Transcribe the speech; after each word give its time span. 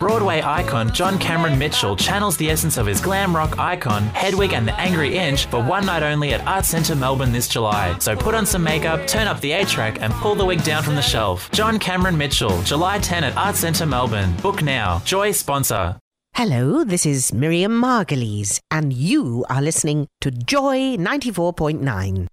Broadway 0.00 0.42
icon 0.42 0.92
John 0.92 1.18
Cameron 1.18 1.56
Mitchell 1.56 1.94
channels 1.94 2.36
the 2.36 2.50
essence 2.50 2.76
of 2.76 2.86
his 2.86 3.00
glam 3.00 3.34
rock 3.34 3.58
icon, 3.58 4.02
Hedwig 4.08 4.52
and 4.52 4.66
the 4.66 4.78
Angry 4.78 5.16
Inch, 5.16 5.46
for 5.46 5.62
one 5.62 5.86
night 5.86 6.02
only 6.02 6.34
at 6.34 6.44
Arts 6.46 6.68
Centre 6.68 6.96
Melbourne 6.96 7.32
this 7.32 7.46
July. 7.46 7.96
So 8.00 8.16
put 8.16 8.34
on 8.34 8.44
some 8.44 8.64
makeup, 8.64 9.06
turn 9.06 9.28
up 9.28 9.40
the 9.40 9.52
A 9.52 9.64
track, 9.64 10.02
and 10.02 10.12
pull 10.14 10.34
the 10.34 10.44
wig 10.44 10.64
down 10.64 10.82
from 10.82 10.96
the 10.96 11.02
shelf. 11.02 11.48
John 11.52 11.78
Cameron 11.78 12.18
Mitchell, 12.18 12.60
July 12.62 12.98
10 12.98 13.22
at 13.24 13.36
Arts 13.36 13.60
Centre 13.60 13.86
Melbourne. 13.86 14.34
Book 14.42 14.62
now. 14.62 15.00
Joy 15.04 15.30
sponsor. 15.30 15.96
Hello, 16.34 16.82
this 16.82 17.06
is 17.06 17.32
Miriam 17.32 17.80
Margolyes, 17.80 18.58
and 18.72 18.92
you 18.92 19.46
are 19.48 19.62
listening 19.62 20.08
to 20.20 20.32
Joy 20.32 20.96
94.9. 20.96 22.26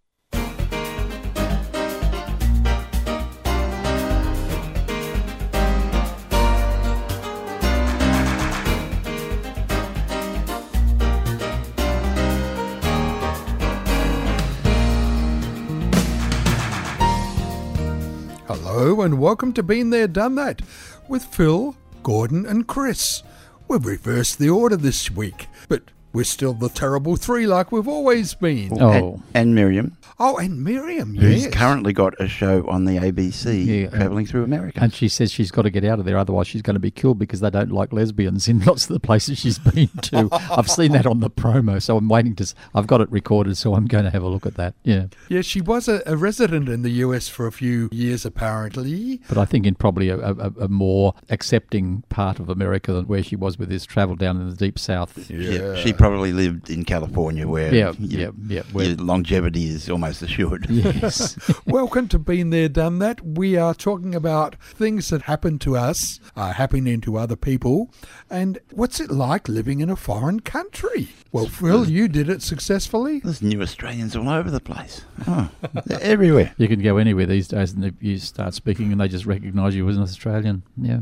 Hello, 18.92 19.04
and 19.04 19.20
welcome 19.20 19.54
to 19.54 19.64
Been 19.64 19.90
There, 19.90 20.06
Done 20.06 20.36
That 20.36 20.62
with 21.08 21.24
Phil, 21.24 21.78
Gordon, 22.04 22.46
and 22.46 22.68
Chris. 22.68 23.24
We've 23.70 23.86
reversed 23.86 24.38
the 24.38 24.50
order 24.50 24.76
this 24.76 25.10
week, 25.10 25.48
but 25.70 25.84
we're 26.12 26.26
still 26.26 26.54
the 26.54 26.68
terrible 26.68 27.16
three 27.16 27.48
like 27.48 27.72
we've 27.72 27.88
always 27.88 28.34
been. 28.34 28.74
Oh. 28.82 28.92
And, 28.92 29.24
and 29.34 29.56
Miriam, 29.56 29.96
Oh, 30.20 30.38
and 30.38 30.64
Miriam, 30.64 31.16
who's 31.16 31.46
yes. 31.46 31.54
currently 31.54 31.94
got 31.94 32.14
a 32.20 32.28
show 32.28 32.68
on 32.68 32.86
the 32.86 32.98
ABC 32.98 33.66
Yeah, 33.66 33.90
travelling 33.90 34.26
through 34.26 34.44
America. 34.44 34.80
And 34.82 34.94
she 34.94 35.08
says 35.08 35.32
she's 35.32 35.52
got 35.52 35.64
to 35.64 35.70
get 35.70 35.84
out 35.84 36.00
of 36.00 36.06
there, 36.06 36.18
otherwise 36.18 36.48
she's 36.48 36.62
going 36.62 36.76
to 36.76 36.80
be 36.80 36.92
killed 36.92 37.18
because 37.20 37.40
they 37.40 37.50
don't 37.50 37.72
like 37.72 37.92
lesbians 37.92 38.48
in 38.48 38.60
lots 38.66 38.84
of 38.90 38.94
the 38.94 39.00
places 39.00 39.40
she's 39.40 39.58
been 39.60 39.88
to. 40.04 40.30
I've 40.52 40.70
seen 40.70 40.92
that 40.92 41.06
on 41.06 41.20
the 41.22 41.30
promo, 41.30 41.82
so 41.82 41.98
I'm 41.98 42.08
waiting 42.10 42.36
to. 42.36 42.44
s- 42.44 42.54
I've 42.76 42.88
got 42.88 43.02
it 43.02 43.12
recorded, 43.12 43.58
so 43.58 43.74
I'm 43.76 43.88
going 43.88 44.04
to 44.04 44.10
have 44.12 44.24
a 44.24 44.28
look 44.28 44.46
at 44.46 44.56
that. 44.56 44.76
Yeah, 44.84 45.08
Yeah, 45.30 45.42
she 45.42 45.62
was 45.62 45.88
a, 45.88 46.02
a 46.06 46.16
resident 46.16 46.70
in 46.70 46.82
the 46.84 46.92
US 47.06 47.28
for 47.28 47.48
a 47.48 47.52
few 47.52 47.90
years, 47.92 48.26
apparently. 48.26 49.22
but 49.28 49.38
I 49.38 49.46
think 49.46 49.66
in 49.66 49.76
probably 49.76 50.10
a, 50.10 50.18
a, 50.20 50.52
a 50.62 50.68
more 50.68 51.14
accepting 51.30 52.04
part 52.10 52.40
of 52.40 52.50
America 52.50 52.92
than 52.94 53.06
where 53.08 53.24
she 53.24 53.36
was 53.36 53.58
with 53.58 53.70
this 53.70 53.86
travel 53.86 54.16
down 54.16 54.40
in 54.40 54.50
the 54.50 54.56
deep 54.56 54.78
south. 54.78 55.30
Yeah, 55.30 55.76
she 55.76 55.94
probably 55.94 56.32
lived 56.34 56.70
in 56.70 56.84
California 56.86 57.48
where 57.48 57.74
Yeah, 57.74 57.94
you- 57.98 58.20
yeah, 58.20 58.30
yeah, 58.48 58.62
where- 58.72 58.96
longevity 58.96 59.66
is 59.68 59.90
almost 59.90 60.11
assured. 60.20 60.68
Yes. 60.70 61.38
Welcome 61.66 62.08
to 62.10 62.20
Been 62.20 62.50
There, 62.50 62.68
Done 62.68 63.00
That. 63.00 63.24
We 63.24 63.56
are 63.56 63.74
talking 63.74 64.14
about 64.16 64.56
things 64.62 65.10
that 65.10 65.22
happen 65.22 65.58
to 65.60 65.78
us, 65.78 66.20
are 66.36 66.54
happening 66.54 67.00
to 67.02 67.18
other 67.18 67.36
people, 67.36 67.92
and 68.30 68.60
what's 68.72 69.00
it 69.00 69.12
like 69.12 69.48
living 69.48 69.80
in 69.80 69.92
a 69.92 69.96
foreign 69.96 70.42
country? 70.42 71.10
Well, 71.32 71.46
Phil, 71.46 71.88
you 71.88 72.08
did 72.08 72.30
it 72.30 72.42
successfully. 72.42 73.20
There's 73.20 73.42
new 73.42 73.62
Australians 73.62 74.16
all 74.16 74.28
over 74.28 74.50
the 74.52 74.60
place. 74.60 75.04
Oh, 75.28 75.50
they're 75.86 76.02
everywhere. 76.02 76.54
you 76.58 76.68
can 76.68 76.82
go 76.82 76.98
anywhere 76.98 77.28
these 77.28 77.48
days, 77.48 77.74
and 77.74 77.86
if 77.86 77.94
you 78.02 78.18
start 78.18 78.56
speaking, 78.56 78.92
and 78.92 79.00
they 79.00 79.08
just 79.08 79.28
recognise 79.28 79.76
you 79.76 79.88
as 79.88 79.96
an 79.98 80.04
Australian. 80.04 80.64
Yeah. 80.76 81.02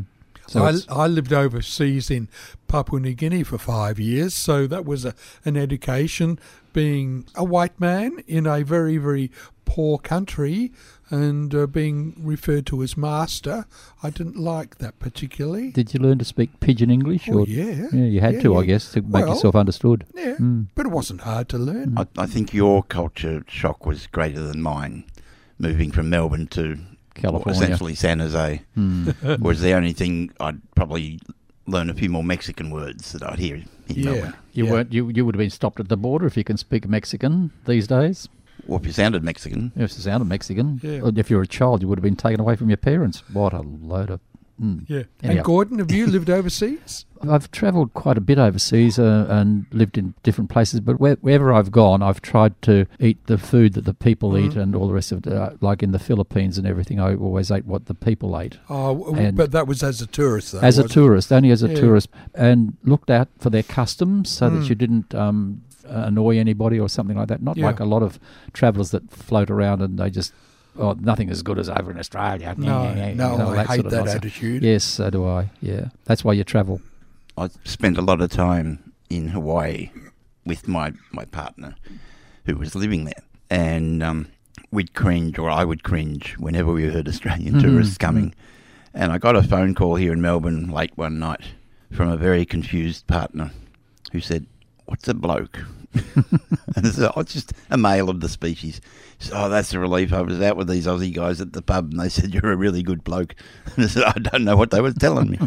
So 0.50 0.66
I, 0.66 0.74
I 0.90 1.06
lived 1.06 1.32
overseas 1.32 2.10
in 2.10 2.28
Papua 2.68 3.00
New 3.00 3.14
Guinea 3.14 3.44
for 3.44 3.60
five 3.60 4.00
years, 4.00 4.34
so 4.34 4.66
that 4.66 4.84
was 4.84 5.06
a, 5.06 5.14
an 5.46 5.56
education 5.56 6.40
being 6.74 7.26
a 7.36 7.44
white 7.44 7.80
man 7.80 8.20
in 8.28 8.46
a 8.48 8.64
very, 8.64 8.98
very 8.98 9.32
poor 9.66 9.98
country 10.00 10.72
and 11.12 11.54
uh, 11.56 11.66
being 11.68 12.16
referred 12.20 12.66
to 12.68 12.82
as 12.84 12.96
master. 12.98 13.66
I 14.04 14.10
didn't 14.10 14.38
like 14.38 14.78
that 14.80 15.00
particularly. 15.00 15.72
did 15.72 15.94
you 15.94 16.00
learn 16.00 16.18
to 16.20 16.26
speak 16.26 16.60
pidgin 16.60 16.90
English? 16.92 17.30
Oh, 17.30 17.46
yeah. 17.46 17.88
Yeah, 17.92 18.06
you 18.06 18.22
had 18.22 18.36
Yeah, 18.36 18.42
to, 18.42 18.58
I 18.58 18.66
guess, 18.66 18.92
to 18.94 19.02
make 19.02 19.26
yourself 19.26 19.56
understood. 19.56 20.06
Yeah, 20.16 20.36
Mm. 20.38 20.68
but 20.76 20.86
it 20.86 20.92
wasn't 20.92 21.22
hard 21.22 21.50
to 21.50 21.58
learn. 21.58 21.98
I, 21.98 22.08
I 22.18 22.26
think 22.26 22.54
your 22.54 22.84
culture 22.84 23.44
shock 23.48 23.86
was 23.86 24.08
greater 24.08 24.42
than 24.42 24.62
mine, 24.62 25.04
moving 25.58 25.92
from 25.92 26.10
Melbourne 26.10 26.48
to 26.48 26.78
California. 27.16 27.62
essentially 27.62 27.96
San 27.96 28.20
Jose. 28.20 28.62
Mm. 28.78 29.40
was 29.42 29.62
the 29.62 29.74
only 29.74 29.94
thing 29.94 30.32
I'd 30.40 30.62
probably 30.76 31.20
learn 31.68 31.90
a 31.90 31.94
few 31.94 32.10
more 32.10 32.24
Mexican 32.24 32.70
words 32.72 33.12
that 33.12 33.22
I'd 33.24 33.40
hear 33.40 33.56
in 33.56 33.66
Yeah. 33.90 34.12
Melbourne. 34.12 34.34
You 34.54 34.66
Yeah. 34.66 34.72
weren't. 34.72 34.94
You, 34.94 35.10
you 35.10 35.26
would 35.26 35.36
have 35.36 35.40
been 35.40 35.50
stopped 35.50 35.80
at 35.80 35.90
the 35.90 35.98
border 35.98 36.26
if 36.26 36.38
you 36.38 36.44
can 36.44 36.58
speak 36.58 36.88
Mexican 36.88 37.52
these 37.66 37.88
days. 37.88 38.28
Or 38.68 38.78
if 38.80 38.86
you 38.86 38.92
sounded 38.92 39.24
Mexican, 39.24 39.72
If 39.76 39.82
you 39.82 39.88
sounded 39.88 40.26
Mexican, 40.26 40.80
Yeah. 40.84 41.10
If 41.16 41.30
you 41.30 41.38
were 41.38 41.44
a 41.44 41.48
child, 41.48 41.82
you 41.82 41.88
would 41.88 41.98
have 41.98 42.04
been 42.04 42.16
taken 42.16 42.40
away 42.40 42.56
from 42.56 42.70
your 42.70 42.78
parents. 42.78 43.24
What 43.32 43.54
a 43.54 43.62
load 43.62 44.10
of. 44.10 44.20
Mm. 44.62 44.86
Yeah. 44.88 45.04
Anyhow. 45.24 45.38
And 45.38 45.44
Gordon, 45.46 45.80
have 45.80 45.92
you 45.92 46.06
lived 46.08 46.30
overseas? 46.30 47.06
I've 47.30 47.50
travelled 47.52 47.94
quite 47.94 48.18
a 48.18 48.22
bit 48.22 48.38
overseas 48.38 48.98
uh, 49.00 49.26
and 49.30 49.66
lived 49.72 49.98
in 49.98 50.14
different 50.24 50.50
places, 50.50 50.80
but 50.80 51.00
where, 51.00 51.16
wherever 51.16 51.54
I've 51.54 51.72
gone, 51.72 52.02
I've 52.02 52.22
tried 52.22 52.62
to 52.64 52.86
eat 53.00 53.26
the 53.28 53.38
food 53.38 53.74
that 53.74 53.86
the 53.86 53.94
people 53.94 54.38
eat 54.38 54.56
and 54.56 54.74
all 54.76 54.88
the 54.88 54.94
rest 54.94 55.12
of 55.12 55.26
it. 55.26 55.34
Uh, 55.34 55.52
like 55.62 55.84
in 55.84 55.92
the 55.92 56.00
Philippines 56.00 56.58
and 56.58 56.66
everything, 56.66 57.00
I 57.00 57.16
always 57.16 57.52
ate 57.52 57.66
what 57.66 57.86
the 57.88 57.94
people 57.94 58.40
ate. 58.40 58.58
Oh, 58.70 59.14
And- 59.16 59.36
but 59.38 59.52
that 59.52 59.68
was 59.68 59.84
as 59.84 60.02
a 60.02 60.08
tourist, 60.08 60.54
though. 60.54 60.60
as 60.60 60.78
a 60.78 60.84
wasn't 60.84 60.92
it? 60.92 60.94
tourist, 60.94 61.32
only 61.34 61.52
as 61.52 61.64
a 61.64 61.70
Yeah. 61.70 61.76
tourist, 61.76 62.10
and 62.34 62.78
looked 62.84 63.10
out 63.10 63.28
for 63.38 63.50
their 63.50 63.64
customs 63.64 64.30
so 64.30 64.50
Mm. 64.50 64.60
that 64.60 64.70
you 64.70 64.76
didn't 64.76 65.14
um, 65.16 65.62
annoy 65.86 66.38
anybody 66.38 66.80
or 66.80 66.88
something 66.88 67.18
like 67.18 67.28
that. 67.30 67.42
Not 67.42 67.58
Yeah. 67.58 67.66
like 67.66 67.80
a 67.80 67.86
lot 67.86 68.04
of 68.04 68.20
travellers 68.54 68.92
that 68.92 69.10
float 69.12 69.50
around 69.50 69.82
and 69.82 69.98
they 69.98 70.10
just, 70.10 70.32
oh, 70.78 70.94
nothing 71.00 71.30
as 71.30 71.42
good 71.42 71.58
as 71.60 71.70
over 71.70 71.92
in 71.92 71.98
Australia. 72.00 72.54
No, 72.58 72.94
You 72.94 73.16
no, 73.16 73.38
know, 73.38 73.50
I 73.50 73.64
hate 73.64 73.66
sort 73.68 73.80
of 73.86 73.92
that 73.92 73.98
nonsense. 73.98 74.16
attitude. 74.16 74.64
Yes, 74.64 74.84
so 74.84 75.10
do 75.10 75.26
I. 75.28 75.50
Yeah, 75.62 75.90
that's 76.06 76.24
why 76.24 76.34
you 76.34 76.44
travel. 76.44 76.82
I 77.38 77.50
spent 77.64 77.98
a 77.98 78.02
lot 78.02 78.22
of 78.22 78.30
time 78.32 78.92
in 79.10 79.30
Hawaii 79.30 79.92
with 80.46 80.68
my, 80.68 80.94
my 81.12 81.26
partner 81.26 81.76
who 82.46 82.56
was 82.58 82.76
living 82.76 83.06
there. 83.06 83.24
And 83.50 84.04
um, 84.04 84.28
we'd 84.72 84.94
cringe, 84.94 85.40
or 85.40 85.50
I 85.50 85.64
would 85.64 85.84
cringe, 85.84 86.36
whenever 86.38 86.72
we 86.72 86.84
heard 86.86 87.08
Australian 87.08 87.56
Mhm, 87.56 87.62
tourists 87.62 87.98
coming. 87.98 88.34
And 88.94 89.12
I 89.12 89.18
got 89.18 89.36
a 89.36 89.44
phone 89.44 89.74
call 89.76 89.96
here 89.96 90.12
in 90.14 90.22
Melbourne 90.22 90.70
late 90.70 90.92
one 90.98 91.20
night 91.20 91.42
from 91.92 92.10
a 92.10 92.18
very 92.18 92.46
confused 92.46 93.08
partner 93.08 93.52
who 94.12 94.20
said, 94.20 94.46
What's 94.86 95.08
a 95.08 95.14
bloke? 95.14 95.60
and 96.76 96.86
I 96.86 96.90
said, 96.92 97.12
oh, 97.16 97.22
it's 97.22 97.34
just 97.34 97.54
a 97.70 97.78
male 97.78 98.10
of 98.10 98.20
the 98.20 98.30
species. 98.30 98.80
So 99.20 99.34
oh, 99.36 99.50
that's 99.50 99.74
a 99.74 99.80
relief. 99.80 100.14
I 100.14 100.22
was 100.22 100.40
out 100.42 100.56
with 100.58 100.68
these 100.70 100.86
Aussie 100.88 101.14
guys 101.14 101.42
at 101.42 101.54
the 101.54 101.62
pub 101.62 101.92
and 101.92 102.00
they 102.00 102.10
said, 102.10 102.34
You're 102.34 102.52
a 102.52 102.56
really 102.56 102.84
good 102.84 103.04
bloke. 103.04 103.36
And 103.76 103.86
I 103.86 103.88
said, 103.88 104.04
I 104.04 104.14
don't 104.20 104.44
know 104.46 104.56
what 104.56 104.72
they 104.72 104.82
were 104.82 104.92
telling 104.94 105.32
me. 105.32 105.40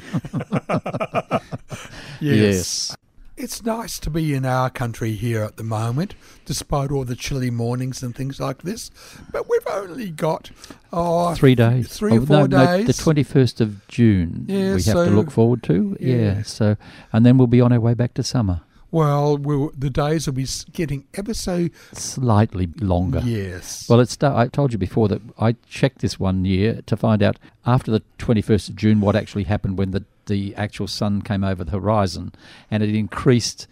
Yes. 2.20 2.94
It's 3.34 3.64
nice 3.64 3.98
to 4.00 4.10
be 4.10 4.34
in 4.34 4.44
our 4.44 4.68
country 4.70 5.12
here 5.14 5.42
at 5.42 5.56
the 5.56 5.64
moment, 5.64 6.14
despite 6.44 6.90
all 6.92 7.04
the 7.04 7.16
chilly 7.16 7.50
mornings 7.50 8.02
and 8.02 8.14
things 8.14 8.38
like 8.38 8.62
this. 8.62 8.90
But 9.32 9.48
we've 9.48 9.66
only 9.68 10.10
got 10.10 10.50
oh, 10.92 11.34
Three 11.34 11.54
days. 11.54 11.88
three 11.96 12.12
or 12.18 12.20
Oh, 12.20 12.26
four 12.26 12.46
no, 12.48 12.64
no, 12.64 12.66
days. 12.84 12.86
the 12.86 12.92
21st 12.92 13.60
of 13.62 13.88
June 13.88 14.44
Yeah, 14.48 14.58
we 14.58 14.70
have 14.72 14.82
so- 14.82 15.04
to 15.06 15.10
look 15.10 15.30
forward 15.30 15.62
to. 15.64 15.96
Yeah. 15.98 16.16
yeah. 16.16 16.42
So, 16.42 16.76
and 17.12 17.24
then 17.24 17.38
we'll 17.38 17.46
be 17.48 17.60
on 17.60 17.72
our 17.72 17.80
way 17.80 17.94
back 17.94 18.14
to 18.14 18.22
summer. 18.22 18.60
Well, 18.92 19.38
the 19.38 19.90
days 19.90 20.26
will 20.26 20.34
be 20.34 20.46
getting 20.72 21.06
ever 21.14 21.32
so 21.34 21.68
Slightly 21.92 22.68
longer. 22.78 23.22
yes. 23.24 23.88
Well, 23.88 23.98
it's. 24.00 24.22
I 24.22 24.48
told 24.48 24.72
you 24.72 24.78
before 24.78 25.08
that 25.08 25.22
I 25.38 25.52
checked 25.68 26.00
this 26.00 26.20
one 26.20 26.44
year 26.44 26.82
to 26.86 26.96
find 26.96 27.22
out 27.22 27.38
after 27.66 27.90
the 27.90 28.02
21st 28.18 28.68
of 28.68 28.76
June 28.76 29.00
what 29.00 29.16
actually 29.16 29.44
happened 29.44 29.78
when 29.78 29.92
the, 29.92 30.04
the 30.26 30.54
actual 30.56 30.86
sun 30.86 31.22
came 31.22 31.42
over 31.42 31.64
the 31.64 31.72
horizon, 31.72 32.32
and 32.70 32.82
it 32.82 32.94
increased 32.94 33.66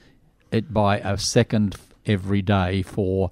it 0.50 0.72
by 0.72 0.98
a 0.98 1.18
second 1.18 1.76
every 2.06 2.40
day 2.42 2.80
for 2.82 3.30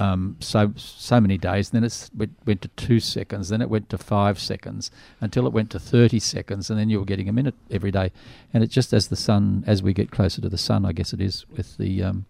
um, 0.00 0.36
so 0.40 0.72
so 0.76 1.20
many 1.20 1.36
days. 1.38 1.72
And 1.72 1.82
then 1.82 1.84
it 1.84 2.30
went 2.46 2.62
to 2.62 2.68
two 2.68 2.98
seconds, 3.00 3.48
then 3.50 3.60
it 3.62 3.68
went 3.70 3.88
to 3.90 3.98
five 3.98 4.38
seconds, 4.38 4.90
until 5.20 5.46
it 5.46 5.52
went 5.52 5.70
to 5.70 5.78
30 5.78 6.18
seconds, 6.20 6.70
and 6.70 6.78
then 6.78 6.88
you 6.90 6.98
were 6.98 7.04
getting 7.04 7.28
a 7.28 7.32
minute 7.32 7.54
every 7.70 7.90
day. 7.90 8.10
And 8.54 8.64
it 8.64 8.68
just 8.70 8.92
as 8.92 9.08
the 9.08 9.16
sun, 9.16 9.62
as 9.66 9.82
we 9.82 9.92
get 9.92 10.10
closer 10.10 10.40
to 10.40 10.48
the 10.48 10.58
sun, 10.58 10.84
I 10.86 10.92
guess 10.92 11.12
it 11.12 11.20
is 11.20 11.46
with 11.50 11.76
the 11.76 12.02
um, 12.02 12.24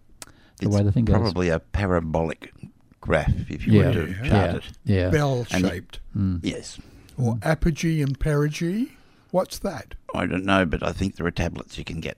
the 0.59 0.67
It's 0.67 0.75
way 0.75 0.83
the 0.83 0.91
thing 0.91 1.05
goes. 1.05 1.15
probably 1.17 1.49
a 1.49 1.59
parabolic 1.59 2.53
graph, 2.99 3.33
if 3.49 3.65
you 3.65 3.73
Yeah, 3.81 3.87
were 3.87 3.93
to 3.93 4.07
Yeah. 4.11 4.15
chart 4.29 4.51
yeah, 4.51 4.55
it. 4.57 4.63
yeah. 4.83 5.09
Bell 5.09 5.45
shaped, 5.45 5.99
Mm. 6.15 6.39
Yes. 6.43 6.77
or 7.17 7.39
apogee 7.41 8.01
and 8.03 8.19
perigee. 8.19 8.91
What's 9.31 9.57
that? 9.59 9.95
I 10.13 10.25
don't 10.25 10.43
know, 10.43 10.65
but 10.65 10.83
I 10.83 10.91
think 10.91 11.15
there 11.15 11.25
are 11.25 11.31
tablets 11.31 11.77
you 11.77 11.85
can 11.85 12.01
get, 12.01 12.17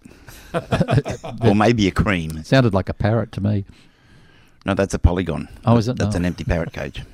or 1.42 1.54
maybe 1.56 1.88
a 1.88 1.92
cream. 1.92 2.38
It 2.38 2.48
Sounded 2.48 2.74
like 2.74 2.90
a 2.90 2.94
parrot 2.94 3.32
to 3.34 3.42
me. 3.42 3.66
No, 4.66 4.74
that's 4.74 4.94
a 4.94 5.00
polygon. 5.00 5.50
Oh, 5.66 5.78
is 5.78 5.88
it? 5.90 5.98
That's 5.98 6.16
No. 6.16 6.20
an 6.20 6.26
empty 6.26 6.44
parrot 6.46 6.72
cage. 6.74 7.04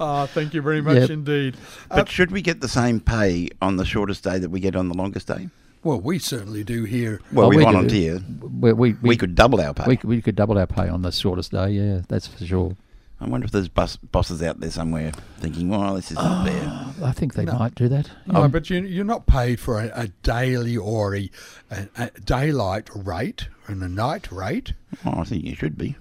Ah, 0.00 0.26
thank 0.26 0.52
you 0.52 0.60
very 0.60 0.82
much 0.82 0.96
Yep. 0.96 1.10
indeed. 1.10 1.56
But 1.88 2.08
should 2.08 2.32
we 2.32 2.42
get 2.42 2.60
the 2.60 2.68
same 2.68 2.98
pay 3.00 3.48
on 3.62 3.76
the 3.76 3.84
shortest 3.84 4.24
day 4.24 4.38
that 4.38 4.50
we 4.50 4.58
get 4.58 4.74
on 4.74 4.88
the 4.88 4.94
longest 4.96 5.28
day? 5.28 5.48
Well, 5.84 6.00
we 6.00 6.18
certainly 6.18 6.64
do 6.64 6.82
here. 6.84 7.20
Well, 7.32 7.46
Oh, 7.46 7.48
we, 7.50 7.58
we 7.58 7.64
do. 7.64 7.70
volunteer. 7.72 8.20
We, 8.40 8.72
we, 8.72 8.92
we, 8.94 8.96
We, 9.10 9.16
could 9.16 9.34
double 9.36 9.60
our 9.60 9.72
pay. 9.72 9.84
we, 9.86 9.98
we 10.02 10.20
could 10.22 10.34
double 10.34 10.58
our 10.58 10.66
pay 10.66 10.88
on 10.88 11.02
the 11.02 11.12
shortest 11.12 11.52
day. 11.52 11.70
Yeah, 11.70 12.00
that's 12.08 12.26
for 12.26 12.44
sure. 12.44 12.76
I 13.20 13.26
wonder 13.26 13.44
if 13.44 13.52
there's 13.52 13.68
bus, 13.68 13.96
bosses 13.96 14.42
out 14.42 14.60
there 14.60 14.70
somewhere 14.70 15.12
thinking, 15.38 15.68
"Well, 15.68 15.94
this 15.94 16.10
isn't 16.10 16.18
ah, 16.22 16.44
fair." 16.44 17.08
I 17.08 17.12
think 17.12 17.34
they 17.34 17.44
No. 17.44 17.58
might 17.58 17.74
do 17.74 17.88
that. 17.88 18.10
No, 18.26 18.42
um, 18.42 18.50
but 18.50 18.68
you, 18.70 18.80
you're 18.82 19.04
not 19.04 19.26
paid 19.26 19.60
for 19.60 19.80
a, 19.80 19.90
a 19.94 20.08
daily 20.22 20.76
or 20.76 21.14
a, 21.14 21.30
a, 21.70 21.88
a 21.96 22.10
daylight 22.20 22.90
rate 22.94 23.48
and 23.66 23.82
a 23.82 23.88
night 23.88 24.30
rate. 24.32 24.72
Oh, 25.06 25.20
I 25.20 25.24
think 25.24 25.44
you 25.44 25.54
should 25.54 25.78
be. 25.78 25.96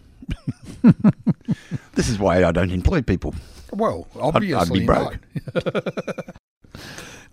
this 1.94 2.10
is 2.10 2.18
why 2.19 2.44
I 2.44 2.51
don't 2.51 2.71
employ 2.71 3.01
people. 3.01 3.36
Well, 3.71 4.07
I'd, 4.15 4.36
obviously 4.36 4.54
I'd 4.75 4.80
be 4.80 4.86
broke. 4.86 5.18
not. 5.54 6.25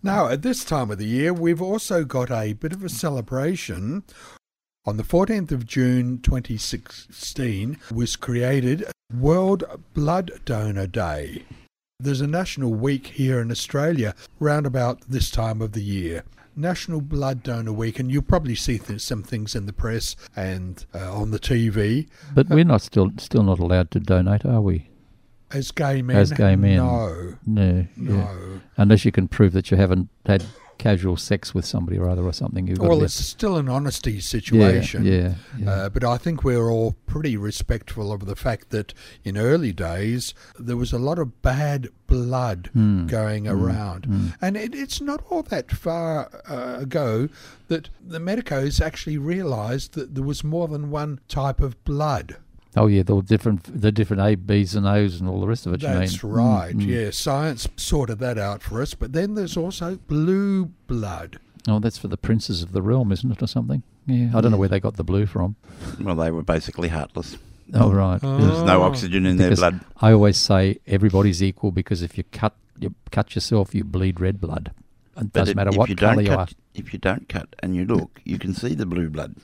Now, 0.03 0.29
at 0.29 0.41
this 0.41 0.65
time 0.65 0.91
of 0.91 0.97
the 0.97 1.07
year, 1.07 1.31
we've 1.31 1.61
also 1.61 2.05
got 2.05 2.31
a 2.31 2.55
bit 2.55 2.73
of 2.73 2.83
a 2.83 2.89
celebration. 2.89 4.03
On 4.87 4.97
the 4.97 5.03
14th 5.03 5.53
of 5.53 5.67
June 5.67 6.21
2016 6.23 7.77
was 7.93 8.17
created 8.17 8.87
World 9.19 9.65
Blood 9.95 10.31
Donor 10.45 10.87
Day. 10.87 11.45
There's 11.99 12.21
a 12.21 12.27
national 12.27 12.73
week 12.75 13.09
here 13.09 13.41
in 13.41 13.51
Australia 13.51 14.15
round 14.39 14.67
about 14.67 15.01
this 15.09 15.31
time 15.31 15.61
of 15.61 15.73
the 15.73 15.83
year. 15.83 16.25
National 16.57 17.01
Blood 17.01 17.43
Donor 17.43 17.73
Week, 17.73 17.99
and 17.99 18.11
you'll 18.11 18.23
probably 18.23 18.55
see 18.55 18.79
th- 18.79 19.01
some 19.01 19.23
things 19.23 19.55
in 19.55 19.67
the 19.67 19.73
press 19.73 20.17
and 20.37 20.85
uh, 20.95 21.13
on 21.15 21.31
the 21.31 21.39
TV. 21.39 22.09
But 22.35 22.49
we're 22.49 22.65
not 22.65 22.83
still 22.83 23.11
still 23.19 23.43
not 23.43 23.59
allowed 23.59 23.91
to 23.93 24.01
donate, 24.01 24.45
are 24.45 24.61
we? 24.61 24.89
As 25.53 25.71
gay 25.73 26.01
men, 26.03 26.17
As 26.17 26.33
gay 26.33 26.57
men. 26.57 26.77
no, 26.77 27.35
No. 27.47 27.87
no. 27.97 28.15
Yeah. 28.15 28.59
Unless 28.77 29.05
you 29.05 29.13
can 29.13 29.27
prove 29.29 29.53
that 29.53 29.71
you 29.71 29.77
haven't 29.77 30.09
had 30.27 30.45
casual 30.81 31.17
sex 31.17 31.55
with 31.55 31.65
somebody 31.65 31.99
or 31.99 32.09
other 32.09 32.23
or 32.25 32.33
something. 32.33 32.67
You've 32.67 32.79
got 32.79 32.89
Well, 32.89 33.03
it's 33.03 33.15
still 33.15 33.57
an 33.57 33.69
honesty 33.69 34.19
situation. 34.21 35.05
Yeah. 35.05 35.35
yeah. 35.59 35.71
Uh, 35.71 35.89
but 35.91 36.03
I 36.05 36.17
think 36.17 36.43
we're 36.43 36.71
all 36.71 36.97
pretty 37.07 37.37
respectful 37.37 38.13
of 38.13 38.25
the 38.27 38.35
fact 38.37 38.71
that 38.71 38.95
in 39.23 39.37
early 39.37 39.73
days 39.73 40.35
there 40.59 40.77
was 40.77 40.93
a 40.93 40.99
lot 40.99 41.19
of 41.19 41.43
bad 41.43 41.89
blood 42.07 42.71
Hmm. 42.73 43.07
going 43.07 43.47
around. 43.47 44.33
And 44.41 44.57
it, 44.57 44.75
it's 44.75 45.01
not 45.01 45.23
all 45.31 45.43
that 45.45 45.71
far 45.71 46.29
uh, 46.49 46.81
ago 46.81 47.29
that 47.69 47.89
the 48.05 48.19
medicos 48.21 48.81
actually 48.81 49.19
realised 49.19 49.93
that 49.95 50.15
there 50.15 50.25
was 50.25 50.43
more 50.43 50.67
than 50.69 50.91
one 50.91 51.21
type 51.29 51.61
of 51.61 51.83
blood. 51.85 52.37
Oh 52.77 52.87
yeah, 52.87 53.03
the 53.03 53.21
different 53.23 53.81
the 53.81 53.93
different 53.93 54.23
A, 54.23 54.35
B's 54.37 54.75
and 54.75 54.87
O's 54.87 55.21
and 55.21 55.29
all 55.29 55.41
the 55.41 55.47
rest 55.47 55.67
of 55.67 55.73
it. 55.75 55.81
That's 55.81 56.23
you 56.23 56.29
mean? 56.29 56.37
right, 56.37 56.75
Mm, 56.77 56.83
mm. 56.83 56.87
yeah. 56.87 57.11
Science 57.11 57.69
sorted 57.77 58.19
that 58.21 58.39
out 58.39 58.63
for 58.63 58.81
us. 58.83 58.95
But 58.95 59.13
then 59.13 59.35
there's 59.35 59.57
also 59.57 59.97
blue 60.09 60.67
blood. 60.87 61.39
Oh, 61.69 61.79
that's 61.79 61.99
for 61.99 62.09
the 62.09 62.17
princes 62.17 62.63
of 62.63 62.73
the 62.73 62.81
realm, 62.83 63.13
isn't 63.13 63.31
it, 63.31 63.43
or 63.43 63.47
something? 63.47 63.83
Yeah. 64.07 64.31
I 64.35 64.41
don't 64.41 64.51
know 64.51 64.57
where 64.57 64.69
they 64.69 64.81
got 64.81 64.97
the 64.97 65.05
blue 65.05 65.27
from. 65.27 65.57
Well, 66.01 66.17
they 66.17 66.31
were 66.31 66.43
basically 66.43 66.89
heartless. 66.89 67.37
Oh 67.75 67.93
right. 67.93 68.19
Oh. 68.23 68.39
There's 68.39 68.63
no 68.65 68.83
oxygen 68.83 69.27
in 69.27 69.37
their 69.37 69.55
blood. 69.55 69.81
I 70.01 70.13
always 70.13 70.37
say 70.39 70.79
everybody's 70.87 71.43
equal 71.43 71.71
because 71.71 72.03
if 72.03 72.17
you 72.19 72.25
cut 72.33 72.55
you 72.79 72.95
cut 73.11 73.35
yourself, 73.35 73.75
you 73.75 73.85
bleed 73.85 74.19
red 74.21 74.41
blood. 74.41 74.73
It 75.17 75.25
But 75.25 75.33
doesn't 75.33 75.51
if- 75.51 75.57
matter 75.57 75.71
what 75.79 75.89
you 75.91 75.97
colour 75.97 76.15
don't 76.17 76.25
you 76.25 76.33
are. 76.33 76.49
If 76.75 76.93
you 76.93 76.99
don't 76.99 77.29
cut 77.29 77.55
and 77.61 77.77
you 77.77 77.85
look, 77.85 78.21
you 78.25 78.39
can 78.39 78.55
see 78.55 78.75
the 78.75 78.87
blue 78.87 79.11
blood. 79.11 79.35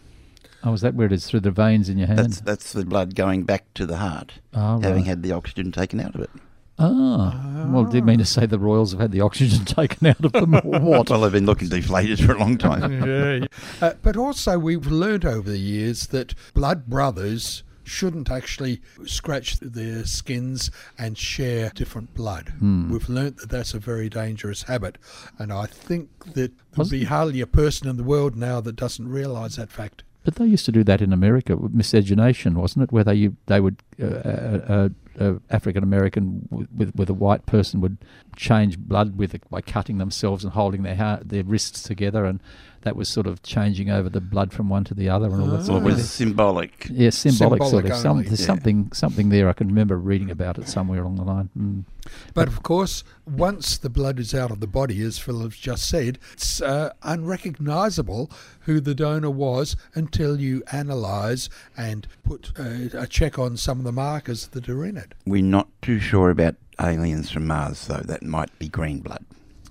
Oh, 0.67 0.73
is 0.73 0.81
that 0.81 0.95
where 0.95 1.07
it 1.07 1.13
is 1.13 1.27
through 1.27 1.41
the 1.41 1.53
veins 1.53 1.89
in 1.89 1.97
your 1.97 2.09
hand? 2.09 2.19
That's 2.19 2.41
that's 2.41 2.73
the 2.73 2.85
blood 2.85 3.15
going 3.15 3.45
back 3.45 3.73
to 3.75 3.87
the 3.87 3.99
heart, 3.99 4.41
oh, 4.53 4.81
having 4.81 5.03
right. 5.03 5.07
had 5.07 5.23
the 5.23 5.31
oxygen 5.31 5.71
taken 5.71 6.01
out 6.01 6.17
of 6.17 6.21
it. 6.23 6.31
Ah, 6.77 7.69
well, 7.71 7.85
do 7.85 7.97
you 7.97 8.03
mean 8.03 8.19
to 8.19 8.25
say 8.25 8.47
the 8.47 8.59
royals 8.59 8.91
have 8.91 9.01
had 9.01 9.13
the 9.13 9.21
oxygen 9.21 9.65
taken 9.65 10.09
out 10.09 10.25
of 10.25 10.33
them 10.33 10.53
what? 10.53 11.09
Well, 11.09 11.21
they've 11.21 11.31
been 11.31 11.47
looking 11.47 11.69
deflated 11.69 12.19
for 12.19 12.33
a 12.33 12.39
long 12.39 12.59
time. 12.59 12.93
yeah. 13.07 13.33
yeah. 13.35 13.47
Uh, 13.81 13.95
but 14.03 14.17
also, 14.17 14.59
we've 14.59 14.89
learnt 14.89 15.25
over 15.25 15.49
the 15.49 15.59
years 15.59 16.09
that 16.09 16.35
blood 16.53 16.87
brothers 16.87 17.62
shouldn't 17.85 18.29
actually 18.29 18.83
scratch 19.05 19.61
their 19.61 20.05
skins 20.05 20.73
and 20.99 21.17
share 21.17 21.71
different 21.77 22.12
blood. 22.12 22.49
Hmm. 22.59 22.91
We've 22.91 23.09
learnt 23.09 23.37
that 23.37 23.51
that's 23.51 23.73
a 23.73 23.79
very 23.79 24.09
dangerous 24.09 24.65
habit, 24.65 24.99
and 25.39 25.53
I 25.53 25.67
think 25.67 26.11
that 26.35 26.35
there'll 26.35 26.79
Wasn't- 26.79 27.01
be 27.01 27.05
hardly 27.05 27.41
a 27.41 27.47
person 27.47 27.89
in 27.89 27.97
the 27.97 28.03
world 28.03 28.35
now 28.35 28.61
that 28.62 28.75
doesn't 28.75 29.09
realise 29.09 29.55
that 29.55 29.71
fact. 29.71 30.03
But 30.26 30.34
they 30.34 30.46
used 30.46 30.64
to 30.64 30.73
do 30.73 30.82
that 30.82 31.00
in 31.00 31.12
America 31.12 31.56
miscegenation, 31.70 32.58
wasn't 32.58 32.82
it? 32.82 32.90
Where 32.90 33.05
they 33.05 33.31
they 33.46 33.61
would 33.61 33.81
uh, 34.02 34.06
uh, 34.06 34.88
uh, 35.20 35.34
African 35.50 35.84
American 35.84 36.49
with 36.50 36.93
with 36.96 37.08
a 37.08 37.14
white 37.14 37.46
person 37.46 37.81
would 37.81 37.99
change 38.34 38.76
blood 38.76 39.17
with 39.17 39.37
it 39.37 39.49
by 39.49 39.61
cutting 39.61 39.99
themselves 39.99 40.43
and 40.43 40.52
holding 40.52 40.82
their 40.82 41.20
their 41.25 41.44
wrists 41.44 41.84
together, 41.84 42.25
and 42.25 42.40
that 42.87 42.94
was 42.97 43.09
sort 43.09 43.27
of 43.27 43.43
changing 43.43 43.91
over 43.91 44.09
the 44.09 44.21
blood 44.21 44.53
from 44.53 44.69
one 44.69 44.85
to 44.85 44.94
the 44.94 45.09
other 45.09 45.27
and 45.27 45.41
all 45.43 45.49
that 45.49 45.56
Well, 45.56 45.65
sort 45.65 45.83
it 45.83 45.91
of 45.91 45.97
was 45.97 46.11
symbolic. 46.11 46.87
Yeah, 46.88 47.11
symbolic, 47.11 47.62
sort 47.65 47.85
of. 47.85 47.97
Some, 47.97 48.23
there's 48.23 48.41
yeah. 48.41 48.47
something 48.47 48.93
something 48.93 49.29
there. 49.29 49.49
I 49.49 49.53
can 49.53 49.67
remember 49.67 49.99
reading 49.99 50.31
about 50.31 50.56
it 50.56 50.69
somewhere 50.69 51.00
along 51.03 51.17
the 51.17 51.25
line. 51.25 51.50
Mm. 51.59 51.85
But 52.33 52.47
of 52.47 52.62
course, 52.62 53.03
once 53.27 53.77
the 53.77 53.91
blood 53.91 54.21
is 54.21 54.35
out 54.35 54.53
of 54.53 54.61
the 54.61 54.69
body, 54.69 55.03
as 55.03 55.19
Philip's 55.19 55.56
just 55.56 55.88
said, 55.88 56.21
it's 56.33 56.62
uh, 56.62 56.93
unrecognisable 57.03 58.31
who 58.61 58.79
the 58.79 58.94
donor 58.94 59.31
was 59.31 59.75
until 59.94 60.41
you 60.41 60.62
analyse 60.71 61.49
and 61.77 62.06
put 62.23 62.53
uh, 62.56 62.97
a 62.97 63.09
check 63.09 63.37
on 63.38 63.56
some 63.56 63.79
of 63.79 63.85
the 63.85 63.93
markers 63.93 64.47
that 64.49 64.69
are 64.69 64.85
in 64.85 64.97
it. 64.97 65.12
We're 65.27 65.43
not 65.43 65.69
too 65.83 65.99
sure 65.99 66.31
about 66.31 66.55
aliens 66.81 67.31
from 67.33 67.49
Mars, 67.49 67.88
though. 67.88 68.03
That 68.05 68.23
might 68.23 68.56
be 68.61 68.69
green 68.69 69.00
blood. 69.00 69.25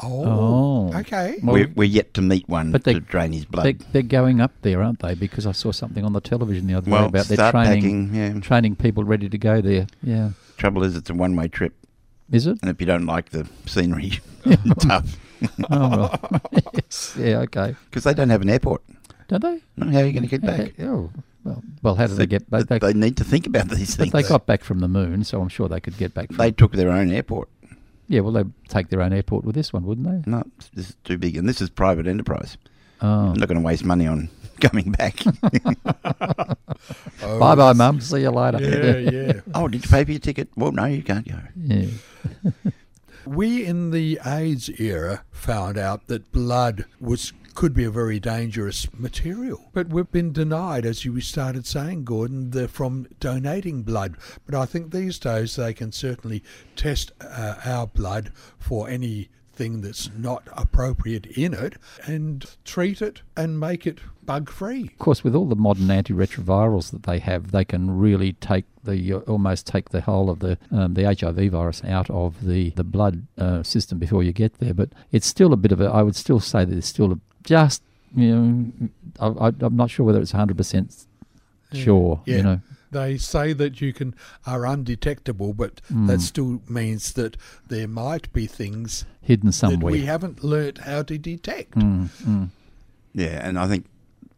Oh, 0.05 0.91
Oh. 0.93 0.99
okay. 0.99 1.39
Well, 1.43 1.53
we're, 1.55 1.71
we're 1.75 1.83
yet 1.85 2.13
to 2.15 2.21
meet 2.21 2.47
one 2.47 2.71
but 2.71 2.83
they- 2.83 2.93
to 2.93 2.99
drain 2.99 3.31
his 3.33 3.45
blood. 3.45 3.65
They, 3.65 3.73
they're 3.91 4.01
going 4.01 4.41
up 4.41 4.51
there, 4.61 4.81
aren't 4.83 4.99
they? 4.99 5.15
Because 5.15 5.45
I 5.45 5.51
saw 5.51 5.71
something 5.71 6.03
on 6.05 6.13
the 6.13 6.21
television 6.21 6.67
the 6.67 6.75
other 6.75 6.89
well, 6.91 7.03
day 7.03 7.07
about 7.07 7.25
their 7.27 7.35
start 7.37 7.51
training 7.53 8.09
packing. 8.09 8.15
Yeah. 8.15 8.39
training 8.41 8.75
people 8.75 9.03
ready 9.03 9.29
to 9.29 9.37
go 9.37 9.61
there. 9.61 9.87
Yeah, 10.03 10.31
Trouble 10.57 10.83
is, 10.83 10.95
it's 10.95 11.09
a 11.09 11.13
one-way 11.13 11.47
trip, 11.47 11.73
is 12.31 12.47
it? 12.47 12.57
and 12.61 12.69
if 12.69 12.79
you 12.79 12.87
don't 12.87 13.05
like 13.05 13.29
the 13.29 13.47
scenery, 13.65 14.19
tough. 14.79 15.17
oh, 15.71 15.89
well. 16.31 16.41
yes. 16.73 17.15
Yeah, 17.19 17.39
okay. 17.39 17.75
Because 17.89 18.03
they 18.03 18.13
don't 18.13 18.29
have 18.29 18.41
an 18.41 18.50
airport. 18.50 18.83
Don't 19.27 19.41
they? 19.41 19.59
No, 19.77 19.91
how 19.91 20.00
are 20.00 20.05
you 20.05 20.13
going 20.13 20.24
to 20.24 20.29
get 20.29 20.41
back? 20.41 20.74
oh, 20.81 21.09
well, 21.43 21.63
well, 21.83 21.95
how 21.95 22.07
did 22.07 22.17
they 22.17 22.25
get 22.27 22.50
back? 22.50 22.67
They, 22.67 22.79
They, 22.79 22.93
they 22.93 23.00
need 23.00 23.17
to 23.17 23.24
think 23.24 23.45
about 23.47 23.69
these 23.69 23.95
but 23.95 24.09
things. 24.09 24.12
they 24.13 24.24
got 24.24 24.45
back 24.45 24.63
from 24.63 24.79
the 24.79 24.88
moon, 24.88 25.24
so 25.24 25.41
I'm 25.41 25.50
sure 25.50 25.67
they 25.67 25.79
could 25.79 25.97
get 25.97 26.13
back. 26.13 26.27
From, 26.27 26.38
They 26.38 26.51
took 26.51 26.71
their 26.74 26.91
own 26.91 27.12
airport. 27.12 27.50
Yeah, 28.07 28.19
well, 28.21 28.31
they'd 28.31 28.51
take 28.67 28.89
their 28.89 29.01
own 29.01 29.13
airport 29.13 29.45
with 29.45 29.55
this 29.55 29.74
one, 29.74 29.83
wouldn't 29.85 30.07
they? 30.25 30.29
No, 30.29 30.43
this 30.74 30.89
is 30.89 30.95
too 31.03 31.17
big, 31.17 31.35
and 31.38 31.47
this 31.47 31.62
is 31.62 31.69
private 31.69 32.07
enterprise. 32.07 32.57
Oh. 33.01 33.07
I'm 33.29 33.33
not 33.33 33.47
going 33.47 33.59
to 33.59 33.65
waste 33.65 33.83
money 33.83 34.07
on 34.07 34.29
coming 34.62 34.91
back. 34.91 35.21
Oh, 37.24 37.39
Bye 37.39 37.55
bye, 37.55 37.74
mum. 37.74 38.01
See 38.01 38.21
you 38.21 38.29
later. 38.29 38.59
Yeah, 38.62 39.12
yeah. 39.33 39.39
oh, 39.55 39.67
did 39.67 39.83
you 39.83 39.89
pay 39.89 40.03
for 40.03 40.12
your 40.12 40.19
ticket? 40.19 40.50
Well, 40.55 40.71
no, 40.71 40.85
you 40.85 41.01
can't 41.01 41.27
go. 41.27 41.39
yeah. 41.63 41.88
We 43.25 43.65
in 43.65 43.91
the 43.91 44.19
AIDS 44.25 44.69
era 44.79 45.24
found 45.31 45.77
out 45.77 46.07
that 46.07 46.31
blood 46.31 46.85
was 47.00 47.33
could 47.55 47.74
be 47.74 47.85
a 47.85 47.89
very 47.89 48.19
dangerous 48.19 48.88
material, 48.93 49.69
but 49.74 49.88
we've 49.88 50.12
been 50.12 50.33
denied, 50.33 50.85
as 50.85 51.05
you 51.05 51.19
started 51.21 51.65
saying, 51.65 52.03
Gordon, 52.03 52.51
the, 52.51 52.67
from 52.67 53.07
donating 53.19 53.83
blood. 53.83 54.17
But 54.45 54.55
I 54.55 54.65
think 54.65 54.91
these 54.91 55.17
days 55.17 55.55
they 55.55 55.74
can 55.74 55.91
certainly 55.93 56.43
test 56.75 57.13
uh, 57.21 57.55
our 57.65 57.88
blood 57.88 58.31
for 58.59 58.89
anything 58.89 59.81
that's 59.81 60.09
not 60.17 60.43
appropriate 60.51 61.25
in 61.25 61.53
it 61.53 61.75
and 62.05 62.45
treat 62.65 63.01
it 63.01 63.21
and 63.38 63.57
make 63.57 63.88
it 63.88 64.00
bug 64.25 64.50
free. 64.50 64.83
Of 64.83 65.00
course, 65.00 65.24
with 65.24 65.33
all 65.33 65.45
the 65.45 65.55
modern 65.55 65.88
antiretrovirals 65.88 66.91
that 66.91 67.03
they 67.03 67.19
have, 67.19 67.51
they 67.51 67.63
can 67.63 67.97
really 67.97 68.33
take 68.33 68.65
the 68.83 69.13
uh, 69.13 69.19
almost 69.19 69.65
take 69.65 69.89
the 69.89 70.01
whole 70.01 70.29
of 70.29 70.39
the 70.39 70.57
um, 70.71 70.93
the 70.93 71.03
HIV 71.03 71.51
virus 71.51 71.83
out 71.85 72.09
of 72.09 72.45
the 72.45 72.71
the 72.71 72.83
blood 72.83 73.27
uh, 73.38 73.63
system 73.63 73.97
before 73.97 74.24
you 74.24 74.33
get 74.33 74.59
there. 74.59 74.74
But 74.74 74.89
it's 75.12 75.27
still 75.27 75.53
a 75.53 75.57
bit 75.57 75.71
of 75.71 75.79
a. 75.79 75.85
I 75.85 76.01
would 76.01 76.15
still 76.15 76.39
say 76.39 76.65
that 76.65 76.77
it's 76.77 76.88
still 76.88 77.13
a, 77.13 77.19
just 77.45 77.81
you 78.15 78.35
know. 78.35 78.89
I, 79.19 79.47
I, 79.47 79.51
I'm 79.61 79.75
not 79.75 79.89
sure 79.89 80.05
whether 80.05 80.19
it's 80.21 80.33
100 80.33 80.57
percent 80.57 81.05
sure. 81.73 82.21
Yeah. 82.25 82.37
You 82.37 82.43
know. 82.43 82.61
They 82.91 83.17
say 83.17 83.51
that 83.53 83.81
you 83.81 83.91
can 83.91 84.15
are 84.45 84.65
undetectable, 84.65 85.53
but 85.53 85.81
Mm. 85.91 86.07
that 86.07 86.21
still 86.21 86.61
means 86.69 87.11
that 87.13 87.35
there 87.67 87.87
might 87.87 88.31
be 88.31 88.47
things 88.47 89.03
hidden 89.21 89.51
somewhere 89.51 89.75
that 89.75 89.81
somewhere. 89.81 89.91
we 89.91 90.05
haven't 90.05 90.43
learnt 90.43 90.77
how 90.79 91.01
to 91.03 91.17
detect. 91.17 91.71
Mm, 91.75 92.07
mm. 92.23 92.49
Yeah, 93.13 93.45
and 93.45 93.59
I 93.59 93.67
think, 93.67 93.85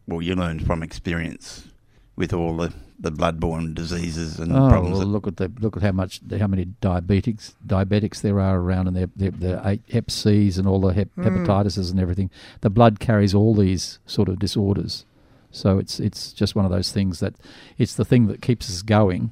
well, 0.08 0.22
you 0.22 0.34
learn 0.34 0.58
from 0.60 0.82
experience 0.82 1.68
with 2.16 2.32
all 2.32 2.56
the 2.56 2.72
the 3.00 3.12
bloodborne 3.12 3.74
diseases 3.74 4.40
and 4.40 4.52
Oh, 4.52 4.68
problems. 4.68 4.98
well, 4.98 5.06
look 5.06 5.26
at 5.28 5.36
the 5.36 5.50
look 5.60 5.76
at 5.76 5.82
how 5.84 5.92
much 5.92 6.20
how 6.38 6.46
many 6.48 6.66
diabetics 6.82 7.54
diabetics 7.66 8.20
there 8.22 8.40
are 8.40 8.58
around, 8.58 8.88
and 8.88 8.96
their 8.96 9.08
their, 9.14 9.30
their 9.30 9.78
Hep 9.90 10.10
C's 10.10 10.58
and 10.58 10.66
all 10.66 10.80
the 10.80 10.92
hep, 10.92 11.08
hmm. 11.14 11.22
hepatitises 11.22 11.90
and 11.90 12.00
everything. 12.00 12.30
The 12.60 12.70
blood 12.70 12.98
carries 12.98 13.34
all 13.34 13.54
these 13.54 13.98
sort 14.06 14.28
of 14.28 14.38
disorders, 14.40 15.04
so 15.52 15.78
it's 15.78 16.00
it's 16.00 16.32
just 16.32 16.56
one 16.56 16.64
of 16.64 16.70
those 16.72 16.90
things 16.92 17.20
that 17.20 17.34
it's 17.78 17.94
the 17.94 18.04
thing 18.04 18.26
that 18.26 18.42
keeps 18.42 18.68
us 18.68 18.82
going, 18.82 19.30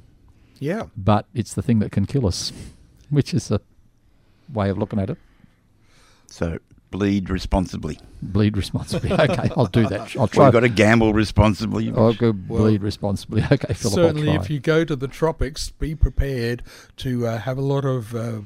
Yeah. 0.59 0.83
but 0.95 1.25
it's 1.33 1.53
the 1.53 1.61
thing 1.61 1.79
that 1.79 1.91
can 1.91 2.05
kill 2.05 2.25
us, 2.25 2.53
which 3.09 3.33
is 3.33 3.51
a 3.51 3.59
way 4.53 4.69
of 4.69 4.77
looking 4.77 4.99
at 4.99 5.09
it. 5.09 5.17
so 6.27 6.57
bleed 6.91 7.29
responsibly. 7.29 7.99
Bleed 8.21 8.57
responsibly. 8.57 9.11
Okay, 9.17 9.49
I'll 9.57 9.65
do 9.67 9.87
that. 9.87 10.15
I'll 10.17 10.27
try. 10.27 10.45
We've 10.45 10.53
got 10.53 10.59
to 10.61 10.69
gamble 10.69 11.13
responsibly. 11.13 11.91
I'll 11.95 12.13
go 12.13 12.33
Well, 12.47 12.63
bleed 12.63 12.81
responsibly. 12.83 13.41
Okay, 13.51 13.73
Philip. 13.73 13.95
Certainly, 13.95 14.29
I'll 14.29 14.35
try. 14.35 14.43
if 14.43 14.49
you 14.49 14.59
go 14.59 14.83
to 14.85 14.95
the 14.95 15.07
tropics, 15.07 15.69
be 15.71 15.95
prepared 15.95 16.63
to 16.97 17.27
uh, 17.27 17.37
have 17.39 17.57
a 17.57 17.61
lot 17.61 17.85
of 17.85 18.15
uh, 18.15 18.39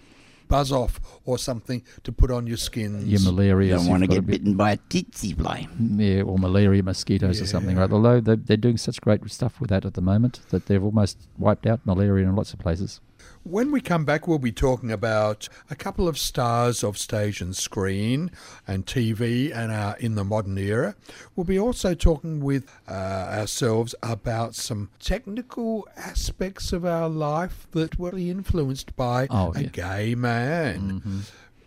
buzz 0.47 0.71
off 0.71 0.99
or 1.25 1.37
something 1.37 1.81
to 2.03 2.11
put 2.11 2.29
on 2.31 2.45
your 2.47 2.57
skin. 2.57 3.07
your 3.07 3.21
malaria, 3.21 3.71
You 3.73 3.77
don't 3.77 3.87
want 3.87 4.01
to 4.03 4.07
get 4.07 4.25
bitten 4.25 4.55
by 4.55 4.71
a 4.73 4.77
tsetse 4.77 5.33
fly. 5.37 5.67
yeah, 5.79 6.23
or 6.23 6.37
malaria 6.37 6.83
mosquitoes 6.83 7.41
or 7.41 7.45
something, 7.45 7.77
right? 7.77 7.89
Although 7.91 8.19
they're, 8.19 8.35
they're 8.35 8.57
doing 8.57 8.77
such 8.77 8.99
great 8.99 9.29
stuff 9.31 9.61
with 9.61 9.69
that 9.69 9.85
at 9.85 9.93
the 9.93 10.01
moment 10.01 10.41
that 10.49 10.65
they've 10.65 10.83
almost 10.83 11.17
wiped 11.37 11.65
out 11.65 11.79
malaria 11.85 12.27
in 12.27 12.35
lots 12.35 12.51
of 12.53 12.59
places. 12.59 12.99
When 13.43 13.71
we 13.71 13.81
come 13.81 14.05
back, 14.05 14.27
we'll 14.27 14.37
be 14.37 14.51
talking 14.51 14.91
about 14.91 15.49
a 15.69 15.75
couple 15.75 16.07
of 16.07 16.17
stars 16.19 16.83
of 16.83 16.95
stage 16.97 17.41
and 17.41 17.55
screen 17.55 18.29
and 18.67 18.85
TV 18.85 19.51
and 19.55 19.71
uh, 19.71 19.95
in 19.99 20.13
the 20.13 20.23
modern 20.23 20.59
era. 20.59 20.95
We'll 21.35 21.45
be 21.45 21.57
also 21.59 21.95
talking 21.95 22.39
with 22.41 22.71
uh, 22.87 22.91
ourselves 22.93 23.95
about 24.03 24.53
some 24.53 24.89
technical 24.99 25.87
aspects 25.97 26.71
of 26.71 26.85
our 26.85 27.09
life 27.09 27.65
that 27.71 27.97
were 27.97 28.15
influenced 28.15 28.95
by 28.95 29.25
Oh, 29.31 29.53
a 29.55 29.61
yeah. 29.63 29.67
gay 29.69 30.15
man. 30.15 31.23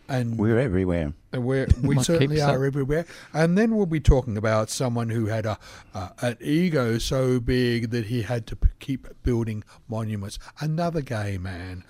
And 0.08 0.38
We're 0.38 0.58
everywhere. 0.58 1.14
We're, 1.32 1.66
we 1.82 1.98
certainly 2.02 2.40
are 2.40 2.64
everywhere. 2.64 3.06
And 3.32 3.56
then 3.56 3.74
we'll 3.74 3.86
be 3.86 4.00
talking 4.00 4.36
about 4.36 4.68
someone 4.68 5.08
who 5.08 5.26
had 5.26 5.46
a 5.46 5.58
uh, 5.94 6.10
an 6.20 6.36
ego 6.40 6.98
so 6.98 7.40
big 7.40 7.90
that 7.90 8.06
he 8.06 8.22
had 8.22 8.46
to 8.48 8.56
p- 8.56 8.68
keep 8.80 9.08
building 9.22 9.64
monuments. 9.88 10.38
Another 10.60 11.00
gay 11.00 11.38
man. 11.38 11.84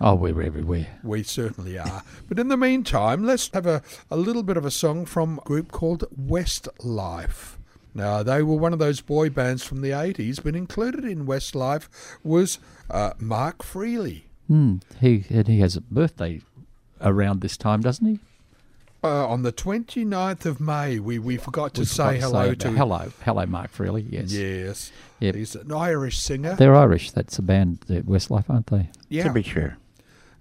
Oh, 0.00 0.14
we're 0.14 0.40
everywhere. 0.40 0.86
We 1.02 1.22
certainly 1.24 1.76
are. 1.76 2.02
but 2.28 2.38
in 2.38 2.48
the 2.48 2.56
meantime, 2.56 3.24
let's 3.24 3.50
have 3.52 3.66
a, 3.66 3.82
a 4.10 4.16
little 4.16 4.44
bit 4.44 4.56
of 4.56 4.64
a 4.64 4.70
song 4.70 5.06
from 5.06 5.38
a 5.38 5.42
group 5.42 5.72
called 5.72 6.04
Westlife. 6.16 7.56
Now, 7.94 8.22
they 8.22 8.42
were 8.42 8.54
one 8.54 8.72
of 8.72 8.78
those 8.78 9.00
boy 9.00 9.28
bands 9.30 9.64
from 9.64 9.80
the 9.80 9.90
80s, 9.90 10.42
but 10.42 10.54
included 10.54 11.04
in 11.04 11.26
Westlife 11.26 11.88
was 12.22 12.60
uh, 12.90 13.14
Mark 13.18 13.58
Feehily. 13.58 14.22
Hmm. 14.46 14.76
He 15.00 15.24
and 15.30 15.48
he 15.48 15.60
has 15.60 15.76
a 15.76 15.80
birthday 15.80 16.40
around 17.00 17.40
this 17.40 17.56
time, 17.56 17.80
doesn't 17.80 18.06
he? 18.06 18.18
Uh, 19.04 19.28
on 19.28 19.42
the 19.42 19.52
29th 19.52 20.44
of 20.44 20.60
May, 20.60 20.98
we, 20.98 21.18
we 21.20 21.36
forgot 21.36 21.72
to 21.74 21.82
We 21.82 21.84
say 21.86 22.16
forgot 22.16 22.20
hello 22.20 22.44
about- 22.46 22.58
to 22.60 22.70
hello, 22.72 23.12
hello, 23.24 23.46
Mark 23.46 23.72
Feehily. 23.72 24.04
Yes, 24.10 24.32
Yes. 24.32 24.92
Yep. 25.20 25.34
He's 25.36 25.54
an 25.54 25.72
Irish 25.72 26.18
singer. 26.18 26.54
they're 26.56 26.74
Irish. 26.74 27.12
That's 27.12 27.38
a 27.38 27.42
band, 27.42 27.78
they're 27.86 28.02
Westlife, 28.02 28.48
aren't 28.50 28.66
they? 28.68 28.90
yeah. 29.08 29.24
To 29.24 29.32
be 29.32 29.42
sure. 29.42 29.76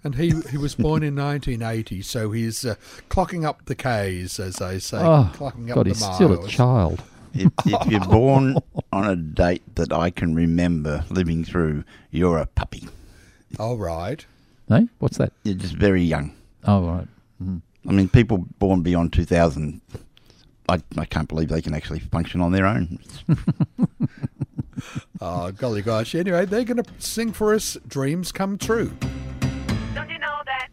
And 0.04 0.16
he, 0.16 0.32
he 0.52 0.58
was 0.58 0.74
born 0.76 1.04
in 1.04 1.16
1980, 1.18 2.02
so 2.02 2.32
he's 2.32 2.64
uh, 2.66 2.76
clocking 3.10 3.46
up 3.46 3.66
the 3.66 3.76
Ks, 3.76 4.40
as 4.40 4.56
they 4.56 4.80
say. 4.80 4.98
oh, 4.98 5.32
clocking 5.36 5.70
up 5.70 5.76
God, 5.76 5.86
the 5.86 5.90
he's 5.92 6.02
miles. 6.02 6.16
still 6.16 6.46
a 6.46 6.48
child. 6.48 7.04
If, 7.34 7.52
if 7.66 7.88
you're 7.88 8.00
born 8.10 8.58
on 8.92 9.06
a 9.06 9.16
date 9.16 9.76
that 9.76 9.92
I 9.94 10.10
can 10.10 10.34
remember 10.34 11.04
living 11.12 11.44
through, 11.44 11.84
you're 12.10 12.38
a 12.40 12.46
puppy. 12.48 12.88
All 13.60 13.78
right. 13.78 14.26
No, 14.70 14.88
what's 15.00 15.18
that? 15.18 15.32
You're 15.44 15.56
just 15.56 15.76
very 15.76 16.02
young. 16.04 16.34
Oh, 16.68 16.82
right. 16.86 17.08
Mhm. 17.42 17.62
I 17.88 17.92
mean, 17.92 18.10
people 18.10 18.46
born 18.60 18.82
beyond 18.82 19.14
2000, 19.14 19.80
I, 20.70 20.82
I 20.98 21.06
can't 21.06 21.30
believe 21.30 21.48
they 21.50 21.62
can 21.62 21.74
actually 21.74 22.00
function 22.00 22.42
on 22.42 22.52
their 22.52 22.66
own. 22.66 23.00
Oh, 25.22 25.52
golly 25.58 25.82
gosh. 25.82 26.14
Anyway, 26.14 26.46
they're 26.46 26.66
going 26.66 26.84
to 26.84 26.90
sing 27.00 27.32
for 27.32 27.54
us 27.54 27.78
Dreams 27.88 28.32
Come 28.34 28.58
True. 28.58 28.92
Don't 29.96 30.10
you 30.10 30.20
know 30.20 30.36
that? 30.46 30.68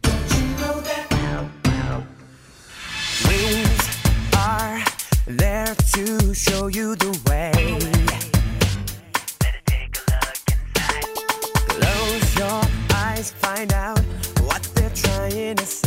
Dreams 3.21 4.35
are 4.35 4.83
there 5.27 5.73
to 5.93 6.33
show 6.33 6.67
you 6.67 6.95
the 6.97 7.11
way. 7.29 7.51
Better 9.39 9.61
take 9.65 9.97
a 9.97 10.01
look 10.11 10.51
inside. 10.51 11.05
Close 11.69 12.35
your 12.37 12.61
eyes, 12.95 13.31
find 13.31 13.71
out 13.73 13.99
what 14.41 14.61
they're 14.75 14.89
trying 14.89 15.55
to 15.55 15.65
say. 15.65 15.84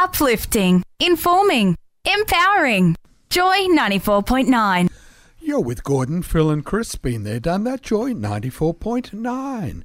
Uplifting, 0.00 0.84
informing, 1.00 1.76
empowering. 2.04 2.94
Joy 3.30 3.66
94.9. 3.66 4.88
You're 5.40 5.58
with 5.58 5.82
Gordon, 5.82 6.22
Phil, 6.22 6.50
and 6.50 6.64
Chris. 6.64 6.94
Been 6.94 7.24
there, 7.24 7.40
done 7.40 7.64
that. 7.64 7.82
Joy 7.82 8.12
94.9. 8.12 9.82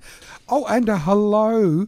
Oh, 0.48 0.65
and 0.67 0.88
a 0.88 1.00
hello 1.00 1.88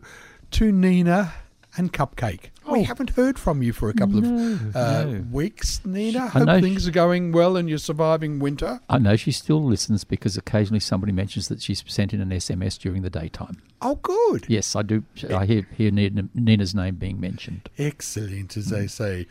to 0.50 0.72
Nina 0.72 1.34
and 1.78 1.94
Cupcake. 1.94 2.50
We 2.68 2.84
haven't 2.84 3.12
heard 3.12 3.38
from 3.38 3.62
you 3.62 3.74
for 3.74 3.90
a 3.90 3.94
couple 3.94 4.20
of 4.20 4.76
uh, 4.76 5.04
no. 5.06 5.26
weeks, 5.32 5.84
Nina. 5.86 6.28
Hope 6.28 6.62
things 6.62 6.88
are 6.88 6.92
going 6.92 7.32
well 7.32 7.58
and 7.58 7.70
you're 7.70 7.78
surviving 7.78 8.40
winter. 8.40 8.80
I 8.90 8.98
know 8.98 9.16
she 9.16 9.32
still 9.32 9.64
listens 9.64 10.04
because 10.04 10.36
occasionally 10.38 10.80
somebody 10.80 11.12
mentions 11.12 11.48
that 11.50 11.62
she's 11.62 11.84
sent 11.88 12.14
in 12.14 12.22
an 12.22 12.30
SMS 12.30 12.78
during 12.80 13.02
the 13.02 13.10
daytime. 13.10 13.62
Oh, 13.82 13.96
good. 13.96 14.46
Yes, 14.48 14.76
I 14.76 14.82
do. 14.82 15.04
I 15.30 15.46
hear, 15.46 15.68
hear 15.76 15.92
Nina's 15.92 16.74
name 16.74 16.96
being 16.96 17.20
mentioned. 17.20 17.70
Excellent, 17.78 18.58
as 18.58 18.70
they 18.70 18.88
say. 18.88 19.28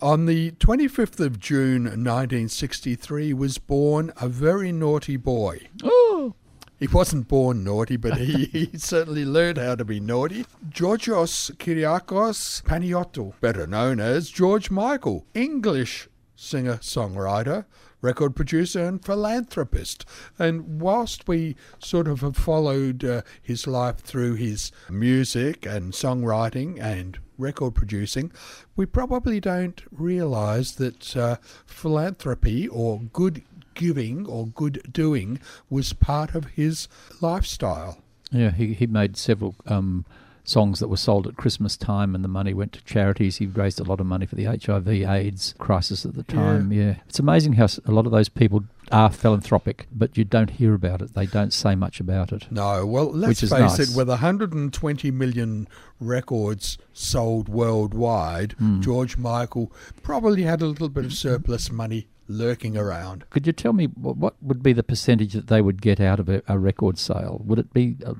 On 0.00 0.26
the 0.26 0.50
25th 0.52 1.20
of 1.20 1.38
June 1.38 1.84
1963 1.84 3.32
was 3.34 3.58
born 3.58 4.12
a 4.20 4.28
very 4.28 4.72
naughty 4.72 5.16
boy. 5.16 5.68
Oh, 5.84 6.34
He 6.82 6.88
wasn't 6.88 7.28
born 7.28 7.62
naughty, 7.62 7.96
but 7.96 8.18
he, 8.18 8.46
he 8.46 8.70
certainly 8.76 9.24
learned 9.24 9.56
how 9.56 9.76
to 9.76 9.84
be 9.84 10.00
naughty. 10.00 10.44
Georgios 10.68 11.52
Kyriacos 11.58 12.60
Panayiotou, 12.64 13.34
better 13.40 13.68
known 13.68 14.00
as 14.00 14.30
George 14.30 14.68
Michael, 14.68 15.24
English 15.32 16.08
singer 16.34 16.78
songwriter, 16.78 17.66
record 18.00 18.34
producer, 18.34 18.84
and 18.84 19.04
philanthropist. 19.04 20.04
And 20.40 20.80
whilst 20.80 21.28
we 21.28 21.54
sort 21.78 22.08
of 22.08 22.20
have 22.22 22.36
followed 22.36 23.04
uh, 23.04 23.22
his 23.40 23.68
life 23.68 23.98
through 23.98 24.34
his 24.34 24.72
music 24.90 25.64
and 25.64 25.92
songwriting 25.92 26.80
and 26.82 27.16
record 27.38 27.76
producing, 27.76 28.32
we 28.74 28.86
probably 28.86 29.38
don't 29.38 29.80
realise 29.92 30.72
that 30.72 31.16
uh, 31.16 31.36
philanthropy 31.64 32.66
or 32.66 33.02
good 33.12 33.44
giving 33.74 34.26
or 34.26 34.46
good 34.48 34.82
doing 34.92 35.40
was 35.70 35.92
part 35.92 36.34
of 36.34 36.44
his 36.46 36.88
lifestyle. 37.20 37.98
yeah. 38.30 38.50
He 38.50 38.74
he 38.74 38.86
made 38.86 39.16
several 39.16 39.54
um, 39.66 40.04
songs 40.44 40.80
that 40.80 40.88
were 40.88 40.96
sold 40.96 41.26
at 41.28 41.36
Christmas 41.36 41.76
time, 41.76 42.14
and 42.16 42.24
the 42.24 42.28
money 42.28 42.52
went 42.52 42.72
to 42.72 42.84
charities. 42.84 43.36
He 43.36 43.46
raised 43.46 43.78
a 43.78 43.84
lot 43.84 44.00
of 44.00 44.06
money 44.06 44.26
for 44.26 44.34
the 44.34 44.44
HIV/AIDS 44.46 45.54
crisis 45.58 46.04
at 46.04 46.14
the 46.14 46.24
time. 46.24 46.72
Yeah, 46.72 46.96
it's 47.08 47.18
amazing 47.20 47.52
how 47.54 47.66
a 47.86 47.92
lot 47.92 48.06
of 48.06 48.12
those 48.12 48.28
people 48.28 48.64
are 48.90 49.10
philanthropic, 49.10 49.86
but 49.92 50.18
you 50.18 50.24
don't 50.24 50.50
hear 50.50 50.74
about 50.74 51.00
it. 51.00 51.14
They 51.14 51.24
don't 51.26 51.52
say 51.52 51.74
much 51.74 52.00
about 52.00 52.32
it. 52.32 52.50
No, 52.50 52.84
well, 52.84 53.10
let's 53.10 53.28
Which 53.40 53.42
is 53.44 53.50
face 53.50 53.78
nice. 53.78 53.90
it, 53.90 53.96
with 53.96 54.08
120 54.08 55.10
million 55.12 55.68
records 56.00 56.76
sold 56.92 57.48
worldwide, 57.48 58.52
Hmm. 58.58 58.80
George 58.80 59.16
Michael 59.16 59.72
probably 60.02 60.42
had 60.42 60.60
a 60.60 60.66
little 60.66 60.88
bit 60.88 61.04
of 61.04 61.12
surplus 61.14 61.70
money 61.70 62.08
lurking 62.38 62.76
around. 62.76 63.24
Could 63.30 63.46
you 63.46 63.52
tell 63.52 63.72
me 63.72 63.86
what, 63.86 64.34
would 64.42 64.62
be 64.62 64.72
the 64.72 64.82
percentage 64.82 65.32
that 65.34 65.46
they 65.48 65.60
would 65.60 65.80
get 65.82 66.00
out 66.00 66.18
of 66.20 66.28
a, 66.28 66.42
a 66.48 66.58
record 66.58 66.98
sale? 66.98 67.40
Would 67.44 67.58
it 67.58 67.72
be 67.72 67.96
uh, 68.04 68.14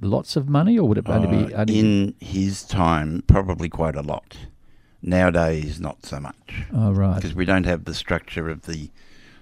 lots 0.00 0.36
of 0.36 0.48
money, 0.48 0.78
or 0.78 0.88
would 0.88 0.98
it 0.98 1.08
only 1.08 1.44
be 1.44 1.54
Uh, 1.54 1.60
only? 1.62 1.78
in 1.78 2.14
his 2.20 2.62
time, 2.64 3.22
probably 3.26 3.68
quite 3.68 3.96
a 3.96 4.02
lot. 4.02 4.36
Nowadays, 5.02 5.80
not 5.80 6.04
so 6.04 6.20
much 6.20 6.64
oh 6.74 6.92
right. 6.92 7.14
because 7.16 7.34
we 7.34 7.46
don't 7.46 7.64
have 7.64 7.84
the 7.86 7.94
structure 7.94 8.50
of 8.50 8.62
the 8.62 8.90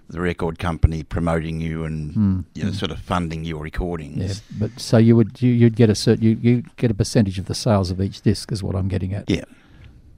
the 0.08 0.20
record 0.20 0.56
company 0.58 1.02
promoting 1.02 1.60
you 1.60 1.84
and 1.84 2.14
Hmm, 2.14 2.40
you 2.54 2.62
know, 2.62 2.70
hmm. 2.70 2.76
sort 2.76 2.92
of 2.92 3.00
funding 3.00 3.44
your 3.44 3.62
recordings. 3.64 4.16
Yeah, 4.50 4.56
but 4.58 4.80
so 4.80 4.98
you 4.98 5.16
would 5.16 5.42
you, 5.42 5.50
you'd 5.52 5.74
get 5.74 5.90
a 5.90 5.96
certain 5.96 6.22
you 6.24 6.38
you 6.40 6.62
get 6.76 6.92
a 6.92 6.94
percentage 6.94 7.40
of 7.40 7.46
the 7.46 7.56
sales 7.56 7.90
of 7.90 8.00
each 8.00 8.22
disc 8.22 8.52
is 8.52 8.62
what 8.62 8.76
I'm 8.76 8.86
getting 8.88 9.12
at. 9.12 9.28
Yeah. 9.28 9.44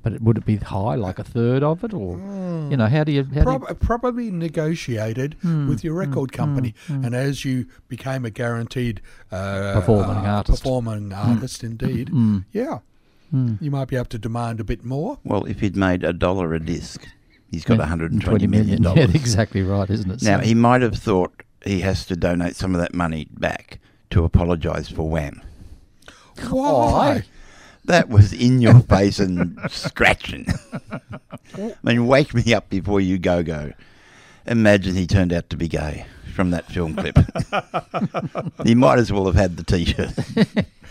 But 0.03 0.15
it, 0.15 0.23
would 0.23 0.39
it 0.39 0.47
be 0.47 0.57
high, 0.57 0.95
like 0.95 1.19
a 1.19 1.25
third 1.25 1.63
of 1.63 1.85
it, 1.85 1.93
or 1.93 2.17
you 2.71 2.77
know, 2.77 2.87
how 2.87 3.05
do 3.05 3.13
you? 3.13 3.25
How 3.35 3.43
Prob- 3.43 3.61
do 3.63 3.67
you 3.69 3.75
probably 3.75 4.31
negotiated 4.31 5.37
Hmm, 5.43 5.69
with 5.69 5.85
your 5.85 5.93
record 5.95 6.31
hmm, 6.31 6.37
company, 6.37 6.75
hmm, 6.87 6.95
hmm. 6.97 7.05
and 7.05 7.15
as 7.15 7.45
you 7.45 7.67
became 7.89 8.25
a 8.25 8.31
guaranteed 8.31 9.03
uh, 9.31 9.75
Performing 9.75 10.25
uh, 10.25 10.37
artist. 10.37 10.63
performing 10.63 11.13
artist, 11.13 11.63
indeed, 11.63 12.09
Mm, 12.11 12.45
yeah, 12.53 12.79
mm. 13.35 13.61
you 13.61 13.71
might 13.71 13.89
be 13.89 13.97
able 13.97 14.07
to 14.07 14.19
demand 14.19 14.59
a 14.59 14.65
bit 14.65 14.85
more. 14.87 15.19
Well, 15.23 15.45
if 15.45 15.61
he'd 15.61 15.77
made 15.77 16.03
a 16.03 16.15
dollar 16.15 16.55
a 16.55 16.61
disc, 16.61 17.07
he's 17.51 17.65
got 17.65 17.75
Yeah, 17.75 17.81
120 17.81 18.47
million 18.47 18.83
Yeah, 18.83 18.95
dollars. 18.95 19.15
exactly 19.15 19.63
right, 19.63 19.91
isn't 19.91 20.11
it? 20.11 20.23
Now 20.23 20.39
So- 20.41 20.47
he 20.47 20.55
might 20.55 20.81
have 20.81 20.95
thought 20.97 21.43
he 21.63 21.81
has 21.81 22.07
to 22.07 22.17
donate 22.17 22.57
some 22.57 22.75
of 22.75 22.81
that 22.81 22.95
money 22.95 23.27
back 23.33 23.79
to 24.11 24.25
apologise 24.25 24.89
for 24.89 25.07
Wham. 25.11 25.43
Why? 26.49 27.25
That 27.85 28.09
was 28.09 28.33
in 28.33 28.61
your 28.61 28.81
face 28.89 29.19
and 29.19 29.59
scratching. 29.69 30.47
I 31.57 31.73
mean, 31.83 32.07
wake 32.07 32.35
me 32.35 32.55
up 32.55 32.69
before 32.69 33.01
you 33.01 33.19
go 33.19 33.43
go. 33.43 33.73
Imagine 34.47 34.95
he 34.95 35.07
turned 35.07 35.33
out 35.33 35.51
to 35.51 35.57
be 35.57 35.69
gay 35.69 36.07
from 36.35 36.51
that 36.51 36.67
film 36.67 36.95
clip. 36.95 37.19
he 38.65 38.75
might 38.75 38.99
as 38.99 39.13
well 39.13 39.27
have 39.27 39.35
had 39.35 39.57
the 39.57 39.65
T-shirt. 39.65 40.13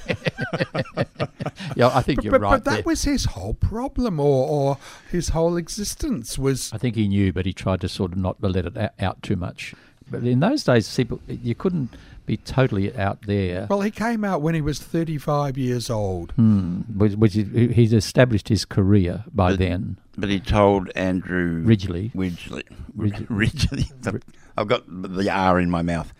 yeah, 1.76 1.90
I 1.94 2.02
think 2.02 2.18
But, 2.18 2.26
you're 2.26 2.32
but, 2.32 2.42
right. 2.42 2.52
but 2.52 2.66
that 2.66 2.74
there. 2.76 2.84
was 2.86 3.04
his 3.04 3.26
whole 3.26 3.54
problem, 3.56 4.20
or, 4.20 4.48
or 4.48 4.78
his 5.12 5.30
whole 5.30 5.58
existence 5.58 6.38
was. 6.38 6.72
I 6.74 6.78
think 6.78 6.96
he 6.96 7.08
knew, 7.08 7.34
but 7.34 7.46
he 7.46 7.54
tried 7.54 7.82
to 7.82 7.90
sort 7.90 8.12
of 8.12 8.18
not 8.18 8.42
let 8.42 8.66
it 8.66 8.78
out 9.00 9.22
too 9.24 9.36
much. 9.36 9.74
But 10.10 10.24
in 10.24 10.40
those 10.40 10.64
days, 10.64 10.94
people 10.96 11.20
you 11.28 11.56
couldn't 11.56 11.94
be 12.30 12.38
totally 12.38 12.96
out 12.96 13.24
there. 13.24 13.66
Well, 13.70 13.82
he 13.82 13.92
came 13.92 14.24
out 14.24 14.42
when 14.42 14.54
he 14.56 14.62
was 14.62 14.80
35 14.80 15.58
years 15.58 15.90
old. 15.90 16.32
Hmm, 16.34 16.82
which, 16.96 17.14
which 17.14 17.36
is, 17.36 17.76
he's 17.76 17.92
established 17.94 18.50
his 18.50 18.66
career 18.66 19.24
by 19.34 19.52
But- 19.52 19.60
then. 19.60 19.98
But 20.18 20.30
he 20.30 20.40
told 20.40 20.90
Andrew 20.96 21.64
Ridgeley. 21.66 22.12
Ridgeley. 22.14 22.64
Ridge- 22.96 23.26
Ridgeley. 23.30 24.22
I've 24.58 24.68
got 24.68 24.84
the 24.88 25.30
R 25.30 25.60
in 25.60 25.70
my 25.70 25.82
mouth. 25.82 26.14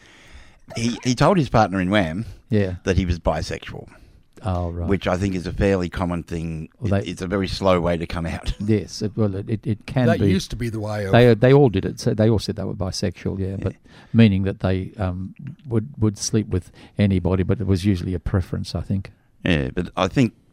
He 0.76 0.98
he 1.04 1.16
told 1.16 1.38
his 1.38 1.50
partner 1.50 1.82
in 1.82 1.90
Wham 1.90 2.26
Yeah. 2.50 2.76
that 2.86 2.96
he 2.98 3.06
was 3.06 3.20
bisexual, 3.20 3.90
Oh 4.44 4.70
right. 4.70 4.88
which 4.88 5.08
I 5.08 5.18
think 5.18 5.36
is 5.36 5.46
a 5.48 5.54
fairly 5.54 5.90
common 5.90 6.24
thing. 6.24 6.70
Well, 6.80 6.94
It- 6.94 7.06
they- 7.06 7.12
it's 7.12 7.22
a 7.22 7.28
very 7.28 7.48
slow 7.48 7.80
way 7.82 7.98
to 7.98 8.06
come 8.08 8.26
out. 8.26 8.54
yes. 8.60 9.02
It, 9.02 9.16
well, 9.16 9.36
it, 9.36 9.66
it 9.66 9.86
can 9.86 10.08
that 10.08 10.20
be. 10.20 10.30
used 10.30 10.50
to 10.52 10.56
be 10.56 10.70
the 10.70 10.80
way 10.80 11.06
of. 11.06 11.12
they 11.12 11.34
they 11.34 11.54
all 11.54 11.70
did 11.70 11.86
it. 11.86 12.00
So 12.00 12.14
they 12.14 12.30
all 12.30 12.40
said 12.40 12.56
they 12.56 12.64
were 12.64 12.74
bisexual. 12.74 13.40
Yeah, 13.40 13.58
but 13.58 13.76
meaning 14.14 14.44
that 14.44 14.60
they 14.62 14.92
um, 14.98 15.36
would 15.68 15.90
would 16.00 16.18
sleep 16.18 16.48
with 16.48 16.72
anybody, 16.98 17.44
but 17.44 17.60
it 17.60 17.68
was 17.68 17.86
usually 17.86 18.14
a 18.14 18.20
preference. 18.20 18.76
I 18.76 18.82
think. 18.82 19.12
Yeah, 19.44 19.70
but 19.74 19.90
I 19.96 20.08
think 20.08 20.34
a- 20.34 20.49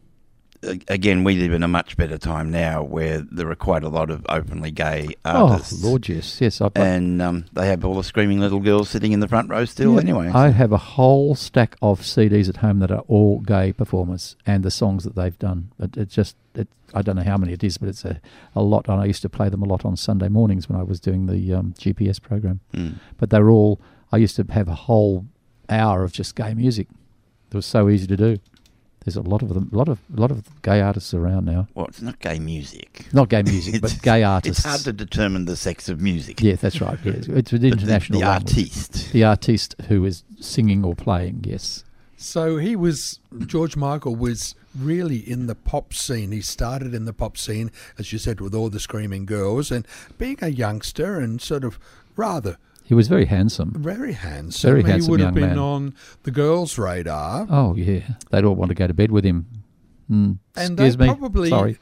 again 0.88 1.24
we 1.24 1.36
live 1.36 1.52
in 1.52 1.62
a 1.62 1.68
much 1.68 1.96
better 1.96 2.18
time 2.18 2.50
now 2.50 2.82
where 2.82 3.20
there 3.20 3.50
are 3.50 3.56
quite 3.56 3.82
a 3.82 3.88
lot 3.88 4.10
of 4.10 4.24
openly 4.28 4.70
gay 4.70 5.08
artists. 5.24 5.84
Oh 5.84 5.88
Lord, 5.88 6.08
yes, 6.08 6.40
yes. 6.40 6.60
I, 6.60 6.70
And 6.74 7.20
um, 7.22 7.44
they 7.52 7.66
have 7.68 7.84
all 7.84 7.94
the 7.94 8.04
screaming 8.04 8.40
little 8.40 8.60
girls 8.60 8.90
sitting 8.90 9.12
in 9.12 9.20
the 9.20 9.28
front 9.28 9.50
row 9.50 9.64
still. 9.64 9.94
Yeah, 9.94 10.00
anyway, 10.00 10.28
I 10.28 10.48
have 10.48 10.72
a 10.72 10.78
whole 10.78 11.34
stack 11.34 11.76
of 11.82 12.00
CDs 12.00 12.48
at 12.48 12.58
home 12.58 12.78
that 12.80 12.90
are 12.90 13.04
all 13.08 13.40
gay 13.40 13.72
performers 13.72 14.36
and 14.46 14.64
the 14.64 14.70
songs 14.70 15.04
that 15.04 15.14
they've 15.14 15.38
done. 15.38 15.70
It, 15.78 15.96
it's 15.96 16.14
just, 16.14 16.36
it, 16.54 16.68
I 16.94 17.02
don't 17.02 17.16
know 17.16 17.22
how 17.22 17.36
many 17.36 17.52
it 17.52 17.64
is, 17.64 17.78
but 17.78 17.88
it's 17.88 18.04
a, 18.04 18.20
a 18.54 18.62
lot. 18.62 18.88
And 18.88 19.00
I 19.00 19.04
used 19.04 19.22
to 19.22 19.28
play 19.28 19.48
them 19.48 19.62
a 19.62 19.66
lot 19.66 19.84
on 19.84 19.96
Sunday 19.96 20.28
mornings 20.28 20.68
when 20.68 20.78
I 20.78 20.82
was 20.82 21.00
doing 21.00 21.26
the 21.26 21.54
um, 21.54 21.74
GPS 21.78 22.20
program. 22.20 22.60
Mm. 22.72 22.94
But 23.18 23.30
they're 23.30 23.50
all, 23.50 23.80
I 24.12 24.18
used 24.18 24.36
to 24.36 24.46
have 24.50 24.68
a 24.68 24.74
whole 24.74 25.26
hour 25.68 26.04
of 26.04 26.12
just 26.12 26.34
gay 26.36 26.54
music. 26.54 26.88
It 27.50 27.54
was 27.54 27.66
so 27.66 27.88
easy 27.88 28.06
to 28.06 28.16
do. 28.16 28.38
There's 29.06 29.16
a 29.16 29.22
lot 29.22 29.40
of 29.40 29.48
them, 29.54 29.70
a 29.72 29.76
lot 29.76 29.88
of, 29.88 30.00
a 30.14 30.20
lot 30.20 30.30
of 30.32 30.44
gay 30.62 30.80
artists 30.82 31.14
around 31.14 31.46
now. 31.46 31.68
well, 31.74 31.86
it's 31.86 32.02
not 32.02 32.18
gay 32.18 32.38
music. 32.40 33.06
Not 33.12 33.28
gay 33.30 33.42
music, 33.42 33.74
but 33.80 33.92
It's- 33.92 34.00
gay 34.02 34.22
artists. 34.24 34.58
It's 34.58 34.66
hard 34.66 34.80
to 34.82 34.92
determine 34.92 35.44
the 35.44 35.56
sex 35.56 35.88
of 35.88 36.00
music. 36.00 36.42
Yeah, 36.42 36.56
that's 36.56 36.80
right. 36.80 36.98
Yes, 37.04 37.26
it's 37.28 37.52
an 37.52 37.60
The- 37.60 37.70
the- 37.70 37.76
international 37.76 38.20
the, 38.20 38.26
language. 38.26 38.52
artiste. 38.58 39.12
The 39.12 39.24
artiste 39.24 39.76
who 39.88 40.04
is 40.04 40.24
singing 40.40 40.84
or 40.84 40.94
playing. 40.96 41.44
Yes. 41.46 41.84
So 42.18 42.56
he 42.56 42.74
was 42.76 43.20
George 43.46 43.76
Michael 43.76 44.16
was 44.16 44.54
really 44.76 45.18
in 45.18 45.46
the 45.46 45.54
pop 45.54 45.94
scene. 45.94 46.32
He 46.32 46.40
started 46.40 46.92
in 46.94 47.04
the 47.04 47.12
pop 47.12 47.36
scene, 47.38 47.70
as 47.98 48.12
you 48.12 48.18
said, 48.18 48.40
with 48.40 48.54
all 48.54 48.70
the 48.70 48.80
screaming 48.80 49.24
girls, 49.26 49.70
and 49.70 49.86
being 50.18 50.38
a 50.42 50.48
youngster 50.48 51.20
and 51.20 51.40
sort 51.40 51.62
of 51.62 51.78
rather 52.16 52.56
He 52.86 52.94
was 52.94 53.08
very 53.08 53.24
handsome. 53.26 53.72
very 53.76 54.12
handsome. 54.12 54.70
Very 54.70 54.82
handsome 54.82 55.06
he 55.06 55.10
would 55.10 55.20
have 55.20 55.34
been 55.34 55.48
man. 55.50 55.58
on 55.58 55.94
the 56.22 56.30
girls' 56.30 56.78
radar, 56.78 57.46
Oh 57.50 57.74
yeah, 57.74 58.00
they'd 58.30 58.44
all 58.44 58.54
want 58.54 58.68
to 58.70 58.74
go 58.74 58.86
to 58.86 58.94
bed 58.94 59.10
with 59.10 59.24
him. 59.24 59.46
Mm. 60.10 60.38
and 60.56 60.70
Excuse 60.78 60.96
they 60.96 61.06
me. 61.08 61.14
probably 61.14 61.48
Sorry. 61.50 61.78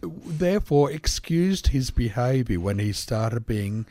therefore 0.00 0.92
excused 0.92 1.68
his 1.68 1.90
behaviour 1.90 2.60
when 2.60 2.78
he 2.78 2.92
started 2.92 3.46
being. 3.46 3.86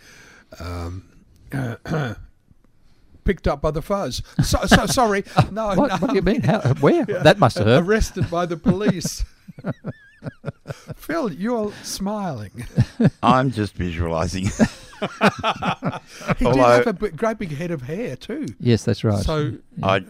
Um, 0.59 1.03
Picked 3.25 3.47
up 3.47 3.61
by 3.61 3.71
the 3.71 3.81
fuzz. 3.81 4.21
So, 4.43 4.57
so 4.65 4.85
sorry. 4.99 5.23
No, 5.51 5.67
What, 5.75 5.89
no. 5.91 5.97
what 5.97 6.09
do 6.09 6.15
you 6.15 6.21
mean? 6.21 6.41
How, 6.41 6.59
where? 6.75 7.05
That 7.23 7.39
must 7.39 7.57
have 7.57 7.67
hurt. 7.67 7.83
Arrested 7.85 8.29
by 8.29 8.45
the 8.45 8.57
police. 8.57 9.23
Phil, 10.95 11.31
you're 11.33 11.71
smiling. 11.83 12.65
I'm 13.21 13.51
just 13.51 13.73
visualising. 13.75 14.47
He 15.03 16.45
did 16.45 16.47
Although- 16.47 16.61
have 16.83 16.87
a 16.87 16.93
great 17.11 17.37
big 17.37 17.51
head 17.55 17.71
of 17.71 17.81
hair 17.81 18.15
too. 18.15 18.45
Yes, 18.59 18.85
that's 18.85 19.03
right. 19.03 19.21
So 19.23 19.53
I 19.81 20.03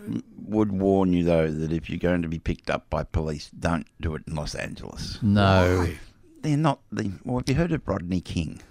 would 0.46 0.72
warn 0.72 1.14
you 1.14 1.24
though 1.24 1.50
that 1.50 1.72
if 1.72 1.90
you're 1.90 1.98
going 1.98 2.22
to 2.22 2.28
be 2.28 2.38
picked 2.38 2.70
up 2.70 2.90
by 2.92 3.04
police, 3.04 3.50
don't 3.58 3.88
do 4.02 4.14
it 4.14 4.22
in 4.28 4.36
Los 4.36 4.54
Angeles. 4.56 5.18
no. 5.22 5.80
why? 5.80 5.98
They're 6.44 6.58
not 6.58 6.80
the. 6.92 7.12
Well, 7.24 7.38
have 7.40 7.48
you 7.50 7.56
heard 7.56 7.72
of 7.72 7.88
Rodney 7.88 8.20
King? 8.22 8.62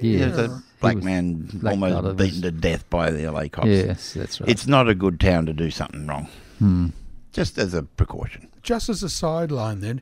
Yeah. 0.00 0.26
There's 0.28 0.38
a 0.38 0.62
black 0.80 0.96
was- 0.96 1.04
man 1.04 1.48
black 1.52 1.72
almost 1.72 1.94
colour 1.94 2.14
was- 2.14 2.16
beaten 2.16 2.42
to 2.42 2.50
death 2.52 2.88
by 2.90 3.10
the 3.10 3.28
LA 3.28 3.48
cops. 3.48 3.68
Yes, 3.68 4.12
that's 4.12 4.40
right. 4.40 4.48
It's 4.50 4.66
not 4.68 4.88
a 4.88 4.94
good 4.94 5.18
town 5.18 5.46
to 5.46 5.52
do 5.52 5.70
something 5.70 6.06
wrong. 6.06 6.28
Hmm. 6.58 6.88
Just 7.32 7.58
as 7.58 7.74
a 7.74 7.82
precaution. 7.82 8.48
Just 8.62 8.88
as 8.88 9.02
a 9.02 9.08
sideline, 9.08 9.80
then, 9.80 10.00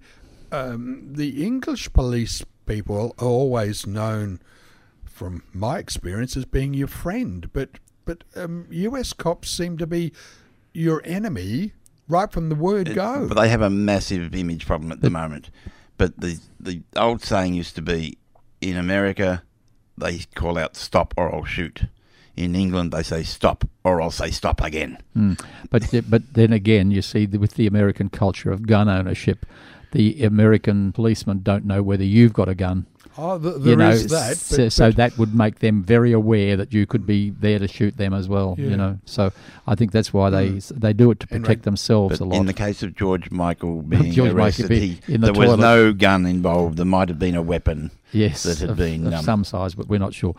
um, 0.52 1.14
the 1.14 1.44
English 1.44 1.92
police 1.92 2.44
people 2.66 3.14
are 3.18 3.24
always 3.24 3.86
known, 3.86 4.40
from 5.04 5.42
my 5.52 5.78
experience, 5.78 6.36
as 6.36 6.44
being 6.44 6.74
your 6.74 6.88
friend. 6.88 7.50
But 7.52 7.78
but 8.04 8.24
um, 8.34 8.66
US 8.70 9.12
cops 9.12 9.50
seem 9.50 9.78
to 9.78 9.86
be 9.86 10.12
your 10.72 11.02
enemy 11.04 11.72
right 12.08 12.30
from 12.30 12.48
the 12.48 12.54
word 12.54 12.94
go. 12.94 13.26
But 13.28 13.40
they 13.40 13.48
have 13.48 13.62
a 13.62 13.70
massive 13.70 14.34
image 14.34 14.66
problem 14.66 14.92
at 14.92 15.00
the 15.00 15.10
moment. 15.10 15.50
But 15.96 16.20
the 16.20 16.38
the 16.60 16.82
old 16.96 17.22
saying 17.22 17.54
used 17.54 17.74
to 17.76 17.82
be, 17.82 18.18
in 18.60 18.76
America, 18.76 19.42
they 19.96 20.20
call 20.34 20.58
out 20.58 20.76
"stop" 20.76 21.14
or 21.16 21.34
"I'll 21.34 21.44
shoot." 21.44 21.84
In 22.36 22.54
England, 22.54 22.92
they 22.92 23.02
say 23.02 23.22
"stop" 23.22 23.64
or 23.82 24.02
"I'll 24.02 24.10
say 24.10 24.30
stop 24.30 24.60
again." 24.60 24.98
Mm. 25.16 25.42
But 25.70 25.90
but 26.10 26.34
then 26.34 26.52
again, 26.52 26.90
you 26.90 27.02
see, 27.02 27.26
with 27.26 27.54
the 27.54 27.66
American 27.66 28.10
culture 28.10 28.50
of 28.50 28.66
gun 28.66 28.88
ownership, 28.88 29.46
the 29.96 30.24
American 30.24 30.92
policemen 30.92 31.40
don't 31.42 31.64
know 31.64 31.82
whether 31.82 32.04
you've 32.04 32.32
got 32.32 32.48
a 32.48 32.54
gun. 32.54 32.86
oh, 33.18 33.38
th- 33.38 33.54
you 33.56 33.76
there 33.76 33.90
is 33.90 34.10
know, 34.12 34.18
that. 34.18 34.36
so, 34.36 34.56
but- 34.64 34.72
so 34.72 34.90
that 34.92 35.16
would 35.16 35.34
make 35.34 35.60
them 35.60 35.82
very 35.82 36.12
aware 36.12 36.54
that 36.56 36.72
you 36.74 36.86
could 36.86 37.06
be 37.06 37.30
there 37.30 37.58
to 37.58 37.66
shoot 37.66 37.96
them 37.96 38.12
as 38.12 38.28
well. 38.28 38.56
Yeah. 38.58 38.68
You 38.68 38.76
know, 38.76 38.98
so 39.06 39.32
I 39.66 39.74
think 39.74 39.92
that's 39.92 40.12
why 40.12 40.28
they 40.28 40.48
they 40.84 40.92
do 40.92 41.10
it 41.12 41.20
to 41.20 41.26
protect 41.26 41.48
like- 41.48 41.62
themselves 41.62 42.20
a 42.20 42.24
lot. 42.26 42.38
in 42.38 42.46
the 42.46 42.52
case 42.52 42.82
of 42.82 42.94
George 42.94 43.30
Michael 43.30 43.80
being 43.94 44.12
George 44.12 44.32
arrested, 44.32 44.68
being 44.68 44.98
he, 45.06 45.14
in 45.14 45.20
the 45.22 45.32
there 45.32 45.48
was 45.48 45.58
no 45.58 45.92
gun 45.94 46.26
involved. 46.26 46.76
There 46.76 46.84
might 46.84 47.08
have 47.08 47.18
been 47.18 47.34
a 47.34 47.42
weapon. 47.42 47.90
yes, 48.12 48.42
that 48.42 48.58
had 48.58 48.70
of, 48.70 48.76
been, 48.76 49.06
of 49.06 49.14
um, 49.14 49.24
some 49.24 49.44
size, 49.44 49.74
but 49.74 49.88
we're 49.88 49.98
not 49.98 50.12
sure. 50.14 50.34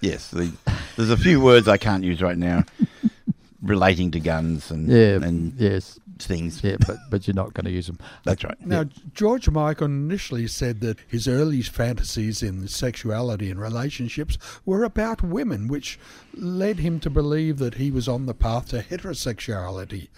Yes, 0.00 0.30
the, 0.30 0.52
there's 0.96 1.10
a 1.10 1.16
few 1.16 1.40
words 1.40 1.68
I 1.68 1.76
can't 1.78 2.02
use 2.04 2.20
right 2.20 2.36
now 2.36 2.64
relating 3.62 4.10
to 4.10 4.20
guns 4.20 4.70
and 4.70 4.88
Yeah, 4.88 5.22
and 5.22 5.54
yes, 5.58 5.98
things. 6.24 6.62
yeah, 6.64 6.76
but 6.86 6.96
but 7.10 7.26
you're 7.26 7.34
not 7.34 7.54
going 7.54 7.66
to 7.66 7.70
use 7.70 7.86
them. 7.86 7.98
That's 8.24 8.44
right. 8.44 8.66
Now, 8.66 8.84
George 9.14 9.48
Michael 9.48 9.86
initially 9.86 10.46
said 10.46 10.80
that 10.80 10.98
his 11.06 11.28
early 11.28 11.62
fantasies 11.62 12.42
in 12.42 12.68
sexuality 12.68 13.50
and 13.50 13.60
relationships 13.60 14.38
were 14.64 14.84
about 14.84 15.22
women, 15.22 15.68
which 15.68 15.98
led 16.34 16.78
him 16.78 17.00
to 17.00 17.10
believe 17.10 17.58
that 17.58 17.74
he 17.74 17.90
was 17.90 18.08
on 18.08 18.26
the 18.26 18.34
path 18.34 18.68
to 18.68 18.82
heterosexuality. 18.82 20.08